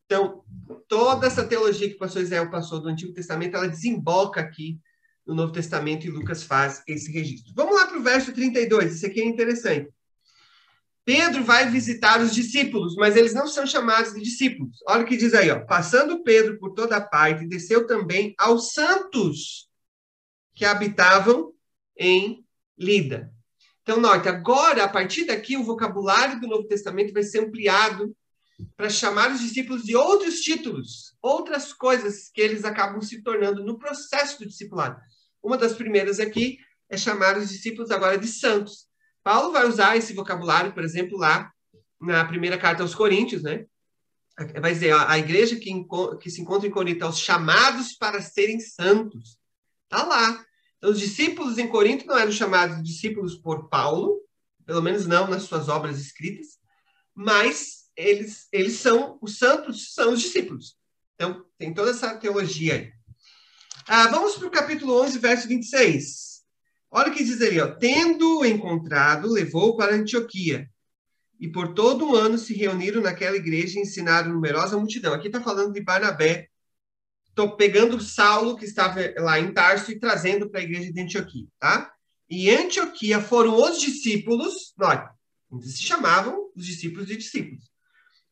Então, 0.06 0.42
toda 0.88 1.26
essa 1.26 1.44
teologia 1.44 1.88
que 1.88 1.96
o 1.96 1.98
pastor 1.98 2.22
Israel 2.22 2.50
passou 2.50 2.80
do 2.80 2.88
Antigo 2.88 3.12
Testamento, 3.12 3.56
ela 3.56 3.68
desemboca 3.68 4.40
aqui 4.40 4.80
no 5.26 5.34
Novo 5.34 5.52
Testamento 5.52 6.06
e 6.06 6.10
Lucas 6.10 6.42
faz 6.42 6.82
esse 6.86 7.12
registro. 7.12 7.52
Vamos 7.54 7.74
lá 7.74 7.86
para 7.86 7.98
o 7.98 8.02
verso 8.02 8.32
32, 8.32 8.96
isso 8.96 9.06
aqui 9.06 9.20
é 9.20 9.24
interessante. 9.26 9.90
Pedro 11.04 11.44
vai 11.44 11.70
visitar 11.70 12.20
os 12.20 12.34
discípulos, 12.34 12.94
mas 12.96 13.16
eles 13.16 13.34
não 13.34 13.46
são 13.46 13.66
chamados 13.66 14.14
de 14.14 14.20
discípulos. 14.20 14.78
Olha 14.86 15.04
o 15.04 15.06
que 15.06 15.16
diz 15.16 15.34
aí, 15.34 15.50
ó. 15.50 15.60
Passando 15.60 16.22
Pedro 16.22 16.58
por 16.58 16.74
toda 16.74 17.00
parte, 17.00 17.46
desceu 17.46 17.86
também 17.86 18.34
aos 18.38 18.72
santos 18.72 19.67
que 20.58 20.64
habitavam 20.64 21.52
em 21.96 22.44
Lida. 22.76 23.32
Então, 23.80 24.00
note, 24.00 24.28
agora, 24.28 24.82
a 24.82 24.88
partir 24.88 25.24
daqui, 25.24 25.56
o 25.56 25.62
vocabulário 25.62 26.40
do 26.40 26.48
Novo 26.48 26.66
Testamento 26.66 27.12
vai 27.12 27.22
ser 27.22 27.44
ampliado 27.44 28.12
para 28.76 28.90
chamar 28.90 29.30
os 29.30 29.38
discípulos 29.38 29.84
de 29.84 29.94
outros 29.94 30.40
títulos, 30.40 31.16
outras 31.22 31.72
coisas 31.72 32.28
que 32.28 32.40
eles 32.40 32.64
acabam 32.64 33.00
se 33.00 33.22
tornando 33.22 33.64
no 33.64 33.78
processo 33.78 34.40
do 34.40 34.48
discipulado. 34.48 35.00
Uma 35.40 35.56
das 35.56 35.74
primeiras 35.74 36.18
aqui 36.18 36.58
é 36.90 36.96
chamar 36.96 37.38
os 37.38 37.50
discípulos 37.50 37.92
agora 37.92 38.18
de 38.18 38.26
santos. 38.26 38.88
Paulo 39.22 39.52
vai 39.52 39.64
usar 39.64 39.96
esse 39.96 40.12
vocabulário, 40.12 40.72
por 40.72 40.82
exemplo, 40.82 41.16
lá 41.16 41.52
na 42.00 42.24
primeira 42.24 42.58
carta 42.58 42.82
aos 42.82 42.96
Coríntios, 42.96 43.44
né? 43.44 43.64
Vai 44.60 44.72
dizer, 44.72 44.92
a 44.92 45.18
igreja 45.18 45.54
que, 45.54 45.70
que 46.20 46.30
se 46.30 46.40
encontra 46.40 46.66
em 46.66 46.70
Corinto, 46.72 47.04
aos 47.04 47.20
chamados 47.20 47.92
para 47.92 48.20
serem 48.20 48.58
santos. 48.58 49.38
Está 49.84 50.04
lá. 50.04 50.44
Então, 50.78 50.90
os 50.90 50.98
discípulos 50.98 51.58
em 51.58 51.68
Corinto 51.68 52.06
não 52.06 52.16
eram 52.16 52.32
chamados 52.32 52.82
discípulos 52.82 53.34
por 53.34 53.68
Paulo, 53.68 54.20
pelo 54.64 54.82
menos 54.82 55.06
não 55.06 55.28
nas 55.28 55.42
suas 55.42 55.68
obras 55.68 55.98
escritas, 55.98 56.58
mas 57.14 57.88
eles, 57.96 58.46
eles 58.52 58.74
são, 58.74 59.18
os 59.20 59.38
santos 59.38 59.92
são 59.92 60.12
os 60.12 60.20
discípulos. 60.20 60.76
Então, 61.14 61.44
tem 61.58 61.74
toda 61.74 61.90
essa 61.90 62.14
teologia 62.16 62.74
aí. 62.74 62.92
Ah, 63.86 64.06
vamos 64.08 64.36
para 64.36 64.46
o 64.46 64.50
capítulo 64.50 65.02
11, 65.02 65.18
verso 65.18 65.48
26. 65.48 66.42
Olha 66.90 67.10
o 67.10 67.14
que 67.14 67.24
diz 67.24 67.40
ali, 67.42 67.60
ó. 67.60 67.68
Tendo 67.68 68.44
encontrado, 68.44 69.28
levou 69.28 69.76
para 69.76 69.94
Antioquia. 69.94 70.70
E 71.40 71.48
por 71.48 71.74
todo 71.74 72.06
um 72.06 72.14
ano 72.14 72.38
se 72.38 72.54
reuniram 72.54 73.00
naquela 73.00 73.36
igreja 73.36 73.78
e 73.78 73.82
ensinaram 73.82 74.32
numerosa 74.32 74.76
multidão. 74.76 75.12
Aqui 75.14 75.28
está 75.28 75.40
falando 75.40 75.72
de 75.72 75.80
Barnabé. 75.80 76.48
Estou 77.38 77.54
pegando 77.54 78.00
Saulo, 78.00 78.56
que 78.56 78.64
estava 78.64 78.98
lá 79.18 79.38
em 79.38 79.52
Tarso, 79.52 79.92
e 79.92 80.00
trazendo 80.00 80.50
para 80.50 80.58
a 80.58 80.62
igreja 80.64 80.92
de 80.92 81.00
Antioquia, 81.00 81.46
tá? 81.60 81.94
E 82.28 82.50
Antioquia 82.50 83.20
foram 83.20 83.54
os 83.54 83.80
discípulos, 83.80 84.74
note, 84.76 85.08
eles 85.52 85.76
se 85.76 85.84
chamavam 85.84 86.50
os 86.56 86.66
discípulos 86.66 87.06
de 87.06 87.16
discípulos. 87.16 87.70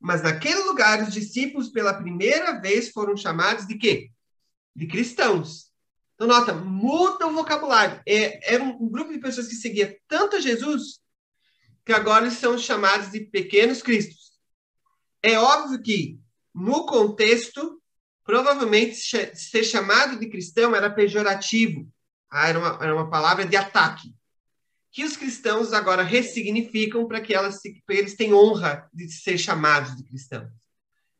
Mas 0.00 0.24
naquele 0.24 0.60
lugar, 0.64 1.00
os 1.04 1.14
discípulos, 1.14 1.68
pela 1.68 1.94
primeira 1.94 2.60
vez, 2.60 2.90
foram 2.90 3.16
chamados 3.16 3.64
de 3.64 3.78
quê? 3.78 4.10
De 4.74 4.88
cristãos. 4.88 5.70
Então, 6.16 6.26
nota, 6.26 6.52
muda 6.52 7.28
o 7.28 7.32
vocabulário. 7.32 8.02
É, 8.04 8.54
era 8.54 8.64
um, 8.64 8.70
um 8.70 8.88
grupo 8.88 9.12
de 9.12 9.20
pessoas 9.20 9.46
que 9.46 9.54
seguia 9.54 9.96
tanto 10.08 10.34
a 10.34 10.40
Jesus 10.40 10.98
que 11.84 11.92
agora 11.92 12.24
eles 12.24 12.38
são 12.38 12.58
chamados 12.58 13.12
de 13.12 13.20
pequenos 13.20 13.82
cristos. 13.82 14.32
É 15.22 15.38
óbvio 15.38 15.80
que, 15.80 16.18
no 16.52 16.86
contexto, 16.86 17.80
provavelmente 18.26 18.96
ser 18.96 19.64
chamado 19.64 20.18
de 20.18 20.28
cristão 20.28 20.74
era 20.74 20.90
pejorativo. 20.90 21.88
Ah, 22.28 22.48
era, 22.48 22.58
uma, 22.58 22.84
era 22.84 22.94
uma 22.94 23.08
palavra 23.08 23.46
de 23.46 23.56
ataque 23.56 24.12
que 24.96 25.04
os 25.04 25.14
cristãos 25.14 25.74
agora 25.74 26.02
ressignificam 26.02 27.06
para 27.06 27.20
que 27.20 27.34
elas, 27.34 27.60
eles 27.86 28.16
tenham 28.16 28.38
honra 28.38 28.88
de 28.94 29.06
ser 29.10 29.36
chamados 29.36 29.94
de 29.94 30.02
cristãos, 30.02 30.50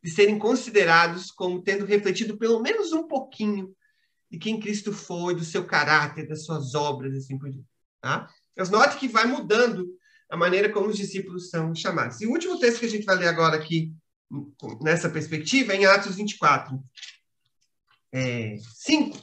de 0.02 0.10
serem 0.10 0.38
considerados 0.38 1.30
como 1.30 1.60
tendo 1.60 1.84
refletido 1.84 2.38
pelo 2.38 2.58
menos 2.60 2.92
um 2.92 3.06
pouquinho 3.06 3.76
de 4.30 4.38
quem 4.38 4.58
Cristo 4.58 4.94
foi, 4.94 5.34
do 5.34 5.44
seu 5.44 5.66
caráter, 5.66 6.26
das 6.26 6.46
suas 6.46 6.74
obras, 6.74 7.14
assim 7.14 7.36
por 7.38 7.50
diante. 7.50 7.68
Tá? 8.00 8.30
Mas 8.56 8.70
note 8.70 8.96
que 8.96 9.08
vai 9.08 9.26
mudando 9.26 9.86
a 10.30 10.38
maneira 10.38 10.72
como 10.72 10.88
os 10.88 10.96
discípulos 10.96 11.50
são 11.50 11.74
chamados. 11.74 12.22
E 12.22 12.26
o 12.26 12.30
último 12.30 12.58
texto 12.58 12.80
que 12.80 12.86
a 12.86 12.90
gente 12.90 13.04
vai 13.04 13.16
ler 13.16 13.28
agora 13.28 13.56
aqui, 13.56 13.92
nessa 14.82 15.08
perspectiva, 15.08 15.74
em 15.74 15.86
Atos 15.86 16.16
24. 16.16 16.82
É, 18.12 18.56
5. 18.74 19.18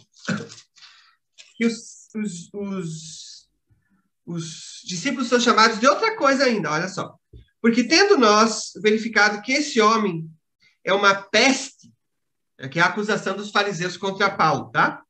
Que 1.58 1.66
os, 1.66 2.08
os, 2.16 2.50
os 2.54 3.34
os 4.26 4.82
discípulos 4.86 5.28
são 5.28 5.40
chamados 5.40 5.80
de 5.80 5.88
outra 5.88 6.16
coisa 6.16 6.46
ainda, 6.46 6.72
olha 6.72 6.88
só. 6.88 7.16
Porque 7.62 7.84
tendo 7.84 8.18
nós 8.18 8.72
verificado 8.82 9.42
que 9.42 9.52
esse 9.52 9.80
homem 9.82 10.30
é 10.84 10.94
uma 10.94 11.14
peste, 11.16 11.92
é 12.58 12.68
que 12.68 12.80
é 12.80 12.82
a 12.82 12.88
acusação 12.88 13.36
dos 13.36 13.52
fariseus 13.52 13.98
contra 13.98 14.30
Paulo, 14.30 14.70
tá? 14.72 15.02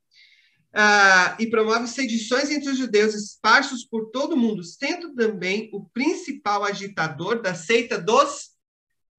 Ah, 0.76 1.36
e 1.40 1.48
promove 1.48 1.88
sedições 1.88 2.50
entre 2.50 2.70
os 2.70 2.78
judeus 2.78 3.14
esparsos 3.14 3.86
por 3.86 4.10
todo 4.10 4.34
o 4.34 4.38
mundo, 4.38 4.64
sendo 4.64 5.14
também 5.14 5.70
o 5.72 5.86
principal 5.90 6.64
agitador 6.64 7.42
da 7.42 7.54
seita 7.54 8.00
dos 8.00 8.53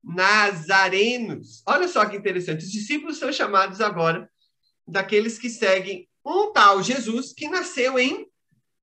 nazarenos. 0.04 1.62
Olha 1.66 1.88
só 1.88 2.04
que 2.04 2.16
interessante, 2.16 2.64
os 2.64 2.70
discípulos 2.70 3.18
são 3.18 3.32
chamados 3.32 3.80
agora 3.80 4.28
daqueles 4.86 5.38
que 5.38 5.48
seguem 5.48 6.06
um 6.24 6.52
tal 6.52 6.82
Jesus 6.82 7.32
que 7.32 7.48
nasceu 7.48 7.98
em 7.98 8.26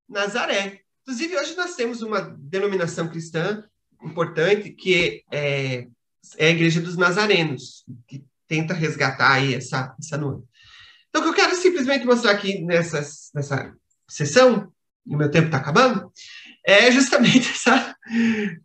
Nazaré. 0.09 0.81
Inclusive, 1.03 1.37
hoje 1.37 1.55
nós 1.55 1.75
temos 1.75 2.01
uma 2.01 2.21
denominação 2.21 3.07
cristã 3.07 3.63
importante, 4.03 4.71
que 4.71 5.23
é, 5.31 5.87
é 6.37 6.47
a 6.47 6.49
Igreja 6.49 6.81
dos 6.81 6.97
Nazarenos, 6.97 7.85
que 8.07 8.23
tenta 8.47 8.73
resgatar 8.73 9.33
aí 9.33 9.55
essa, 9.55 9.95
essa 9.99 10.17
nuance. 10.17 10.45
Então, 11.09 11.21
o 11.21 11.23
que 11.25 11.29
eu 11.29 11.45
quero 11.45 11.55
simplesmente 11.55 12.05
mostrar 12.05 12.31
aqui 12.31 12.63
nessa, 12.63 13.01
nessa 13.33 13.73
sessão, 14.09 14.71
e 15.05 15.15
o 15.15 15.17
meu 15.17 15.29
tempo 15.29 15.47
está 15.47 15.57
acabando, 15.57 16.11
é 16.65 16.91
justamente 16.91 17.49
essa, 17.51 17.95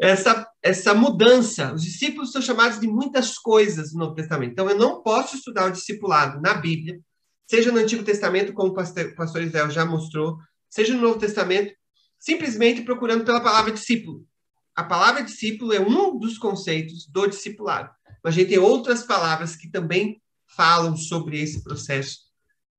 essa, 0.01 0.49
essa 0.63 0.95
mudança. 0.95 1.73
Os 1.73 1.83
discípulos 1.83 2.33
são 2.33 2.43
chamados 2.43 2.79
de 2.81 2.87
muitas 2.87 3.39
coisas 3.39 3.93
no 3.93 4.01
Novo 4.01 4.15
Testamento. 4.15 4.53
Então, 4.53 4.69
eu 4.69 4.77
não 4.77 5.03
posso 5.03 5.37
estudar 5.37 5.67
o 5.67 5.73
discipulado 5.73 6.41
na 6.41 6.55
Bíblia, 6.55 7.01
seja 7.47 7.73
no 7.73 7.79
Antigo 7.79 8.03
Testamento, 8.03 8.53
como 8.53 8.71
o 8.71 8.75
pastor, 8.75 9.15
pastor 9.15 9.43
Israel 9.43 9.71
já 9.71 9.85
mostrou, 9.85 10.39
seja 10.69 10.95
no 10.95 11.01
Novo 11.01 11.19
Testamento, 11.19 11.73
simplesmente 12.19 12.83
procurando 12.83 13.25
pela 13.25 13.41
palavra 13.41 13.73
discípulo. 13.73 14.27
A 14.75 14.85
palavra 14.85 15.23
discípulo 15.23 15.73
é 15.73 15.81
um 15.81 16.19
dos 16.19 16.37
conceitos 16.37 17.07
do 17.07 17.27
discipulado. 17.27 17.91
Mas 18.23 18.35
a 18.35 18.39
gente 18.39 18.49
tem 18.49 18.59
outras 18.59 19.03
palavras 19.05 19.57
que 19.57 19.71
também 19.71 20.21
falam 20.47 20.97
sobre 20.97 21.41
esse 21.41 21.63
processo 21.63 22.19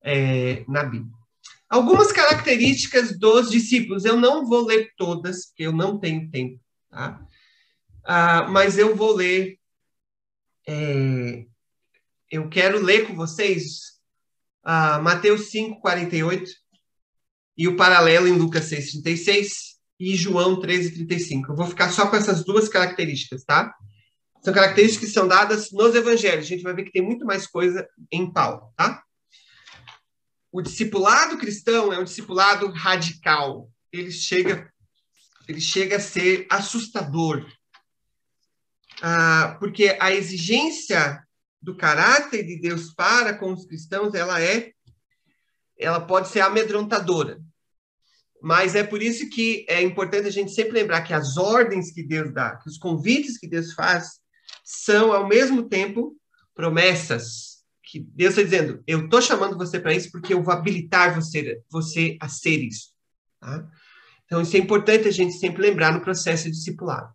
é, 0.03 0.63
na 0.67 0.83
Bíblia. 0.83 1.16
Algumas 1.69 2.11
características 2.11 3.17
dos 3.17 3.49
discípulos, 3.49 4.05
eu 4.05 4.15
não 4.15 4.45
vou 4.45 4.65
ler 4.65 4.91
todas, 4.95 5.47
porque 5.47 5.63
eu 5.63 5.73
não 5.73 5.99
tenho 5.99 6.29
tempo, 6.29 6.59
tá? 6.89 7.21
Ah, 8.05 8.47
mas 8.47 8.77
eu 8.77 8.95
vou 8.95 9.13
ler 9.13 9.59
é, 10.67 11.45
eu 12.29 12.49
quero 12.49 12.83
ler 12.83 13.07
com 13.07 13.15
vocês 13.15 13.99
uh, 14.65 15.01
Mateus 15.01 15.49
5, 15.49 15.79
48 15.79 16.51
e 17.57 17.67
o 17.67 17.77
paralelo 17.77 18.27
em 18.27 18.33
Lucas 18.33 18.65
6, 18.65 18.91
36 18.91 19.77
e 19.99 20.15
João 20.15 20.59
13, 20.59 20.91
35. 20.91 21.51
Eu 21.51 21.55
vou 21.55 21.67
ficar 21.67 21.89
só 21.89 22.07
com 22.07 22.17
essas 22.17 22.43
duas 22.43 22.67
características, 22.67 23.45
tá? 23.45 23.73
São 24.43 24.53
características 24.53 25.07
que 25.07 25.13
são 25.13 25.27
dadas 25.27 25.71
nos 25.71 25.95
evangelhos. 25.95 26.45
A 26.45 26.49
gente 26.49 26.63
vai 26.63 26.73
ver 26.73 26.83
que 26.83 26.91
tem 26.91 27.01
muito 27.01 27.25
mais 27.25 27.47
coisa 27.47 27.87
em 28.11 28.31
Paulo, 28.31 28.73
tá? 28.75 29.03
O 30.57 30.61
discipulado 30.63 31.37
cristão 31.37 31.93
é 31.93 31.99
um 31.99 32.03
discipulado 32.03 32.71
radical. 32.71 33.69
Ele 33.93 34.09
chega, 34.09 34.73
ele 35.47 35.61
chega 35.61 35.97
a 35.97 35.99
ser 35.99 36.47
assustador. 36.49 37.47
Ah, 38.99 39.55
porque 39.59 39.95
a 39.99 40.11
exigência 40.11 41.23
do 41.61 41.77
caráter 41.77 42.43
de 42.43 42.59
Deus 42.59 42.91
para 42.91 43.37
com 43.37 43.53
os 43.53 43.67
cristãos, 43.67 44.15
ela 44.15 44.41
é, 44.41 44.71
ela 45.77 45.99
pode 45.99 46.29
ser 46.29 46.39
amedrontadora. 46.39 47.39
Mas 48.41 48.73
é 48.73 48.83
por 48.83 49.03
isso 49.03 49.29
que 49.29 49.63
é 49.69 49.83
importante 49.83 50.27
a 50.27 50.31
gente 50.31 50.51
sempre 50.55 50.73
lembrar 50.73 51.03
que 51.03 51.13
as 51.13 51.37
ordens 51.37 51.91
que 51.91 52.01
Deus 52.01 52.33
dá, 52.33 52.55
que 52.55 52.67
os 52.67 52.79
convites 52.79 53.37
que 53.37 53.47
Deus 53.47 53.73
faz, 53.73 54.19
são 54.65 55.13
ao 55.13 55.27
mesmo 55.27 55.69
tempo 55.69 56.17
promessas. 56.55 57.56
Que 57.87 57.99
Deus 57.99 58.31
está 58.31 58.43
dizendo: 58.43 58.83
eu 58.85 59.05
estou 59.05 59.21
chamando 59.21 59.57
você 59.57 59.79
para 59.79 59.93
isso 59.93 60.11
porque 60.11 60.33
eu 60.33 60.43
vou 60.43 60.53
habilitar 60.53 61.15
você, 61.15 61.61
você 61.71 62.17
a 62.19 62.27
ser 62.27 62.57
isso. 62.61 62.89
Tá? 63.39 63.65
Então, 64.25 64.41
isso 64.41 64.57
é 64.57 64.59
importante 64.59 65.07
a 65.07 65.11
gente 65.11 65.33
sempre 65.39 65.61
lembrar 65.61 65.93
no 65.93 66.01
processo 66.01 66.45
de 66.45 66.51
discipulado. 66.51 67.09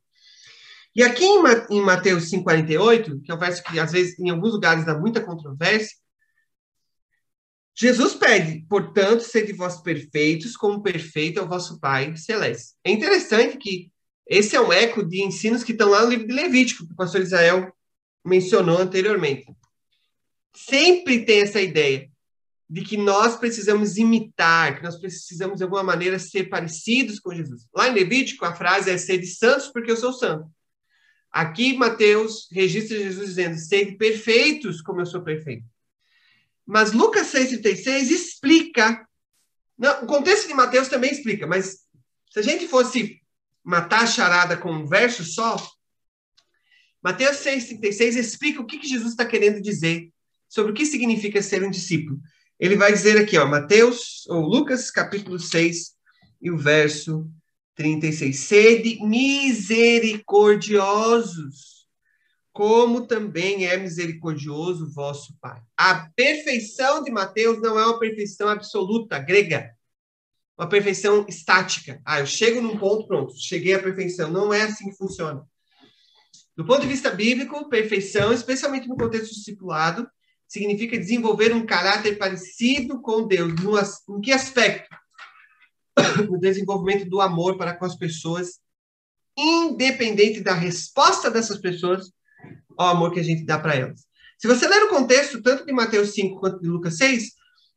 E 0.97 1.03
aqui 1.03 1.25
em 1.25 1.81
Mateus 1.83 2.31
5,48, 2.31 3.23
que 3.23 3.31
é 3.31 3.35
um 3.35 3.39
verso 3.39 3.63
que 3.63 3.79
às 3.79 3.93
vezes 3.93 4.19
em 4.19 4.31
alguns 4.31 4.53
lugares 4.53 4.85
dá 4.85 4.99
muita 4.99 5.21
controvérsia, 5.21 5.97
Jesus 7.75 8.15
pede, 8.15 8.67
portanto, 8.69 9.21
sede 9.21 9.53
vós 9.53 9.81
perfeitos, 9.81 10.57
como 10.57 10.83
perfeito 10.83 11.39
é 11.41 11.43
o 11.43 11.49
vosso 11.49 11.81
Pai 11.81 12.15
Celeste. 12.17 12.75
É 12.85 12.91
interessante 12.91 13.57
que 13.57 13.91
esse 14.27 14.55
é 14.55 14.61
um 14.61 14.73
eco 14.73 15.03
de 15.03 15.23
ensinos 15.23 15.65
que 15.65 15.73
estão 15.73 15.89
lá 15.89 16.03
no 16.03 16.11
livro 16.11 16.27
de 16.27 16.35
Levítico, 16.35 16.87
que 16.87 16.93
o 16.93 16.97
pastor 16.97 17.23
Israel 17.23 17.73
mencionou 18.25 18.79
anteriormente. 18.79 19.47
Sempre 20.55 21.25
tem 21.25 21.43
essa 21.43 21.61
ideia 21.61 22.11
de 22.69 22.83
que 22.83 22.97
nós 22.97 23.37
precisamos 23.37 23.99
imitar, 23.99 24.77
que 24.77 24.83
nós 24.83 24.97
precisamos, 24.97 25.59
de 25.59 25.63
alguma 25.63 25.83
maneira, 25.83 26.19
ser 26.19 26.45
parecidos 26.45 27.21
com 27.21 27.35
Jesus. 27.35 27.67
Lá 27.75 27.89
em 27.89 27.93
Levítico, 27.93 28.45
a 28.45 28.55
frase 28.55 28.91
é 28.91 28.97
sede 28.97 29.27
santos 29.27 29.69
porque 29.69 29.91
eu 29.91 29.97
sou 29.97 30.13
santo. 30.13 30.51
Aqui, 31.31 31.75
Mateus 31.75 32.49
registra 32.51 32.99
Jesus 32.99 33.29
dizendo, 33.29 33.59
sede 33.59 33.97
perfeitos 33.97 34.81
como 34.81 35.01
eu 35.01 35.07
sou 35.07 35.23
perfeito. 35.23 35.65
Mas 36.67 36.93
Lucas 36.93 37.33
6,36 37.33 38.11
explica. 38.11 39.07
Não, 39.77 40.05
o 40.05 40.07
contexto 40.07 40.49
de 40.49 40.55
Mateus 40.55 40.89
também 40.89 41.11
explica, 41.11 41.47
mas 41.47 41.81
se 42.31 42.39
a 42.39 42.43
gente 42.43 42.69
fosse 42.69 43.21
matar 43.65 44.03
a 44.03 44.07
charada 44.07 44.57
com 44.57 44.73
um 44.73 44.87
verso 44.87 45.25
só, 45.25 45.57
Mateus 47.03 47.39
6,36 47.39 48.17
explica 48.17 48.61
o 48.61 48.67
que, 48.67 48.79
que 48.79 48.89
Jesus 48.89 49.11
está 49.11 49.25
querendo 49.25 49.61
dizer 49.61 50.12
sobre 50.53 50.73
o 50.73 50.75
que 50.75 50.85
significa 50.85 51.41
ser 51.41 51.65
um 51.65 51.71
discípulo. 51.71 52.21
Ele 52.61 52.77
vai 52.77 52.93
dizer 52.93 53.17
aqui, 53.17 53.39
ó, 53.39 53.47
Mateus, 53.47 54.27
ou 54.29 54.43
Lucas, 54.43 54.91
capítulo 54.91 55.39
6, 55.39 55.93
e 56.43 56.51
o 56.51 56.59
verso 56.59 57.27
36. 57.75 58.39
Sede 58.39 58.99
misericordiosos 59.03 61.73
como 62.53 63.07
também 63.07 63.65
é 63.65 63.79
misericordioso 63.79 64.93
vosso 64.93 65.35
Pai. 65.41 65.59
A 65.75 66.11
perfeição 66.15 67.03
de 67.03 67.11
Mateus 67.11 67.63
não 67.63 67.79
é 67.79 67.87
uma 67.87 67.99
perfeição 67.99 68.47
absoluta, 68.47 69.19
grega. 69.19 69.75
Uma 70.59 70.69
perfeição 70.69 71.25
estática. 71.27 71.99
Ah, 72.05 72.21
eu 72.21 72.27
chego 72.27 72.61
num 72.61 72.77
ponto, 72.77 73.07
pronto, 73.07 73.33
cheguei 73.39 73.73
à 73.73 73.83
perfeição. 73.83 74.31
Não 74.31 74.53
é 74.53 74.65
assim 74.65 74.91
que 74.91 74.97
funciona. 74.99 75.43
Do 76.55 76.67
ponto 76.67 76.83
de 76.83 76.89
vista 76.89 77.11
bíblico, 77.11 77.71
perfeição, 77.71 78.35
especialmente 78.35 78.87
no 78.87 78.99
contexto 78.99 79.33
discipulado, 79.33 80.07
significa 80.53 80.99
desenvolver 80.99 81.55
um 81.55 81.65
caráter 81.65 82.19
parecido 82.19 83.01
com 83.01 83.27
Deus. 83.27 83.55
No, 83.63 83.79
em 83.79 84.21
que 84.21 84.33
aspecto? 84.33 84.95
No 86.31 86.39
desenvolvimento 86.39 87.09
do 87.09 87.23
amor 87.23 87.57
para 87.57 87.75
com 87.75 87.87
as 87.87 87.97
pessoas, 87.97 88.61
independente 89.37 90.41
da 90.41 90.53
resposta 90.53 91.31
dessas 91.31 91.59
pessoas 91.59 92.13
ao 92.77 92.89
amor 92.89 93.13
que 93.13 93.21
a 93.21 93.23
gente 93.23 93.45
dá 93.45 93.59
para 93.59 93.75
elas. 93.75 94.05
Se 94.39 94.47
você 94.47 94.69
ler 94.69 94.83
o 94.83 94.91
contexto, 94.91 95.43
tanto 95.43 95.65
de 95.65 95.73
Mateus 95.73 96.13
5 96.13 96.39
quanto 96.39 96.61
de 96.61 96.69
Lucas 96.69 96.99
6, 96.99 97.31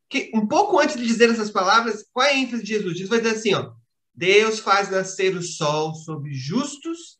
que 0.08 0.30
um 0.34 0.46
pouco 0.46 0.78
antes 0.78 0.96
de 0.96 1.06
dizer 1.06 1.30
essas 1.30 1.50
palavras, 1.50 2.04
qual 2.12 2.26
é 2.26 2.32
a 2.32 2.36
ênfase 2.36 2.62
de 2.62 2.68
Jesus? 2.68 2.92
Jesus 2.92 3.08
vai 3.08 3.20
dizer 3.20 3.36
assim, 3.36 3.54
ó, 3.54 3.72
Deus 4.14 4.58
faz 4.58 4.90
nascer 4.90 5.34
o 5.34 5.42
sol 5.42 5.94
sobre 5.94 6.34
justos 6.34 7.18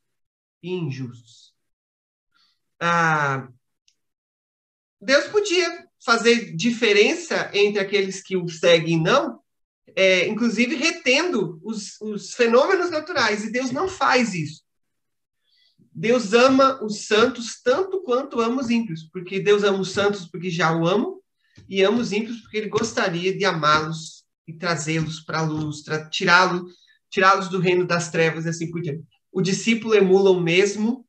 e 0.62 0.70
injustos. 0.70 1.54
Ah, 2.78 3.48
Deus 5.06 5.28
podia 5.28 5.86
fazer 6.04 6.56
diferença 6.56 7.48
entre 7.54 7.78
aqueles 7.78 8.20
que 8.20 8.36
o 8.36 8.48
seguem 8.48 8.98
e 8.98 9.00
não, 9.00 9.38
é, 9.94 10.26
inclusive 10.26 10.74
retendo 10.74 11.60
os, 11.62 12.00
os 12.00 12.34
fenômenos 12.34 12.90
naturais, 12.90 13.44
e 13.44 13.52
Deus 13.52 13.70
não 13.70 13.88
faz 13.88 14.34
isso. 14.34 14.62
Deus 15.92 16.32
ama 16.32 16.84
os 16.84 17.06
santos 17.06 17.62
tanto 17.62 18.02
quanto 18.02 18.40
ama 18.40 18.60
os 18.60 18.68
ímpios, 18.68 19.04
porque 19.12 19.38
Deus 19.38 19.62
ama 19.62 19.78
os 19.78 19.92
santos 19.92 20.26
porque 20.26 20.50
já 20.50 20.76
o 20.76 20.84
amam, 20.84 21.20
e 21.68 21.84
ama 21.84 22.00
os 22.00 22.10
ímpios 22.10 22.40
porque 22.40 22.56
ele 22.56 22.68
gostaria 22.68 23.32
de 23.32 23.44
amá-los 23.44 24.24
e 24.44 24.52
trazê-los 24.52 25.20
para 25.20 25.38
a 25.38 25.42
luz, 25.42 25.84
tirá-los 26.10 26.72
tirá-los 27.08 27.48
do 27.48 27.60
reino 27.60 27.86
das 27.86 28.10
trevas 28.10 28.44
e 28.44 28.48
assim 28.48 28.72
por 28.72 28.82
diante. 28.82 29.04
O 29.30 29.40
discípulo 29.40 29.94
emula 29.94 30.30
o 30.30 30.40
mesmo, 30.40 31.06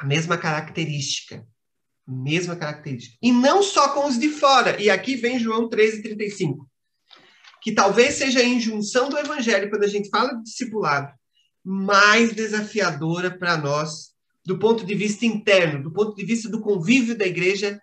a 0.00 0.04
mesma 0.04 0.36
característica. 0.36 1.46
Mesma 2.06 2.56
característica. 2.56 3.16
E 3.22 3.32
não 3.32 3.62
só 3.62 3.90
com 3.90 4.06
os 4.06 4.18
de 4.18 4.28
fora. 4.28 4.80
E 4.80 4.90
aqui 4.90 5.16
vem 5.16 5.38
João 5.38 5.68
13, 5.68 6.02
35. 6.02 6.68
Que 7.62 7.72
talvez 7.72 8.14
seja 8.14 8.40
a 8.40 8.44
injunção 8.44 9.08
do 9.08 9.18
evangelho, 9.18 9.70
quando 9.70 9.84
a 9.84 9.88
gente 9.88 10.10
fala 10.10 10.34
de 10.34 10.42
discipulado, 10.42 11.12
mais 11.64 12.34
desafiadora 12.34 13.30
para 13.30 13.56
nós 13.56 14.14
do 14.44 14.58
ponto 14.58 14.84
de 14.84 14.94
vista 14.94 15.24
interno, 15.24 15.82
do 15.82 15.90
ponto 15.90 16.14
de 16.14 16.24
vista 16.24 16.50
do 16.50 16.60
convívio 16.60 17.16
da 17.16 17.26
igreja 17.26 17.80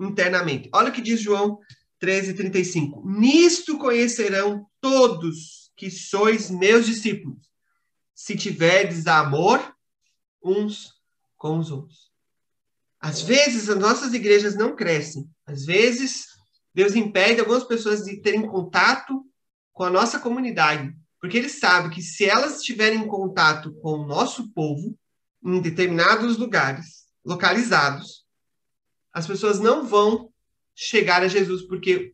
internamente. 0.00 0.68
Olha 0.72 0.90
o 0.90 0.92
que 0.92 1.02
diz 1.02 1.20
João 1.20 1.58
13:35. 1.98 3.02
Nisto 3.04 3.76
conhecerão 3.78 4.66
todos 4.80 5.72
que 5.76 5.90
sois 5.90 6.50
meus 6.50 6.86
discípulos, 6.86 7.50
se 8.14 8.36
tiverdes 8.36 9.08
amor 9.08 9.74
uns 10.42 10.92
com 11.36 11.58
os 11.58 11.70
outros. 11.70 12.13
Às 13.04 13.20
vezes 13.20 13.68
as 13.68 13.78
nossas 13.78 14.14
igrejas 14.14 14.54
não 14.54 14.74
crescem. 14.74 15.28
Às 15.46 15.64
vezes 15.64 16.26
Deus 16.74 16.94
impede 16.94 17.40
algumas 17.40 17.64
pessoas 17.64 18.04
de 18.04 18.20
terem 18.20 18.46
contato 18.46 19.24
com 19.72 19.84
a 19.84 19.90
nossa 19.90 20.18
comunidade 20.18 20.94
porque 21.24 21.38
ele 21.38 21.48
sabe 21.48 21.88
que 21.88 22.02
se 22.02 22.26
elas 22.26 22.58
estiverem 22.58 22.98
em 22.98 23.06
contato 23.06 23.72
com 23.76 23.92
o 23.92 24.06
nosso 24.06 24.52
povo, 24.52 24.94
em 25.42 25.58
determinados 25.58 26.36
lugares, 26.36 27.06
localizados, 27.24 28.26
as 29.10 29.26
pessoas 29.26 29.58
não 29.58 29.86
vão 29.86 30.30
chegar 30.74 31.22
a 31.22 31.28
Jesus, 31.28 31.62
porque 31.62 32.12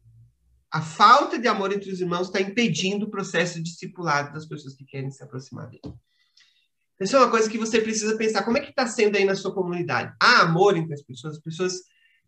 a 0.71 0.81
falta 0.81 1.41
de 1.41 1.49
amor 1.49 1.73
entre 1.73 1.91
os 1.91 2.01
irmãos 2.01 2.29
está 2.29 2.41
impedindo 2.41 3.07
o 3.07 3.11
processo 3.11 3.61
discipulado 3.61 4.33
das 4.33 4.47
pessoas 4.47 4.77
que 4.77 4.85
querem 4.85 5.11
se 5.11 5.25
aproximar 5.25 5.69
dele. 5.69 5.93
Isso 7.01 7.17
é 7.17 7.19
uma 7.19 7.31
coisa 7.31 7.49
que 7.49 7.59
você 7.59 7.81
precisa 7.81 8.17
pensar. 8.17 8.43
Como 8.43 8.59
é 8.59 8.61
que 8.61 8.71
está 8.71 8.87
sendo 8.87 9.17
aí 9.17 9.25
na 9.25 9.35
sua 9.35 9.55
comunidade? 9.55 10.13
Há 10.21 10.43
amor 10.43 10.77
entre 10.77 10.95
as 10.95 11.03
pessoas? 11.03 11.37
As 11.37 11.43
pessoas 11.43 11.75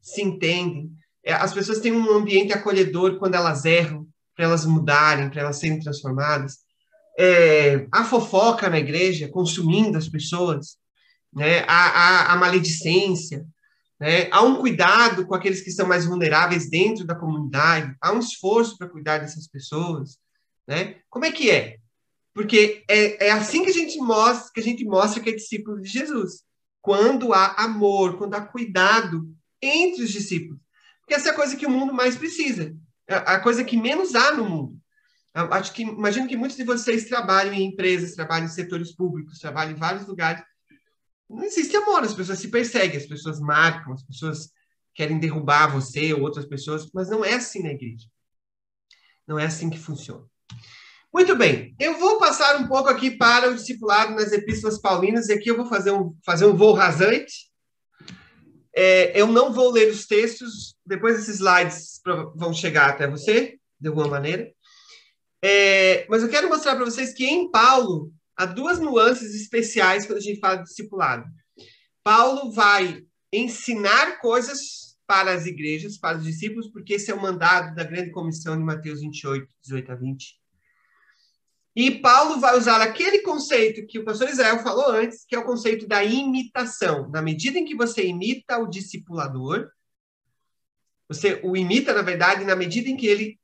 se 0.01 0.23
entendem? 0.23 0.91
É, 1.25 1.33
as 1.35 1.53
pessoas 1.53 1.81
têm 1.81 1.93
um 1.93 2.11
ambiente 2.11 2.53
acolhedor 2.53 3.19
quando 3.19 3.35
elas 3.35 3.65
erram, 3.65 4.07
para 4.35 4.47
elas 4.47 4.65
mudarem, 4.65 5.29
para 5.29 5.43
elas 5.43 5.59
serem 5.59 5.79
transformadas? 5.79 6.63
é, 7.19 7.87
a 7.91 8.05
fofoca 8.05 8.69
na 8.69 8.79
igreja 8.79 9.29
consumindo 9.29 9.99
as 9.99 10.09
pessoas, 10.09 10.77
né? 11.33 11.61
a, 11.67 12.31
a, 12.31 12.33
a 12.33 12.37
maledicência, 12.37 13.47
né? 14.01 14.29
há 14.31 14.43
um 14.43 14.57
cuidado 14.57 15.27
com 15.27 15.35
aqueles 15.35 15.61
que 15.61 15.71
são 15.71 15.87
mais 15.87 16.07
vulneráveis 16.07 16.69
dentro 16.69 17.05
da 17.05 17.15
comunidade, 17.15 17.95
há 18.01 18.13
um 18.13 18.19
esforço 18.19 18.77
para 18.79 18.89
cuidar 18.89 19.19
dessas 19.19 19.47
pessoas. 19.47 20.19
Né? 20.67 20.97
Como 21.11 21.25
é 21.25 21.33
que 21.33 21.51
é? 21.51 21.79
Porque 22.35 22.85
é, 22.89 23.27
é 23.27 23.31
assim 23.31 23.63
que 23.63 23.71
a 23.71 23.75
gente 23.75 23.99
mostra 23.99 24.51
que 24.53 24.61
a 24.61 24.63
gente 24.63 24.85
mostra 24.85 25.23
que 25.23 25.31
é 25.31 25.35
discípulo 25.35 25.81
de 25.81 25.89
Jesus. 25.89 26.43
Quando 26.81 27.33
há 27.33 27.55
amor, 27.63 28.17
quando 28.17 28.35
há 28.35 28.41
cuidado 28.41 29.29
entre 29.61 30.03
os 30.03 30.11
discípulos. 30.11 30.61
Porque 31.01 31.15
essa 31.15 31.29
é 31.29 31.33
a 31.33 31.37
coisa 31.37 31.57
que 31.57 31.67
o 31.67 31.71
mundo 31.71 31.93
mais 31.93 32.17
precisa. 32.17 32.75
É 33.07 33.15
a 33.15 33.41
coisa 33.41 33.65
que 33.65 33.77
menos 33.77 34.15
há 34.15 34.33
no 34.33 34.49
mundo. 34.49 34.83
Acho 35.35 35.73
que 35.73 35.83
imagino 35.83 36.29
que 36.29 36.37
muitos 36.37 36.57
de 36.57 36.65
vocês 36.65 37.07
trabalham 37.07 37.55
em 37.55 37.65
empresas, 37.65 38.15
trabalham 38.15 38.47
em 38.47 38.51
setores 38.51 38.95
públicos, 38.95 39.39
trabalham 39.39 39.73
em 39.73 39.79
vários 39.79 40.07
lugares. 40.07 40.43
Não 41.29 41.43
existe 41.43 41.75
amor, 41.77 42.03
as 42.03 42.15
pessoas 42.15 42.39
se 42.39 42.49
perseguem, 42.49 42.99
as 42.99 43.07
pessoas 43.07 43.41
marcam, 43.41 43.95
as 43.95 44.03
pessoas 44.03 44.51
querem 44.95 45.19
derrubar 45.19 45.69
você 45.69 46.13
ou 46.13 46.21
outras 46.21 46.45
pessoas, 46.45 46.91
mas 46.93 47.09
não 47.09 47.25
é 47.25 47.35
assim 47.35 47.63
na 47.63 47.71
igreja. 47.71 48.07
Não 49.27 49.39
é 49.39 49.47
assim 49.47 49.71
que 49.71 49.79
funciona. 49.79 50.27
Muito 51.13 51.37
bem, 51.37 51.75
eu 51.79 51.99
vou 51.99 52.19
passar 52.19 52.57
um 52.57 52.67
pouco 52.67 52.89
aqui 52.89 53.11
para 53.11 53.51
o 53.51 53.55
discipulado 53.55 54.15
nas 54.15 54.33
epístolas 54.33 54.81
paulinas, 54.81 55.29
e 55.29 55.35
aqui 55.35 55.51
eu 55.51 55.57
vou 55.57 55.67
fazer 55.67 55.91
um, 55.91 56.17
fazer 56.25 56.47
um 56.47 56.57
voo 56.57 56.73
rasante. 56.73 57.51
É, 58.75 59.21
eu 59.21 59.27
não 59.27 59.53
vou 59.53 59.71
ler 59.71 59.91
os 59.91 60.07
textos, 60.07 60.75
depois 60.87 61.19
esses 61.19 61.35
slides 61.35 62.01
vão 62.35 62.55
chegar 62.55 62.89
até 62.89 63.07
você, 63.07 63.59
de 63.79 63.89
alguma 63.89 64.09
maneira. 64.09 64.51
É, 65.45 66.07
mas 66.09 66.23
eu 66.23 66.31
quero 66.31 66.49
mostrar 66.49 66.77
para 66.77 66.85
vocês 66.87 67.13
que 67.13 67.27
em 67.27 67.51
Paulo 67.51 68.11
há 68.35 68.47
duas 68.47 68.79
nuances 68.79 69.35
especiais 69.35 70.07
quando 70.07 70.19
a 70.19 70.23
gente 70.23 70.41
fala 70.41 70.57
de 70.57 70.65
discipulado. 70.65 71.27
Paulo 72.03 72.51
vai 72.53 73.03
ensinar 73.31 74.19
coisas 74.19 74.97
para 75.07 75.35
as 75.35 75.45
igrejas, 75.45 75.99
para 75.99 76.17
os 76.17 76.25
discípulos, 76.25 76.69
porque 76.69 76.95
esse 76.95 77.11
é 77.11 77.15
o 77.15 77.21
mandado 77.21 77.75
da 77.75 77.85
grande 77.85 78.11
comissão 78.13 78.57
de 78.57 78.65
Mateus 78.65 79.01
28, 79.01 79.47
18 79.63 79.93
a 79.93 79.95
20. 79.95 80.42
E 81.75 81.91
Paulo 81.91 82.39
vai 82.39 82.57
usar 82.57 82.83
aquele 82.83 83.21
conceito 83.21 83.87
que 83.87 83.99
o 83.99 84.05
pastor 84.05 84.29
Israel 84.29 84.59
falou 84.59 84.91
antes, 84.91 85.25
que 85.25 85.35
é 85.35 85.39
o 85.39 85.45
conceito 85.45 85.87
da 85.87 86.05
imitação. 86.05 87.09
Na 87.09 87.23
medida 87.23 87.59
em 87.59 87.65
que 87.65 87.75
você 87.75 88.07
imita 88.07 88.59
o 88.59 88.69
discipulador, 88.69 89.71
você 91.09 91.41
o 91.43 91.57
imita, 91.57 91.95
na 91.95 92.03
verdade, 92.03 92.45
na 92.45 92.55
medida 92.55 92.89
em 92.89 92.97
que 92.97 93.07
ele 93.07 93.41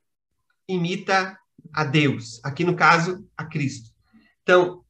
imita 0.68 1.38
a 1.72 1.84
Deus. 1.84 2.40
Aqui, 2.44 2.64
no 2.64 2.76
caso, 2.76 3.26
a 3.36 3.44
Cristo. 3.46 3.90
Então, 4.42 4.84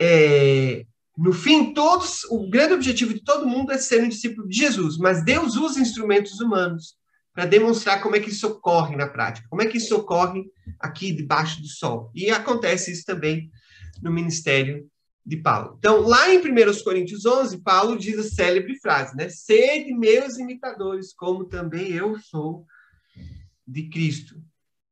é, 0.00 0.84
no 1.16 1.32
fim, 1.32 1.72
todos, 1.72 2.24
o 2.24 2.48
grande 2.48 2.74
objetivo 2.74 3.14
de 3.14 3.22
todo 3.22 3.46
mundo 3.46 3.72
é 3.72 3.78
ser 3.78 4.02
um 4.02 4.08
discípulo 4.08 4.48
de 4.48 4.56
Jesus, 4.56 4.98
mas 4.98 5.24
Deus 5.24 5.56
usa 5.56 5.80
instrumentos 5.80 6.40
humanos 6.40 6.96
para 7.38 7.46
demonstrar 7.46 8.02
como 8.02 8.16
é 8.16 8.20
que 8.20 8.30
isso 8.30 8.48
ocorre 8.48 8.96
na 8.96 9.06
prática, 9.06 9.46
como 9.48 9.62
é 9.62 9.66
que 9.66 9.78
isso 9.78 9.94
ocorre 9.94 10.50
aqui 10.80 11.12
debaixo 11.12 11.62
do 11.62 11.68
sol. 11.68 12.10
E 12.12 12.32
acontece 12.32 12.90
isso 12.90 13.04
também 13.04 13.48
no 14.02 14.10
ministério 14.10 14.90
de 15.24 15.36
Paulo. 15.36 15.76
Então, 15.78 16.00
lá 16.00 16.34
em 16.34 16.38
1 16.38 16.82
Coríntios 16.82 17.24
11, 17.24 17.58
Paulo 17.58 17.96
diz 17.96 18.18
a 18.18 18.24
célebre 18.24 18.76
frase, 18.80 19.16
né? 19.16 19.28
Sede 19.28 19.94
meus 19.94 20.36
imitadores, 20.36 21.14
como 21.14 21.44
também 21.44 21.92
eu 21.92 22.18
sou 22.18 22.66
de 23.64 23.88
Cristo. 23.88 24.42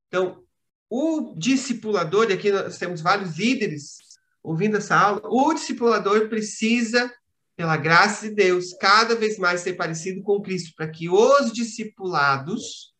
Então, 0.06 0.44
o 0.88 1.34
discipulador, 1.36 2.30
e 2.30 2.34
aqui 2.34 2.52
nós 2.52 2.78
temos 2.78 3.00
vários 3.00 3.36
líderes 3.36 3.96
ouvindo 4.40 4.76
essa 4.76 4.96
aula, 4.96 5.20
o 5.24 5.52
discipulador 5.52 6.28
precisa, 6.28 7.12
pela 7.56 7.76
graça 7.76 8.28
de 8.28 8.34
Deus, 8.34 8.74
cada 8.74 9.14
vez 9.16 9.38
mais 9.38 9.62
ser 9.62 9.72
parecido 9.72 10.22
com 10.22 10.42
Cristo, 10.42 10.74
para 10.76 10.88
que 10.88 11.08
os 11.08 11.50
discipulados 11.50 12.94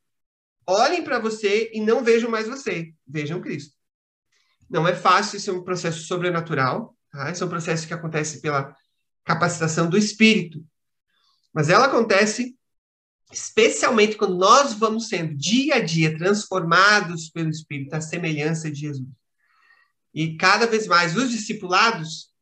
olhem 0.66 1.04
para 1.04 1.18
você 1.18 1.70
e 1.72 1.80
não 1.80 2.02
vejam 2.02 2.30
mais 2.30 2.48
você, 2.48 2.92
vejam 3.06 3.40
Cristo. 3.40 3.76
Não 4.68 4.88
é 4.88 4.94
fácil, 4.94 5.36
isso 5.36 5.50
é 5.50 5.52
um 5.52 5.62
processo 5.62 6.00
sobrenatural, 6.00 6.96
tá? 7.12 7.30
Esse 7.30 7.42
é 7.42 7.46
um 7.46 7.50
processo 7.50 7.86
que 7.86 7.94
acontece 7.94 8.40
pela 8.40 8.74
capacitação 9.24 9.88
do 9.88 9.98
espírito. 9.98 10.64
Mas 11.52 11.68
ela 11.68 11.86
acontece 11.86 12.56
especialmente 13.32 14.16
quando 14.16 14.36
nós 14.36 14.72
vamos 14.72 15.08
sendo 15.08 15.34
dia 15.34 15.76
a 15.76 15.80
dia 15.80 16.16
transformados 16.16 17.28
pelo 17.28 17.50
espírito 17.50 17.94
à 17.94 18.00
semelhança 18.00 18.70
de 18.70 18.80
Jesus. 18.80 19.08
E 20.14 20.36
cada 20.36 20.66
vez 20.66 20.86
mais 20.86 21.16
os 21.16 21.30
discipulados, 21.30 22.32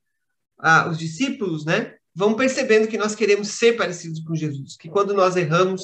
ah, 0.59 0.89
os 0.89 0.99
discípulos, 0.99 1.65
né, 1.65 1.97
vão 2.15 2.35
percebendo 2.35 2.87
que 2.87 2.97
nós 2.97 3.15
queremos 3.15 3.49
ser 3.49 3.77
parecidos 3.77 4.21
com 4.21 4.35
Jesus, 4.35 4.77
que 4.77 4.89
quando 4.89 5.13
nós 5.13 5.37
erramos, 5.37 5.83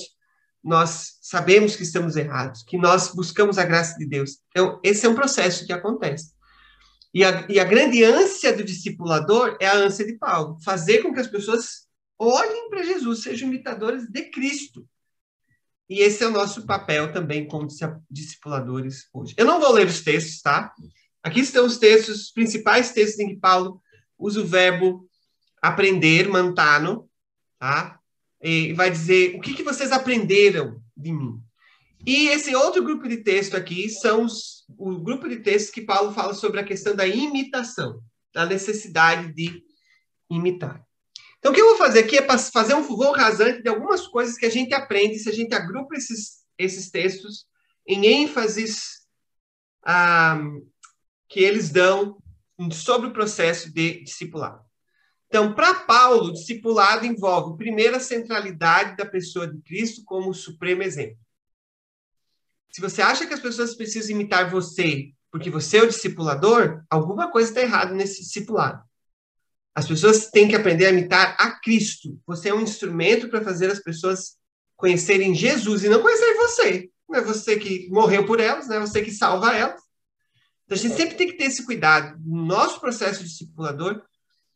nós 0.62 1.18
sabemos 1.20 1.74
que 1.74 1.82
estamos 1.82 2.16
errados, 2.16 2.62
que 2.62 2.78
nós 2.78 3.14
buscamos 3.14 3.58
a 3.58 3.64
graça 3.64 3.98
de 3.98 4.06
Deus. 4.06 4.38
Então, 4.50 4.78
esse 4.84 5.06
é 5.06 5.08
um 5.08 5.14
processo 5.14 5.66
que 5.66 5.72
acontece. 5.72 6.32
E 7.12 7.24
a, 7.24 7.46
e 7.48 7.58
a 7.58 7.64
grande 7.64 8.04
ânsia 8.04 8.52
do 8.52 8.62
discipulador 8.62 9.56
é 9.60 9.66
a 9.66 9.74
ânsia 9.74 10.06
de 10.06 10.16
Paulo, 10.16 10.58
fazer 10.62 11.02
com 11.02 11.12
que 11.12 11.20
as 11.20 11.26
pessoas 11.26 11.88
olhem 12.18 12.68
para 12.68 12.84
Jesus, 12.84 13.22
sejam 13.22 13.48
imitadores 13.48 14.06
de 14.06 14.30
Cristo. 14.30 14.86
E 15.88 16.00
esse 16.00 16.22
é 16.22 16.28
o 16.28 16.30
nosso 16.30 16.64
papel 16.66 17.12
também 17.12 17.48
como 17.48 17.66
discipuladores 18.08 19.08
hoje. 19.12 19.34
Eu 19.36 19.44
não 19.44 19.58
vou 19.58 19.72
ler 19.72 19.88
os 19.88 20.02
textos, 20.02 20.40
tá? 20.40 20.72
Aqui 21.20 21.40
estão 21.40 21.66
os 21.66 21.78
textos, 21.78 22.26
os 22.26 22.30
principais 22.30 22.92
textos 22.92 23.18
em 23.18 23.28
que 23.28 23.40
Paulo 23.40 23.82
usa 24.16 24.40
o 24.40 24.46
verbo 24.46 25.09
aprender, 25.60 26.28
mantano, 26.28 27.08
tá? 27.58 27.98
E 28.42 28.72
vai 28.72 28.90
dizer 28.90 29.36
o 29.36 29.40
que, 29.40 29.54
que 29.54 29.62
vocês 29.62 29.92
aprenderam 29.92 30.80
de 30.96 31.12
mim. 31.12 31.40
E 32.06 32.28
esse 32.28 32.54
outro 32.54 32.82
grupo 32.82 33.06
de 33.06 33.18
texto 33.18 33.56
aqui 33.56 33.88
são 33.90 34.24
os, 34.24 34.64
o 34.78 34.98
grupo 34.98 35.28
de 35.28 35.40
textos 35.40 35.70
que 35.70 35.82
Paulo 35.82 36.12
fala 36.12 36.32
sobre 36.32 36.58
a 36.58 36.64
questão 36.64 36.96
da 36.96 37.06
imitação, 37.06 38.00
da 38.32 38.46
necessidade 38.46 39.34
de 39.34 39.62
imitar. 40.30 40.82
Então, 41.38 41.52
o 41.52 41.54
que 41.54 41.60
eu 41.60 41.68
vou 41.68 41.76
fazer 41.76 42.00
aqui 42.00 42.16
é 42.16 42.38
fazer 42.38 42.74
um 42.74 42.82
voo 42.82 43.12
rasante 43.12 43.62
de 43.62 43.68
algumas 43.68 44.06
coisas 44.06 44.36
que 44.36 44.46
a 44.46 44.50
gente 44.50 44.74
aprende 44.74 45.18
se 45.18 45.28
a 45.28 45.32
gente 45.32 45.54
agrupa 45.54 45.94
esses, 45.94 46.44
esses 46.58 46.90
textos 46.90 47.46
em 47.86 48.06
ênfases 48.06 49.00
ah, 49.84 50.38
que 51.28 51.40
eles 51.40 51.70
dão 51.70 52.18
sobre 52.72 53.08
o 53.08 53.12
processo 53.12 53.72
de 53.72 54.02
discipulado. 54.04 54.69
Então, 55.30 55.54
para 55.54 55.74
Paulo, 55.74 56.24
o 56.24 56.32
discipulado 56.32 57.06
envolve, 57.06 57.56
primeiro, 57.56 57.94
a 57.94 58.00
centralidade 58.00 58.96
da 58.96 59.06
pessoa 59.06 59.46
de 59.46 59.62
Cristo 59.62 60.02
como 60.04 60.28
o 60.28 60.34
supremo 60.34 60.82
exemplo. 60.82 61.16
Se 62.68 62.80
você 62.80 63.00
acha 63.00 63.24
que 63.24 63.32
as 63.32 63.38
pessoas 63.38 63.76
precisam 63.76 64.10
imitar 64.10 64.50
você 64.50 65.12
porque 65.30 65.48
você 65.48 65.78
é 65.78 65.82
o 65.84 65.86
discipulador, 65.86 66.82
alguma 66.90 67.30
coisa 67.30 67.48
está 67.48 67.60
errada 67.60 67.94
nesse 67.94 68.22
discipulado. 68.22 68.82
As 69.72 69.86
pessoas 69.86 70.26
têm 70.30 70.48
que 70.48 70.56
aprender 70.56 70.86
a 70.86 70.90
imitar 70.90 71.36
a 71.38 71.52
Cristo. 71.60 72.20
Você 72.26 72.48
é 72.48 72.54
um 72.54 72.60
instrumento 72.60 73.28
para 73.28 73.40
fazer 73.40 73.70
as 73.70 73.78
pessoas 73.78 74.36
conhecerem 74.76 75.32
Jesus 75.32 75.84
e 75.84 75.88
não 75.88 76.02
conhecer 76.02 76.34
você. 76.34 76.90
Não 77.08 77.20
é 77.20 77.22
você 77.22 77.56
que 77.56 77.88
morreu 77.88 78.26
por 78.26 78.40
elas, 78.40 78.66
não 78.66 78.76
é 78.76 78.80
você 78.80 79.00
que 79.00 79.12
salva 79.12 79.56
elas. 79.56 79.80
Então, 80.64 80.76
a 80.76 80.80
gente 80.80 80.96
sempre 80.96 81.14
tem 81.14 81.28
que 81.28 81.36
ter 81.36 81.44
esse 81.44 81.64
cuidado, 81.64 82.18
no 82.24 82.44
nosso 82.44 82.80
processo 82.80 83.22
discipulador, 83.22 84.02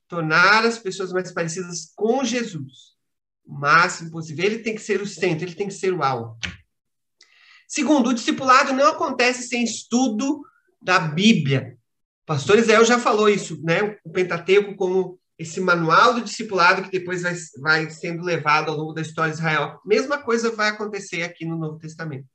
tornar 0.08 0.64
as 0.64 0.78
pessoas 0.78 1.12
mais 1.12 1.32
parecidas 1.32 1.92
com 1.94 2.24
Jesus. 2.24 2.94
O 3.44 3.54
máximo 3.54 4.10
possível. 4.10 4.44
Ele 4.44 4.58
tem 4.58 4.74
que 4.74 4.80
ser 4.80 5.00
o 5.00 5.06
centro, 5.06 5.44
ele 5.44 5.54
tem 5.54 5.68
que 5.68 5.74
ser 5.74 5.92
o 5.92 6.02
alvo. 6.02 6.38
Segundo, 7.68 8.10
o 8.10 8.14
discipulado 8.14 8.72
não 8.72 8.88
acontece 8.88 9.48
sem 9.48 9.64
estudo 9.64 10.42
da 10.80 10.98
Bíblia. 10.98 11.76
O 12.22 12.26
pastor 12.26 12.58
Israel 12.58 12.84
já 12.84 12.98
falou 12.98 13.28
isso, 13.28 13.60
né? 13.62 13.98
O 14.04 14.10
Pentateuco 14.10 14.76
como 14.76 15.18
esse 15.38 15.60
manual 15.60 16.14
do 16.14 16.22
discipulado 16.22 16.82
que 16.82 16.90
depois 16.90 17.22
vai, 17.22 17.34
vai 17.60 17.90
sendo 17.90 18.22
levado 18.22 18.70
ao 18.70 18.76
longo 18.76 18.92
da 18.92 19.02
história 19.02 19.32
de 19.32 19.38
Israel. 19.38 19.80
Mesma 19.84 20.18
coisa 20.18 20.50
vai 20.50 20.68
acontecer 20.68 21.22
aqui 21.22 21.44
no 21.44 21.58
Novo 21.58 21.78
Testamento. 21.78 22.26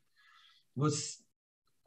Você, 0.75 1.19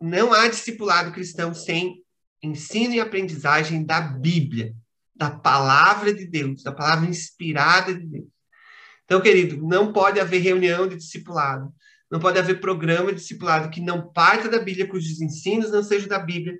não 0.00 0.32
há 0.32 0.48
discipulado 0.48 1.12
cristão 1.12 1.54
sem 1.54 2.02
ensino 2.42 2.94
e 2.94 3.00
aprendizagem 3.00 3.84
da 3.84 4.00
Bíblia, 4.00 4.74
da 5.14 5.30
palavra 5.30 6.12
de 6.12 6.26
Deus, 6.26 6.62
da 6.62 6.72
palavra 6.72 7.08
inspirada 7.08 7.94
de 7.94 8.06
Deus. 8.06 8.28
Então, 9.04 9.20
querido, 9.20 9.60
não 9.66 9.92
pode 9.92 10.18
haver 10.18 10.40
reunião 10.40 10.88
de 10.88 10.96
discipulado, 10.96 11.72
não 12.10 12.18
pode 12.18 12.38
haver 12.38 12.60
programa 12.60 13.12
de 13.12 13.18
discipulado 13.18 13.70
que 13.70 13.80
não 13.80 14.12
parta 14.12 14.48
da 14.48 14.58
Bíblia, 14.58 14.88
cujos 14.88 15.20
ensinos 15.20 15.70
não 15.70 15.82
sejam 15.82 16.08
da 16.08 16.18
Bíblia, 16.18 16.58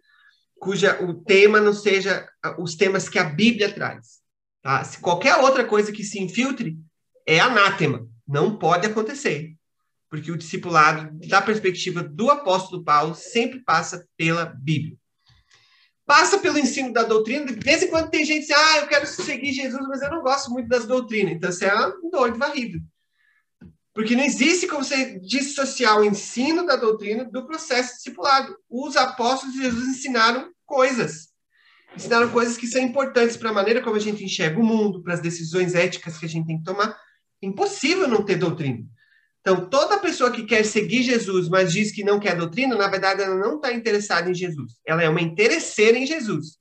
cuja 0.59 1.03
o 1.03 1.15
tema 1.15 1.61
não 1.61 1.73
seja 1.73 2.27
os 2.59 2.75
temas 2.75 3.09
que 3.09 3.19
a 3.19 3.25
Bíblia 3.25 3.73
traz. 3.73 4.21
Tá? 4.63 4.85
Se 4.85 4.99
qualquer 4.99 5.37
outra 5.37 5.65
coisa 5.65 5.91
que 5.91 6.05
se 6.05 6.21
infiltre, 6.21 6.77
é 7.27 7.41
anátema. 7.41 8.07
Não 8.27 8.57
pode 8.57 8.87
acontecer 8.87 9.57
porque 10.13 10.31
o 10.31 10.37
discipulado, 10.37 11.11
da 11.27 11.41
perspectiva 11.41 12.03
do 12.03 12.31
apóstolo 12.31 12.85
Paulo, 12.85 13.15
sempre 13.15 13.61
passa 13.61 14.07
pela 14.15 14.45
Bíblia. 14.45 14.95
Passa 16.13 16.37
pelo 16.37 16.59
ensino 16.59 16.93
da 16.93 17.05
doutrina. 17.05 17.47
De 17.47 17.55
vez 17.55 17.83
em 17.83 17.89
quando 17.89 18.11
tem 18.11 18.23
gente 18.23 18.47
que 18.47 18.49
diz, 18.49 18.55
ah, 18.55 18.79
eu 18.81 18.87
quero 18.87 19.07
seguir 19.07 19.51
Jesus, 19.51 19.89
mas 19.89 20.03
eu 20.03 20.11
não 20.11 20.21
gosto 20.21 20.51
muito 20.51 20.69
das 20.69 20.85
doutrinas. 20.85 21.33
Então 21.33 21.51
você 21.51 21.65
é 21.65 21.87
um 22.05 22.11
doido 22.11 22.37
varrido. 22.37 22.81
Porque 23.95 24.15
não 24.15 24.23
existe 24.23 24.67
como 24.67 24.85
você 24.85 25.19
dissociar 25.21 25.99
o 25.99 26.05
ensino 26.05 26.67
da 26.67 26.77
doutrina 26.77 27.25
do 27.25 27.47
processo 27.47 27.97
discipulado. 27.97 28.55
Os 28.69 28.95
apóstolos 28.95 29.55
de 29.55 29.63
Jesus 29.63 29.89
ensinaram 29.89 30.53
coisas. 30.67 31.29
Ensinaram 31.97 32.29
coisas 32.29 32.59
que 32.59 32.67
são 32.67 32.83
importantes 32.83 33.39
para 33.39 33.49
a 33.49 33.55
maneira 33.55 33.81
como 33.81 33.97
a 33.97 33.99
gente 33.99 34.23
enxerga 34.23 34.61
o 34.61 34.63
mundo, 34.63 35.03
para 35.03 35.15
as 35.15 35.21
decisões 35.21 35.75
éticas 35.75 36.19
que 36.19 36.27
a 36.27 36.29
gente 36.29 36.47
tem 36.47 36.59
que 36.59 36.65
tomar. 36.65 36.95
É 37.43 37.47
impossível 37.47 38.07
não 38.07 38.23
ter 38.23 38.37
doutrina. 38.37 38.85
Então, 39.43 39.69
toda 39.69 39.99
pessoa 39.99 40.31
que 40.31 40.45
quer 40.45 40.65
seguir 40.65 41.03
Jesus, 41.03 41.49
mas 41.49 41.73
diz 41.73 41.91
que 41.91 42.05
não 42.05 42.21
quer 42.21 42.37
doutrina, 42.37 42.77
na 42.77 42.87
verdade, 42.87 43.23
ela 43.23 43.35
não 43.35 43.57
está 43.57 43.73
interessada 43.73 44.31
em 44.31 44.35
Jesus. 44.35 44.75
Ela 44.87 45.03
é 45.03 45.09
uma 45.09 45.21
interesseira 45.21 45.99
em 45.99 46.07
Jesus. 46.07 46.59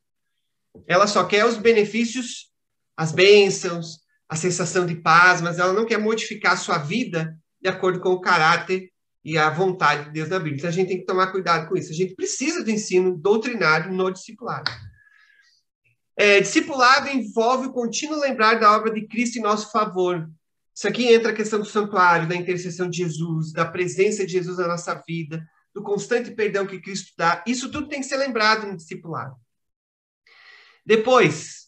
Ela 0.88 1.06
só 1.06 1.24
quer 1.24 1.46
os 1.46 1.58
benefícios, 1.58 2.50
as 2.98 3.12
bênçãos, 3.12 4.00
a 4.28 4.36
sensação 4.36 4.86
de 4.86 4.96
paz, 4.96 5.42
mas 5.42 5.60
ela 5.60 5.74
não 5.74 5.86
quer 5.86 6.00
modificar 6.00 6.54
a 6.54 6.58
sua 6.58 6.80
vida 6.80 7.38
de 7.62 7.70
acordo 7.70 8.00
com 8.00 8.10
o 8.10 8.22
caráter 8.22 8.90
e 9.24 9.38
a 9.38 9.50
vontade 9.52 10.06
de 10.06 10.12
Deus 10.12 10.30
na 10.30 10.40
Bíblia. 10.40 10.58
Então 10.58 10.70
a 10.70 10.74
gente 10.74 10.88
tem 10.88 11.00
que 11.00 11.06
tomar 11.06 11.32
cuidado 11.32 11.70
com 11.70 11.78
isso. 11.78 11.92
A 11.92 11.96
gente 11.96 12.16
precisa 12.16 12.64
do 12.64 12.72
ensino 12.72 13.16
doutrinário 13.16 13.94
no 13.94 14.10
discipulado. 14.10 14.72
É, 16.18 16.40
discipulado 16.40 17.10
envolve 17.10 17.68
o 17.68 17.72
contínuo 17.72 18.20
lembrar 18.20 18.60
da 18.60 18.76
obra 18.76 18.92
de 18.92 19.08
Cristo 19.08 19.38
em 19.38 19.42
nosso 19.42 19.72
favor. 19.72 20.28
Isso 20.74 20.88
aqui 20.88 21.14
entra 21.14 21.32
a 21.32 21.36
questão 21.36 21.60
do 21.60 21.66
santuário, 21.66 22.28
da 22.28 22.36
intercessão 22.36 22.90
de 22.90 22.98
Jesus, 22.98 23.52
da 23.52 23.66
presença 23.66 24.26
de 24.26 24.32
Jesus 24.32 24.58
na 24.58 24.68
nossa 24.68 24.96
vida, 25.08 25.46
do 25.74 25.82
constante 25.84 26.32
perdão 26.32 26.66
que 26.66 26.80
Cristo 26.80 27.12
dá. 27.18 27.44
Isso 27.46 27.72
tudo 27.72 27.88
tem 27.88 28.00
que 28.00 28.06
ser 28.06 28.18
lembrado 28.18 28.68
no 28.68 28.76
discipulado. 28.76 29.36
Depois, 30.86 31.68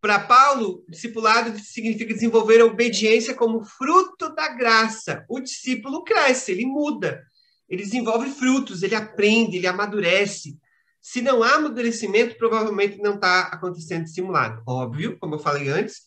para 0.00 0.20
Paulo, 0.20 0.84
discipulado 0.88 1.58
significa 1.58 2.12
desenvolver 2.12 2.60
a 2.60 2.66
obediência 2.66 3.34
como 3.34 3.64
fruto 3.64 4.34
da 4.34 4.48
graça. 4.48 5.24
O 5.28 5.40
discípulo 5.40 6.04
cresce, 6.04 6.52
ele 6.52 6.66
muda, 6.66 7.24
ele 7.68 7.82
desenvolve 7.82 8.30
frutos, 8.30 8.82
ele 8.82 8.94
aprende, 8.94 9.56
ele 9.56 9.66
amadurece. 9.66 10.58
Se 11.00 11.20
não 11.20 11.42
há 11.42 11.54
amadurecimento, 11.54 12.36
provavelmente 12.36 12.98
não 12.98 13.14
está 13.14 13.44
acontecendo 13.44 14.04
discipulado. 14.04 14.62
Óbvio, 14.66 15.18
como 15.18 15.34
eu 15.34 15.38
falei 15.38 15.68
antes, 15.68 16.02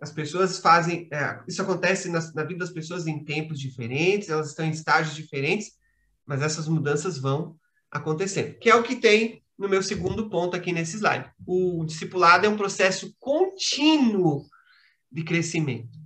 as 0.00 0.10
pessoas 0.10 0.58
fazem. 0.58 1.08
É, 1.12 1.40
isso 1.46 1.60
acontece 1.60 2.08
na, 2.08 2.20
na 2.34 2.44
vida 2.44 2.60
das 2.60 2.70
pessoas 2.70 3.06
em 3.06 3.22
tempos 3.22 3.60
diferentes, 3.60 4.28
elas 4.28 4.48
estão 4.48 4.64
em 4.64 4.70
estágios 4.70 5.14
diferentes, 5.14 5.72
mas 6.24 6.42
essas 6.42 6.66
mudanças 6.66 7.18
vão 7.18 7.56
acontecendo. 7.90 8.54
Que 8.58 8.70
é 8.70 8.74
o 8.74 8.82
que 8.82 8.96
tem 8.96 9.42
no 9.58 9.68
meu 9.68 9.82
segundo 9.82 10.30
ponto 10.30 10.56
aqui 10.56 10.72
nesse 10.72 10.96
slide. 10.96 11.30
O 11.46 11.84
discipulado 11.84 12.46
é 12.46 12.48
um 12.48 12.56
processo 12.56 13.14
contínuo 13.18 14.46
de 15.12 15.22
crescimento. 15.22 15.98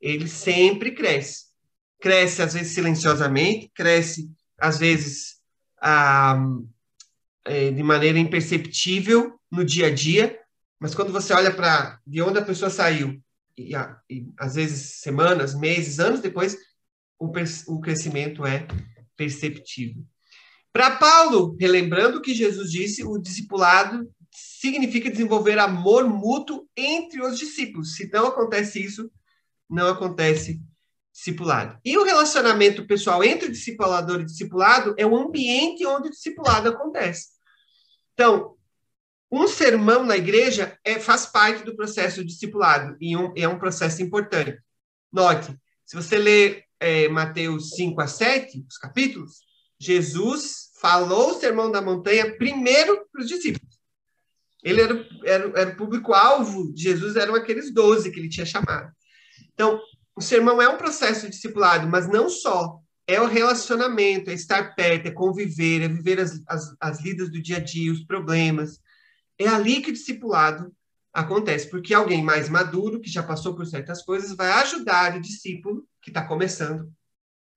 Ele 0.00 0.28
sempre 0.28 0.92
cresce. 0.92 1.48
Cresce, 2.00 2.40
às 2.40 2.54
vezes, 2.54 2.72
silenciosamente, 2.72 3.72
cresce, 3.74 4.30
às 4.56 4.78
vezes, 4.78 5.40
ah, 5.82 6.40
é, 7.44 7.72
de 7.72 7.82
maneira 7.82 8.18
imperceptível 8.18 9.40
no 9.50 9.64
dia 9.64 9.88
a 9.88 9.90
dia, 9.94 10.38
mas 10.80 10.94
quando 10.94 11.12
você 11.12 11.32
olha 11.32 11.54
para 11.54 11.98
de 12.06 12.22
onde 12.22 12.38
a 12.38 12.44
pessoa 12.44 12.70
saiu, 12.70 13.20
e, 13.56 13.74
e, 14.08 14.26
às 14.38 14.54
vezes 14.54 15.00
semanas, 15.00 15.54
meses, 15.54 15.98
anos 15.98 16.20
depois, 16.20 16.56
o, 17.18 17.30
o 17.68 17.80
crescimento 17.80 18.46
é 18.46 18.66
perceptível. 19.16 20.04
Para 20.72 20.96
Paulo, 20.96 21.56
relembrando 21.58 22.18
o 22.18 22.22
que 22.22 22.34
Jesus 22.34 22.70
disse, 22.70 23.02
o 23.02 23.18
discipulado 23.18 24.08
significa 24.30 25.10
desenvolver 25.10 25.58
amor 25.58 26.04
mútuo 26.08 26.68
entre 26.76 27.20
os 27.20 27.38
discípulos. 27.38 27.96
Se 27.96 28.08
não 28.12 28.28
acontece 28.28 28.82
isso, 28.82 29.10
não 29.68 29.88
acontece 29.88 30.60
discipulado. 31.12 31.78
E 31.84 31.98
o 31.98 32.04
relacionamento 32.04 32.86
pessoal 32.86 33.24
entre 33.24 33.50
discipulador 33.50 34.20
e 34.20 34.24
discipulado 34.24 34.94
é 34.96 35.04
o 35.04 35.16
ambiente 35.16 35.84
onde 35.84 36.08
o 36.08 36.12
discipulado 36.12 36.68
acontece. 36.68 37.30
Então, 38.14 38.56
um 39.30 39.46
sermão 39.46 40.04
na 40.04 40.16
igreja 40.16 40.78
é, 40.84 40.98
faz 40.98 41.26
parte 41.26 41.64
do 41.64 41.76
processo 41.76 42.24
discipulado 42.24 42.96
e 43.00 43.16
um, 43.16 43.32
é 43.36 43.46
um 43.46 43.58
processo 43.58 44.02
importante. 44.02 44.58
Note, 45.12 45.54
se 45.84 45.96
você 45.96 46.18
ler 46.18 46.64
é, 46.80 47.08
Mateus 47.08 47.70
5 47.70 48.00
a 48.00 48.06
7, 48.06 48.64
os 48.68 48.78
capítulos, 48.78 49.40
Jesus 49.78 50.70
falou 50.80 51.30
o 51.30 51.40
sermão 51.40 51.70
da 51.70 51.82
montanha 51.82 52.36
primeiro 52.36 53.06
para 53.12 53.22
os 53.22 53.28
discípulos. 53.28 53.78
Ele 54.62 54.80
era, 54.80 55.08
era, 55.24 55.60
era 55.60 55.70
o 55.70 55.76
público-alvo 55.76 56.72
de 56.72 56.82
Jesus, 56.82 57.16
eram 57.16 57.34
aqueles 57.34 57.72
doze 57.72 58.10
que 58.10 58.18
ele 58.18 58.28
tinha 58.28 58.46
chamado. 58.46 58.90
Então, 59.54 59.80
o 60.16 60.20
sermão 60.20 60.60
é 60.60 60.68
um 60.68 60.76
processo 60.76 61.28
discipulado, 61.28 61.86
mas 61.86 62.08
não 62.08 62.28
só. 62.28 62.80
É 63.06 63.20
o 63.20 63.26
relacionamento, 63.26 64.28
é 64.28 64.34
estar 64.34 64.74
perto, 64.74 65.06
é 65.06 65.10
conviver, 65.10 65.82
é 65.82 65.88
viver 65.88 66.20
as, 66.20 66.42
as, 66.46 66.74
as 66.80 67.00
lidas 67.00 67.30
do 67.30 67.40
dia 67.40 67.56
a 67.56 67.60
dia, 67.60 67.92
os 67.92 68.04
problemas. 68.04 68.80
É 69.38 69.46
ali 69.46 69.80
que 69.80 69.90
o 69.90 69.92
discipulado 69.92 70.74
acontece, 71.12 71.68
porque 71.70 71.94
alguém 71.94 72.22
mais 72.22 72.48
maduro, 72.48 73.00
que 73.00 73.10
já 73.10 73.22
passou 73.22 73.54
por 73.54 73.66
certas 73.66 74.02
coisas, 74.02 74.36
vai 74.36 74.50
ajudar 74.50 75.16
o 75.16 75.20
discípulo 75.20 75.86
que 76.02 76.10
está 76.10 76.24
começando 76.24 76.92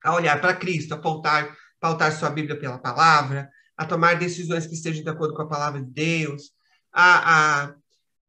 a 0.02 0.14
olhar 0.14 0.40
para 0.40 0.54
Cristo, 0.54 0.94
a 0.94 0.98
pautar 0.98 1.56
pautar 1.82 2.16
sua 2.16 2.30
Bíblia 2.30 2.56
pela 2.56 2.78
palavra, 2.78 3.50
a 3.76 3.84
tomar 3.84 4.16
decisões 4.16 4.68
que 4.68 4.74
estejam 4.74 5.02
de 5.02 5.10
acordo 5.10 5.34
com 5.34 5.42
a 5.42 5.48
palavra 5.48 5.82
de 5.82 5.90
Deus, 5.90 6.52
a, 6.92 7.64
a, 7.64 7.74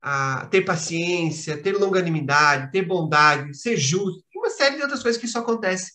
a 0.02 0.46
ter 0.48 0.64
paciência, 0.64 1.62
ter 1.62 1.74
longanimidade, 1.74 2.72
ter 2.72 2.82
bondade, 2.82 3.56
ser 3.56 3.78
justo, 3.78 4.24
uma 4.36 4.50
série 4.50 4.76
de 4.76 4.82
outras 4.82 5.02
coisas 5.02 5.20
que 5.20 5.28
isso 5.28 5.38
acontece 5.38 5.94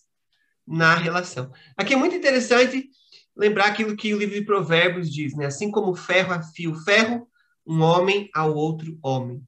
na 0.67 0.95
relação. 0.95 1.53
Aqui 1.77 1.93
é 1.95 1.97
muito 1.97 2.15
interessante 2.15 2.89
lembrar 3.37 3.67
aquilo 3.67 3.97
que 3.97 4.15
o 4.15 4.19
livro 4.19 4.37
de 4.37 4.45
Provérbios 4.45 5.13
diz, 5.13 5.35
né? 5.35 5.47
Assim 5.47 5.71
como 5.71 5.91
o 5.91 5.97
ferro 5.97 6.33
afia 6.33 6.71
o 6.71 6.75
ferro, 6.75 7.28
um 7.69 7.83
homem 7.83 8.31
ao 8.35 8.55
outro 8.55 8.99
homem. 9.03 9.43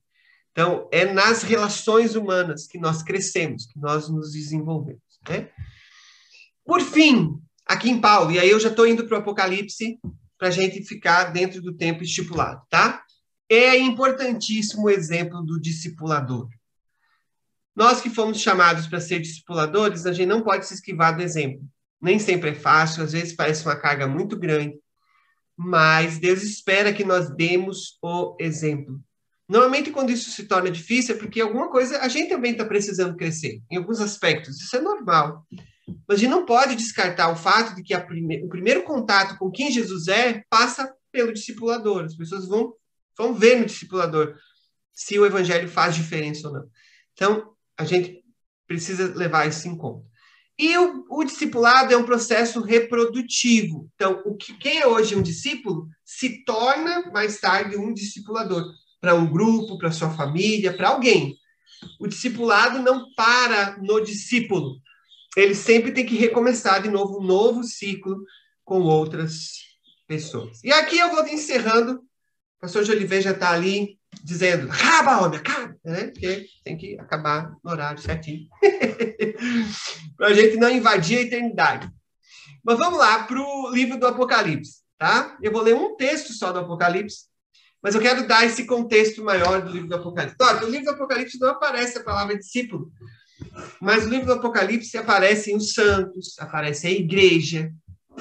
Então, 0.52 0.88
é 0.92 1.10
nas 1.10 1.42
relações 1.42 2.14
humanas 2.14 2.66
que 2.66 2.78
nós 2.78 3.02
crescemos, 3.02 3.66
que 3.66 3.78
nós 3.78 4.10
nos 4.10 4.32
desenvolvemos. 4.32 5.00
Né? 5.28 5.48
Por 6.64 6.82
fim, 6.82 7.40
aqui 7.64 7.88
em 7.88 8.00
Paulo. 8.00 8.30
E 8.30 8.38
aí 8.38 8.50
eu 8.50 8.60
já 8.60 8.68
estou 8.68 8.86
indo 8.86 9.06
para 9.06 9.16
o 9.16 9.20
Apocalipse 9.20 9.98
para 10.36 10.48
a 10.48 10.50
gente 10.50 10.82
ficar 10.84 11.32
dentro 11.32 11.62
do 11.62 11.72
tempo 11.72 12.02
estipulado, 12.02 12.62
tá? 12.70 13.04
É 13.48 13.76
importantíssimo 13.76 14.84
o 14.84 14.90
exemplo 14.90 15.42
do 15.42 15.60
discipulador. 15.60 16.48
Nós 17.76 18.00
que 18.00 18.10
fomos 18.10 18.40
chamados 18.40 18.86
para 18.86 19.00
ser 19.00 19.20
discipuladores, 19.20 20.06
a 20.06 20.12
gente 20.12 20.28
não 20.28 20.42
pode 20.42 20.66
se 20.66 20.74
esquivar 20.74 21.16
do 21.16 21.22
exemplo. 21.22 21.62
Nem 22.00 22.18
sempre 22.18 22.50
é 22.50 22.54
fácil, 22.54 23.02
às 23.02 23.12
vezes 23.12 23.34
parece 23.34 23.64
uma 23.64 23.76
carga 23.76 24.06
muito 24.06 24.36
grande, 24.36 24.78
mas 25.62 26.16
Deus 26.16 26.42
espera 26.42 26.90
que 26.90 27.04
nós 27.04 27.28
demos 27.36 27.98
o 28.02 28.34
exemplo. 28.40 28.98
Normalmente, 29.46 29.90
quando 29.90 30.08
isso 30.08 30.30
se 30.30 30.44
torna 30.44 30.70
difícil, 30.70 31.14
é 31.14 31.18
porque 31.18 31.38
alguma 31.38 31.68
coisa 31.68 31.98
a 31.98 32.08
gente 32.08 32.30
também 32.30 32.52
está 32.52 32.64
precisando 32.64 33.14
crescer, 33.14 33.60
em 33.70 33.76
alguns 33.76 34.00
aspectos. 34.00 34.58
Isso 34.58 34.74
é 34.74 34.80
normal. 34.80 35.46
Mas 36.08 36.16
a 36.16 36.20
gente 36.20 36.30
não 36.30 36.46
pode 36.46 36.76
descartar 36.76 37.30
o 37.30 37.36
fato 37.36 37.74
de 37.74 37.82
que 37.82 37.98
prime 37.98 38.42
o 38.42 38.48
primeiro 38.48 38.84
contato 38.84 39.36
com 39.36 39.50
quem 39.50 39.70
Jesus 39.70 40.08
é 40.08 40.42
passa 40.48 40.94
pelo 41.12 41.30
discipulador. 41.30 42.04
As 42.04 42.16
pessoas 42.16 42.48
vão, 42.48 42.72
vão 43.14 43.34
ver 43.34 43.58
no 43.58 43.66
discipulador 43.66 44.34
se 44.94 45.18
o 45.18 45.26
evangelho 45.26 45.68
faz 45.68 45.94
diferença 45.94 46.48
ou 46.48 46.54
não. 46.54 46.70
Então, 47.12 47.52
a 47.76 47.84
gente 47.84 48.24
precisa 48.66 49.12
levar 49.14 49.46
isso 49.46 49.68
em 49.68 49.76
conta. 49.76 50.06
E 50.60 50.76
o, 50.76 51.06
o 51.08 51.24
discipulado 51.24 51.94
é 51.94 51.96
um 51.96 52.04
processo 52.04 52.60
reprodutivo. 52.60 53.88
Então, 53.94 54.22
o 54.26 54.36
que, 54.36 54.52
quem 54.58 54.78
é 54.78 54.86
hoje 54.86 55.16
um 55.16 55.22
discípulo 55.22 55.88
se 56.04 56.44
torna 56.44 57.10
mais 57.12 57.40
tarde 57.40 57.76
um 57.76 57.94
discipulador 57.94 58.64
para 59.00 59.14
um 59.14 59.26
grupo, 59.30 59.78
para 59.78 59.90
sua 59.90 60.10
família, 60.10 60.76
para 60.76 60.88
alguém. 60.88 61.34
O 61.98 62.06
discipulado 62.06 62.78
não 62.78 63.06
para 63.14 63.78
no 63.78 64.00
discípulo 64.00 64.80
ele 65.36 65.54
sempre 65.54 65.92
tem 65.92 66.04
que 66.04 66.16
recomeçar 66.16 66.82
de 66.82 66.88
novo 66.88 67.20
um 67.20 67.24
novo 67.24 67.62
ciclo 67.62 68.24
com 68.64 68.80
outras 68.82 69.52
pessoas. 70.06 70.62
E 70.64 70.72
aqui 70.72 70.98
eu 70.98 71.10
vou 71.10 71.26
encerrando. 71.26 71.94
O 71.94 72.60
pastor 72.60 72.84
de 72.84 72.90
Oliveira 72.90 73.22
já 73.22 73.30
está 73.30 73.50
ali 73.50 73.98
dizendo: 74.24 74.70
acaba, 74.70 75.24
homem, 75.24 75.38
acaba, 75.38 75.74
né? 75.84 76.08
Porque 76.08 76.46
tem 76.64 76.76
que 76.76 76.98
acabar 76.98 77.52
no 77.62 77.70
horário 77.70 78.00
certinho. 78.00 78.46
para 80.16 80.28
a 80.28 80.34
gente 80.34 80.56
não 80.56 80.70
invadir 80.70 81.18
a 81.18 81.22
eternidade. 81.22 81.90
Mas 82.64 82.78
vamos 82.78 82.98
lá 82.98 83.24
para 83.24 83.40
o 83.40 83.70
livro 83.70 83.98
do 83.98 84.06
Apocalipse, 84.06 84.80
tá? 84.98 85.36
Eu 85.42 85.50
vou 85.52 85.62
ler 85.62 85.74
um 85.74 85.96
texto 85.96 86.32
só 86.32 86.52
do 86.52 86.58
Apocalipse, 86.58 87.26
mas 87.82 87.94
eu 87.94 88.00
quero 88.00 88.26
dar 88.26 88.44
esse 88.44 88.66
contexto 88.66 89.24
maior 89.24 89.62
do 89.62 89.70
livro 89.70 89.88
do 89.88 89.94
Apocalipse. 89.94 90.36
Olha, 90.40 90.60
no 90.60 90.68
livro 90.68 90.86
do 90.86 90.92
Apocalipse 90.92 91.38
não 91.38 91.48
aparece 91.48 91.98
a 91.98 92.04
palavra 92.04 92.36
discípulo, 92.36 92.92
mas 93.80 94.04
no 94.04 94.10
livro 94.10 94.26
do 94.26 94.34
Apocalipse 94.34 94.98
aparecem 94.98 95.56
os 95.56 95.72
santos, 95.72 96.38
aparece 96.38 96.86
a 96.86 96.90
igreja, 96.90 97.72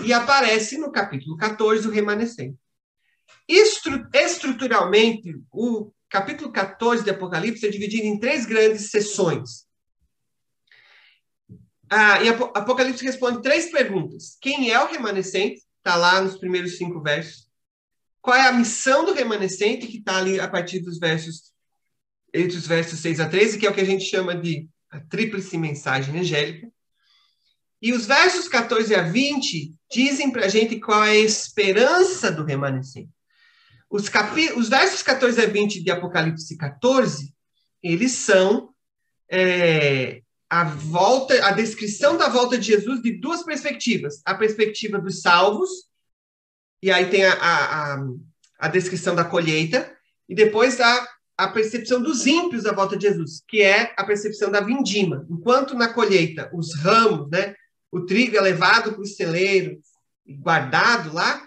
e 0.03 0.13
aparece 0.13 0.77
no 0.77 0.91
capítulo 0.91 1.35
14 1.35 1.87
o 1.87 1.91
remanescente. 1.91 2.57
Estru 3.49 4.07
estruturalmente, 4.13 5.35
o 5.51 5.91
capítulo 6.07 6.51
14 6.51 7.03
de 7.03 7.09
Apocalipse 7.09 7.65
é 7.65 7.69
dividido 7.69 8.05
em 8.05 8.19
três 8.19 8.45
grandes 8.45 8.91
sessões. 8.91 9.67
Ah, 11.89 12.21
e 12.21 12.29
Apocalipse 12.29 13.03
responde 13.03 13.41
três 13.41 13.71
perguntas. 13.71 14.37
Quem 14.39 14.69
é 14.69 14.79
o 14.79 14.91
remanescente? 14.91 15.63
Está 15.79 15.95
lá 15.95 16.21
nos 16.21 16.37
primeiros 16.37 16.77
cinco 16.77 17.01
versos. 17.01 17.49
Qual 18.21 18.37
é 18.37 18.47
a 18.47 18.51
missão 18.51 19.03
do 19.03 19.13
remanescente? 19.13 19.87
Que 19.87 19.97
está 19.97 20.17
ali 20.17 20.39
a 20.39 20.47
partir 20.47 20.81
dos 20.81 20.99
versos, 20.99 21.51
entre 22.31 22.55
os 22.55 22.67
versos 22.67 22.99
6 22.99 23.19
a 23.19 23.27
13, 23.27 23.57
que 23.57 23.65
é 23.65 23.69
o 23.71 23.73
que 23.73 23.81
a 23.81 23.85
gente 23.85 24.05
chama 24.05 24.35
de 24.35 24.69
a 24.91 24.99
tríplice 24.99 25.57
mensagem 25.57 26.19
angélica. 26.19 26.71
E 27.81 27.93
os 27.93 28.05
versos 28.05 28.47
14 28.47 28.93
a 28.93 29.01
20 29.01 29.73
dizem 29.89 30.31
para 30.31 30.45
a 30.45 30.49
gente 30.49 30.79
qual 30.79 31.03
é 31.03 31.11
a 31.11 31.15
esperança 31.15 32.31
do 32.31 32.43
remanescente. 32.43 33.09
Os, 33.89 34.07
capi... 34.07 34.51
os 34.53 34.69
versos 34.69 35.01
14 35.01 35.41
a 35.41 35.45
20 35.47 35.83
de 35.83 35.89
Apocalipse 35.89 36.55
14, 36.57 37.33
eles 37.81 38.11
são 38.11 38.69
é... 39.29 40.21
a 40.49 40.63
volta, 40.63 41.45
a 41.45 41.51
descrição 41.51 42.17
da 42.17 42.29
volta 42.29 42.57
de 42.57 42.67
Jesus 42.67 43.01
de 43.01 43.19
duas 43.19 43.43
perspectivas. 43.43 44.21
A 44.25 44.35
perspectiva 44.35 44.99
dos 44.99 45.21
salvos, 45.21 45.69
e 46.83 46.91
aí 46.91 47.09
tem 47.09 47.25
a, 47.25 47.33
a, 47.33 48.05
a, 48.59 48.67
descrição 48.67 49.15
da 49.15 49.25
colheita, 49.25 49.91
e 50.27 50.35
depois 50.35 50.79
a, 50.79 51.07
a 51.35 51.47
percepção 51.47 52.01
dos 52.01 52.27
ímpios 52.27 52.63
da 52.63 52.71
volta 52.71 52.95
de 52.95 53.07
Jesus, 53.07 53.43
que 53.47 53.61
é 53.61 53.93
a 53.97 54.03
percepção 54.03 54.51
da 54.51 54.61
vindima. 54.61 55.25
Enquanto 55.29 55.73
na 55.73 55.91
colheita 55.91 56.49
os 56.53 56.75
ramos, 56.75 57.29
né, 57.31 57.55
o 57.91 58.05
trigo 58.05 58.37
é 58.37 58.41
levado 58.41 58.93
para 58.93 59.01
o 59.01 59.05
celeiro 59.05 59.79
guardado 60.27 61.11
lá, 61.11 61.43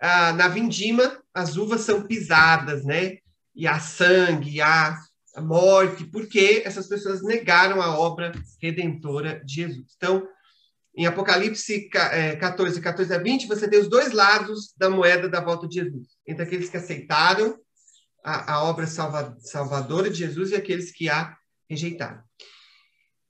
ah, 0.00 0.32
na 0.32 0.48
vindima 0.48 1.21
as 1.34 1.56
uvas 1.56 1.82
são 1.82 2.02
pisadas, 2.02 2.84
né? 2.84 3.18
E 3.54 3.66
há 3.66 3.78
sangue, 3.78 4.60
há 4.60 4.98
a 5.34 5.40
morte, 5.40 6.04
porque 6.04 6.62
essas 6.64 6.86
pessoas 6.86 7.22
negaram 7.22 7.80
a 7.80 7.98
obra 7.98 8.32
redentora 8.60 9.42
de 9.44 9.54
Jesus. 9.54 9.86
Então, 9.96 10.26
em 10.94 11.06
Apocalipse 11.06 11.88
14, 11.88 12.80
14 12.80 13.12
é, 13.12 13.16
a 13.16 13.18
20, 13.18 13.46
você 13.46 13.68
tem 13.68 13.80
os 13.80 13.88
dois 13.88 14.12
lados 14.12 14.74
da 14.76 14.90
moeda 14.90 15.28
da 15.28 15.40
volta 15.40 15.66
de 15.66 15.76
Jesus. 15.76 16.08
Entre 16.26 16.42
aqueles 16.42 16.68
que 16.68 16.76
aceitaram 16.76 17.58
a, 18.22 18.54
a 18.54 18.64
obra 18.64 18.86
salva, 18.86 19.36
salvadora 19.40 20.10
de 20.10 20.18
Jesus 20.18 20.50
e 20.50 20.56
aqueles 20.56 20.92
que 20.92 21.08
a 21.08 21.34
rejeitaram. 21.68 22.22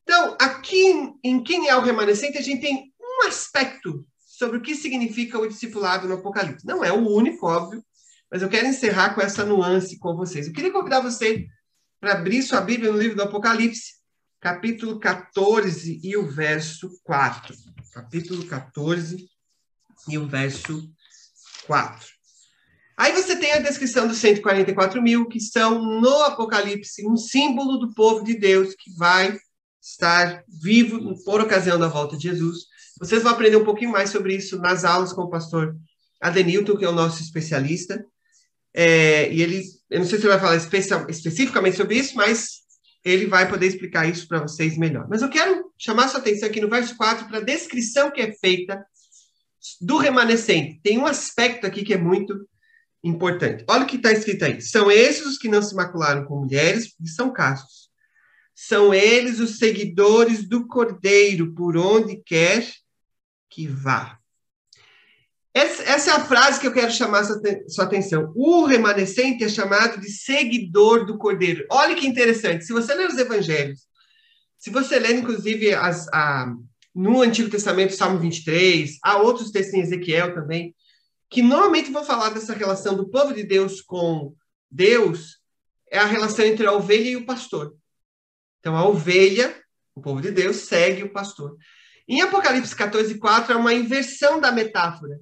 Então, 0.03 0.37
aqui 0.41 1.15
em 1.23 1.43
quem 1.43 1.69
é 1.69 1.77
o 1.77 1.83
remanescente, 1.83 2.37
a 2.37 2.43
gente 2.43 2.61
tem 2.61 2.93
um 3.01 3.29
aspecto 3.29 4.05
sobre 4.19 4.59
o 4.59 4.61
que 4.61 4.75
significa 4.75 5.39
o 5.39 5.47
discipulado 5.47 6.09
no 6.09 6.15
Apocalipse. 6.15 6.67
Não 6.67 6.85
é 6.85 6.93
o 6.93 7.09
único, 7.09 7.47
óbvio, 7.47 7.85
mas 8.33 8.41
eu 8.41 8.49
quero 8.49 8.67
encerrar 8.67 9.15
com 9.15 9.21
essa 9.21 9.45
nuance 9.45 9.99
com 9.99 10.17
vocês. 10.17 10.47
Eu 10.47 10.55
queria 10.55 10.73
convidar 10.73 11.01
você 11.01 11.47
para 12.01 12.15
abrir 12.15 12.43
sua 12.43 12.63
Bíblia 12.63 12.91
no 12.91 12.99
livro 12.99 13.15
do 13.15 13.23
Apocalipse, 13.23 13.93
capítulo 14.41 14.99
14 14.99 16.01
e 16.03 16.17
o 16.17 16.27
verso 16.27 16.89
4. 17.05 17.55
Capítulo 17.93 18.47
14 18.47 19.29
e 20.09 20.17
o 20.17 20.27
verso 20.27 20.91
4. 21.67 22.07
Aí 22.97 23.13
você 23.13 23.37
tem 23.37 23.53
a 23.53 23.59
descrição 23.59 24.09
dos 24.09 24.17
144 24.17 25.03
mil, 25.03 25.29
que 25.29 25.39
são 25.39 26.01
no 26.01 26.23
Apocalipse 26.23 27.07
um 27.07 27.19
símbolo 27.19 27.77
do 27.77 27.93
povo 27.93 28.25
de 28.25 28.35
Deus 28.35 28.75
que 28.75 28.97
vai 28.97 29.39
estar 29.79 30.43
vivo 30.49 31.23
por 31.23 31.43
ocasião 31.43 31.79
da 31.79 31.89
volta 31.89 32.17
de 32.17 32.31
Jesus. 32.31 32.61
Vocês 32.99 33.23
vão 33.23 33.33
aprender 33.33 33.57
um 33.57 33.65
pouquinho 33.65 33.93
mais 33.93 34.09
sobre 34.09 34.35
isso 34.35 34.57
nas 34.59 34.87
aulas 34.87 35.13
com 35.13 35.23
o 35.23 35.31
pastor 35.31 35.77
Adenilton, 36.19 36.79
que 36.79 36.85
é 36.85 36.89
o 36.89 36.93
nosso 36.93 37.21
especialista. 37.21 38.03
É, 38.75 39.33
e 39.33 39.43
ele, 39.43 39.63
eu 39.91 40.01
não 40.01 40.07
sei 40.07 40.19
se 40.19 40.25
ele 40.25 40.33
vai 40.33 40.41
falar 40.41 40.57
especificamente 41.09 41.77
sobre 41.77 41.97
isso, 41.97 42.17
mas 42.17 42.63
ele 43.05 43.27
vai 43.27 43.49
poder 43.49 43.67
explicar 43.67 44.09
isso 44.09 44.27
para 44.29 44.41
vocês 44.41 44.79
melhor. 44.79 45.07
Mas 45.09 45.23
eu 45.23 45.29
quero 45.29 45.73
chamar 45.79 46.09
sua 46.09 46.21
atenção 46.21 46.49
aqui 46.49 46.61
no 46.61 46.71
verso 46.71 46.97
4 46.97 47.27
para 47.27 47.39
a 47.39 47.43
descrição 47.43 48.11
que 48.11 48.21
é 48.21 48.33
feita 48.33 48.85
do 49.81 49.97
remanescente. 49.97 50.81
Tem 50.83 50.99
um 50.99 51.07
aspecto 51.07 51.67
aqui 51.67 51.85
que 51.85 51.95
é 51.95 51.99
muito 51.99 52.49
importante. 53.03 53.65
Olha 53.69 53.85
o 53.85 53.87
que 53.87 53.97
está 53.97 54.13
escrito 54.13 54.45
aí. 54.45 54.61
São 54.61 54.91
esses 54.91 55.27
os 55.27 55.39
que 55.39 55.49
não 55.49 55.63
se 55.63 55.75
macularam 55.75 56.25
com 56.25 56.41
mulheres, 56.41 56.95
e 57.01 57.09
são 57.09 57.33
casos. 57.33 57.91
São 58.55 58.95
eles 58.95 59.41
os 59.41 59.59
seguidores 59.59 60.49
do 60.49 60.67
Cordeiro, 60.67 61.53
por 61.55 61.77
onde 61.77 62.23
quer 62.25 62.69
que 63.51 63.67
vá. 63.67 64.19
Essa, 65.55 66.11
é 66.11 66.13
a 66.15 66.25
frase 66.25 66.59
que 66.59 66.67
eu 66.67 66.73
quero 66.73 66.91
chamar 66.91 67.25
sua, 67.25 67.41
sua 67.69 67.85
atenção. 67.85 68.33
O 68.35 68.65
remanescente 68.65 69.45
é 69.45 69.49
chamado 69.49 70.01
de 70.01 70.11
seguidor 70.11 71.05
do 71.05 71.19
Cordeiro. 71.19 71.67
Olha 71.71 71.95
que 71.95 72.07
interessante. 72.07 72.65
Se 72.65 72.73
você 72.73 72.95
ler 72.95 73.09
os 73.09 73.19
evangelhos, 73.19 73.81
se 74.57 74.71
você 74.71 74.99
ler, 74.99 75.17
inclusive, 75.17 75.75
as, 75.75 76.09
a, 76.09 76.55
no 76.95 77.21
Antigo 77.21 77.51
Testamento, 77.51 77.95
Salmo 77.95 78.19
23, 78.19 78.99
há 79.03 79.19
outros 79.19 79.51
textos 79.51 79.75
em 79.75 79.83
Ezequiel 79.83 80.35
também, 80.35 80.75
que 81.29 81.43
normalmente 81.43 81.91
vão 81.91 82.05
falar 82.05 82.31
dessa 82.31 82.55
relação 82.55 82.95
do 82.95 83.09
povo 83.09 83.35
de 83.35 83.43
Deus 83.43 83.83
com 83.83 84.35
Deus, 84.71 85.39
é 85.91 85.99
a 85.99 86.07
relação 86.07 86.45
entre 86.45 86.67
a 86.67 86.73
ovelha 86.73 87.11
e 87.11 87.17
o 87.17 87.27
pastor. 87.27 87.75
Então, 88.61 88.75
a 88.77 88.87
ovelha, 88.87 89.55
o 89.95 90.01
povo 90.01 90.23
de 90.23 90.31
Deus, 90.31 90.57
segue 90.57 91.03
o 91.03 91.13
pastor. 91.13 91.57
Em 92.09 92.23
Apocalipse 92.23 92.75
14, 92.75 93.19
4, 93.19 93.53
é 93.53 93.57
uma 93.57 93.75
inversão 93.75 94.41
da 94.41 94.51
metáfora. 94.51 95.21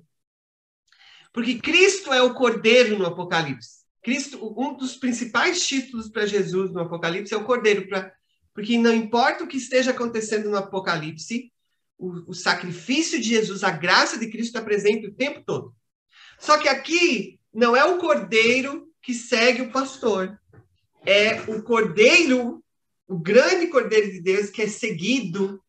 Porque 1.33 1.59
Cristo 1.59 2.12
é 2.12 2.22
o 2.22 2.35
cordeiro 2.35 2.99
no 2.99 3.07
Apocalipse. 3.07 3.81
Cristo, 4.03 4.55
um 4.59 4.74
dos 4.74 4.97
principais 4.97 5.66
títulos 5.66 6.09
para 6.09 6.26
Jesus 6.26 6.72
no 6.72 6.81
Apocalipse 6.81 7.35
é 7.35 7.37
o 7.37 7.45
cordeiro, 7.45 7.87
pra, 7.87 8.12
porque 8.55 8.78
não 8.78 8.95
importa 8.95 9.45
o 9.45 9.47
que 9.47 9.59
esteja 9.59 9.91
acontecendo 9.91 10.49
no 10.51 10.57
Apocalipse, 10.57 11.53
o, 11.99 12.31
o 12.31 12.35
sacrifício 12.35 13.20
de 13.20 13.28
Jesus, 13.28 13.62
a 13.62 13.70
graça 13.70 14.18
de 14.18 14.28
Cristo 14.28 14.57
está 14.57 14.62
presente 14.62 15.07
o 15.07 15.14
tempo 15.14 15.43
todo. 15.45 15.74
Só 16.39 16.57
que 16.57 16.68
aqui 16.68 17.39
não 17.53 17.76
é 17.76 17.85
o 17.85 17.99
cordeiro 17.99 18.89
que 19.03 19.12
segue 19.12 19.62
o 19.62 19.70
pastor, 19.70 20.39
é 21.05 21.43
o 21.43 21.62
cordeiro, 21.62 22.64
o 23.07 23.18
grande 23.18 23.66
cordeiro 23.66 24.11
de 24.11 24.20
Deus 24.20 24.49
que 24.49 24.62
é 24.62 24.68
seguido 24.68 25.62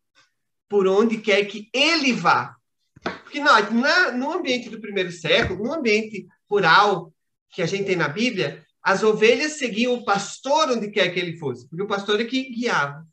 por 0.70 0.88
onde 0.88 1.18
quer 1.18 1.44
que 1.46 1.70
ele 1.74 2.14
vá. 2.14 2.56
Porque 3.02 3.40
não, 3.40 3.72
na, 3.72 4.12
no 4.12 4.34
ambiente 4.34 4.70
do 4.70 4.80
primeiro 4.80 5.12
século, 5.12 5.64
no 5.64 5.74
ambiente 5.74 6.28
rural 6.50 7.14
que 7.52 7.62
a 7.62 7.66
gente 7.66 7.86
tem 7.86 7.96
na 7.96 8.08
Bíblia, 8.08 8.64
as 8.84 9.04
ovelhas 9.04 9.54
seguiam 9.54 9.94
o 9.94 10.06
pastor 10.06 10.70
onde 10.70 10.90
quer 10.90 11.10
que 11.10 11.20
ele 11.20 11.38
fosse, 11.38 11.68
porque 11.68 11.84
o 11.84 11.88
pastor 11.88 12.20
é 12.20 12.26
que 12.26 12.50
guiava. 12.50 13.06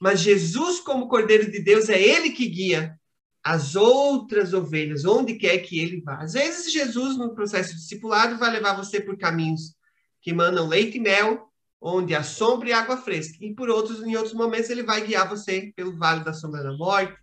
Mas 0.00 0.20
Jesus, 0.20 0.80
como 0.80 1.08
Cordeiro 1.08 1.50
de 1.50 1.60
Deus, 1.60 1.88
é 1.88 2.00
ele 2.00 2.30
que 2.30 2.48
guia 2.48 2.98
as 3.42 3.76
outras 3.76 4.54
ovelhas, 4.54 5.04
onde 5.04 5.34
quer 5.34 5.58
que 5.58 5.78
ele 5.78 6.00
vá. 6.00 6.16
Às 6.22 6.32
vezes, 6.32 6.72
Jesus, 6.72 7.16
no 7.16 7.34
processo 7.34 7.74
discipulado, 7.74 8.38
vai 8.38 8.50
levar 8.50 8.74
você 8.74 9.00
por 9.00 9.18
caminhos 9.18 9.74
que 10.22 10.32
mandam 10.32 10.66
leite 10.66 10.96
e 10.96 11.00
mel, 11.00 11.46
onde 11.80 12.14
há 12.14 12.22
sombra 12.22 12.70
e 12.70 12.72
água 12.72 12.96
fresca. 12.96 13.36
E 13.42 13.54
por 13.54 13.68
outros, 13.68 14.02
em 14.02 14.16
outros 14.16 14.32
momentos, 14.32 14.70
ele 14.70 14.82
vai 14.82 15.06
guiar 15.06 15.28
você 15.28 15.72
pelo 15.76 15.96
vale 15.96 16.24
da 16.24 16.32
sombra 16.32 16.62
da 16.62 16.72
morte, 16.72 17.14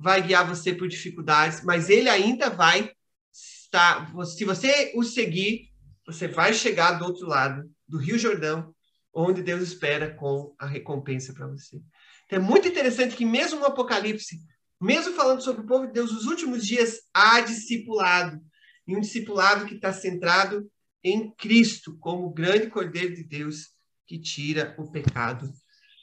vai 0.00 0.26
guiar 0.26 0.48
você 0.48 0.74
por 0.74 0.88
dificuldades, 0.88 1.62
mas 1.62 1.90
ele 1.90 2.08
ainda 2.08 2.48
vai 2.48 2.90
estar. 3.32 4.10
Se 4.24 4.44
você 4.46 4.92
o 4.94 5.04
seguir, 5.04 5.68
você 6.06 6.26
vai 6.26 6.54
chegar 6.54 6.92
do 6.92 7.04
outro 7.04 7.26
lado 7.26 7.70
do 7.86 7.98
Rio 7.98 8.18
Jordão, 8.18 8.74
onde 9.12 9.42
Deus 9.42 9.62
espera 9.62 10.14
com 10.14 10.54
a 10.58 10.66
recompensa 10.66 11.34
para 11.34 11.46
você. 11.46 11.76
Então, 12.24 12.38
é 12.38 12.42
muito 12.42 12.66
interessante 12.66 13.14
que, 13.14 13.26
mesmo 13.26 13.60
no 13.60 13.66
Apocalipse, 13.66 14.40
mesmo 14.80 15.12
falando 15.12 15.42
sobre 15.42 15.62
o 15.62 15.66
povo 15.66 15.86
de 15.86 15.92
Deus, 15.92 16.10
os 16.12 16.24
últimos 16.24 16.66
dias 16.66 17.02
há 17.12 17.40
discipulado. 17.40 18.40
E 18.86 18.96
um 18.96 19.00
discipulado 19.00 19.66
que 19.66 19.74
está 19.74 19.92
centrado 19.92 20.70
em 21.04 21.30
Cristo, 21.32 21.96
como 21.98 22.26
o 22.26 22.32
grande 22.32 22.68
Cordeiro 22.68 23.14
de 23.14 23.22
Deus 23.22 23.68
que 24.06 24.18
tira 24.18 24.74
o 24.78 24.90
pecado 24.90 25.52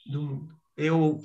do 0.06 0.22
mundo. 0.22 0.54
Eu 0.76 1.20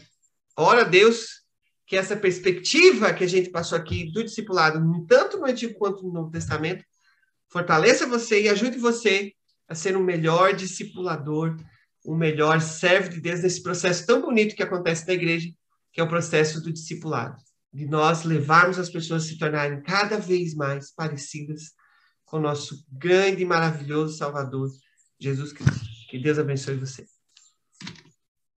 oro 0.57 0.81
a 0.81 0.83
Deus 0.83 1.42
que 1.85 1.95
essa 1.95 2.15
perspectiva 2.15 3.13
que 3.13 3.23
a 3.23 3.27
gente 3.27 3.49
passou 3.49 3.77
aqui 3.77 4.11
do 4.11 4.23
discipulado, 4.23 4.79
tanto 5.07 5.37
no 5.37 5.45
Antigo 5.45 5.77
quanto 5.77 6.03
no 6.03 6.13
Novo 6.13 6.31
Testamento, 6.31 6.83
fortaleça 7.49 8.07
você 8.07 8.43
e 8.43 8.49
ajude 8.49 8.77
você 8.77 9.33
a 9.67 9.75
ser 9.75 9.95
um 9.95 10.03
melhor 10.03 10.53
discipulador, 10.53 11.55
um 12.05 12.15
melhor 12.15 12.61
servo 12.61 13.09
de 13.09 13.21
Deus 13.21 13.41
nesse 13.41 13.61
processo 13.61 14.05
tão 14.05 14.21
bonito 14.21 14.55
que 14.55 14.63
acontece 14.63 15.07
na 15.07 15.13
igreja, 15.13 15.49
que 15.91 16.01
é 16.01 16.03
o 16.03 16.09
processo 16.09 16.61
do 16.61 16.73
discipulado, 16.73 17.37
de 17.71 17.85
nós 17.85 18.23
levarmos 18.23 18.79
as 18.79 18.89
pessoas 18.89 19.23
a 19.23 19.27
se 19.27 19.37
tornarem 19.37 19.81
cada 19.81 20.17
vez 20.17 20.53
mais 20.55 20.91
parecidas 20.91 21.71
com 22.25 22.37
o 22.37 22.41
nosso 22.41 22.83
grande 22.91 23.43
e 23.43 23.45
maravilhoso 23.45 24.17
Salvador, 24.17 24.69
Jesus 25.19 25.53
Cristo. 25.53 25.85
Que 26.09 26.19
Deus 26.19 26.39
abençoe 26.39 26.75
você. 26.75 27.05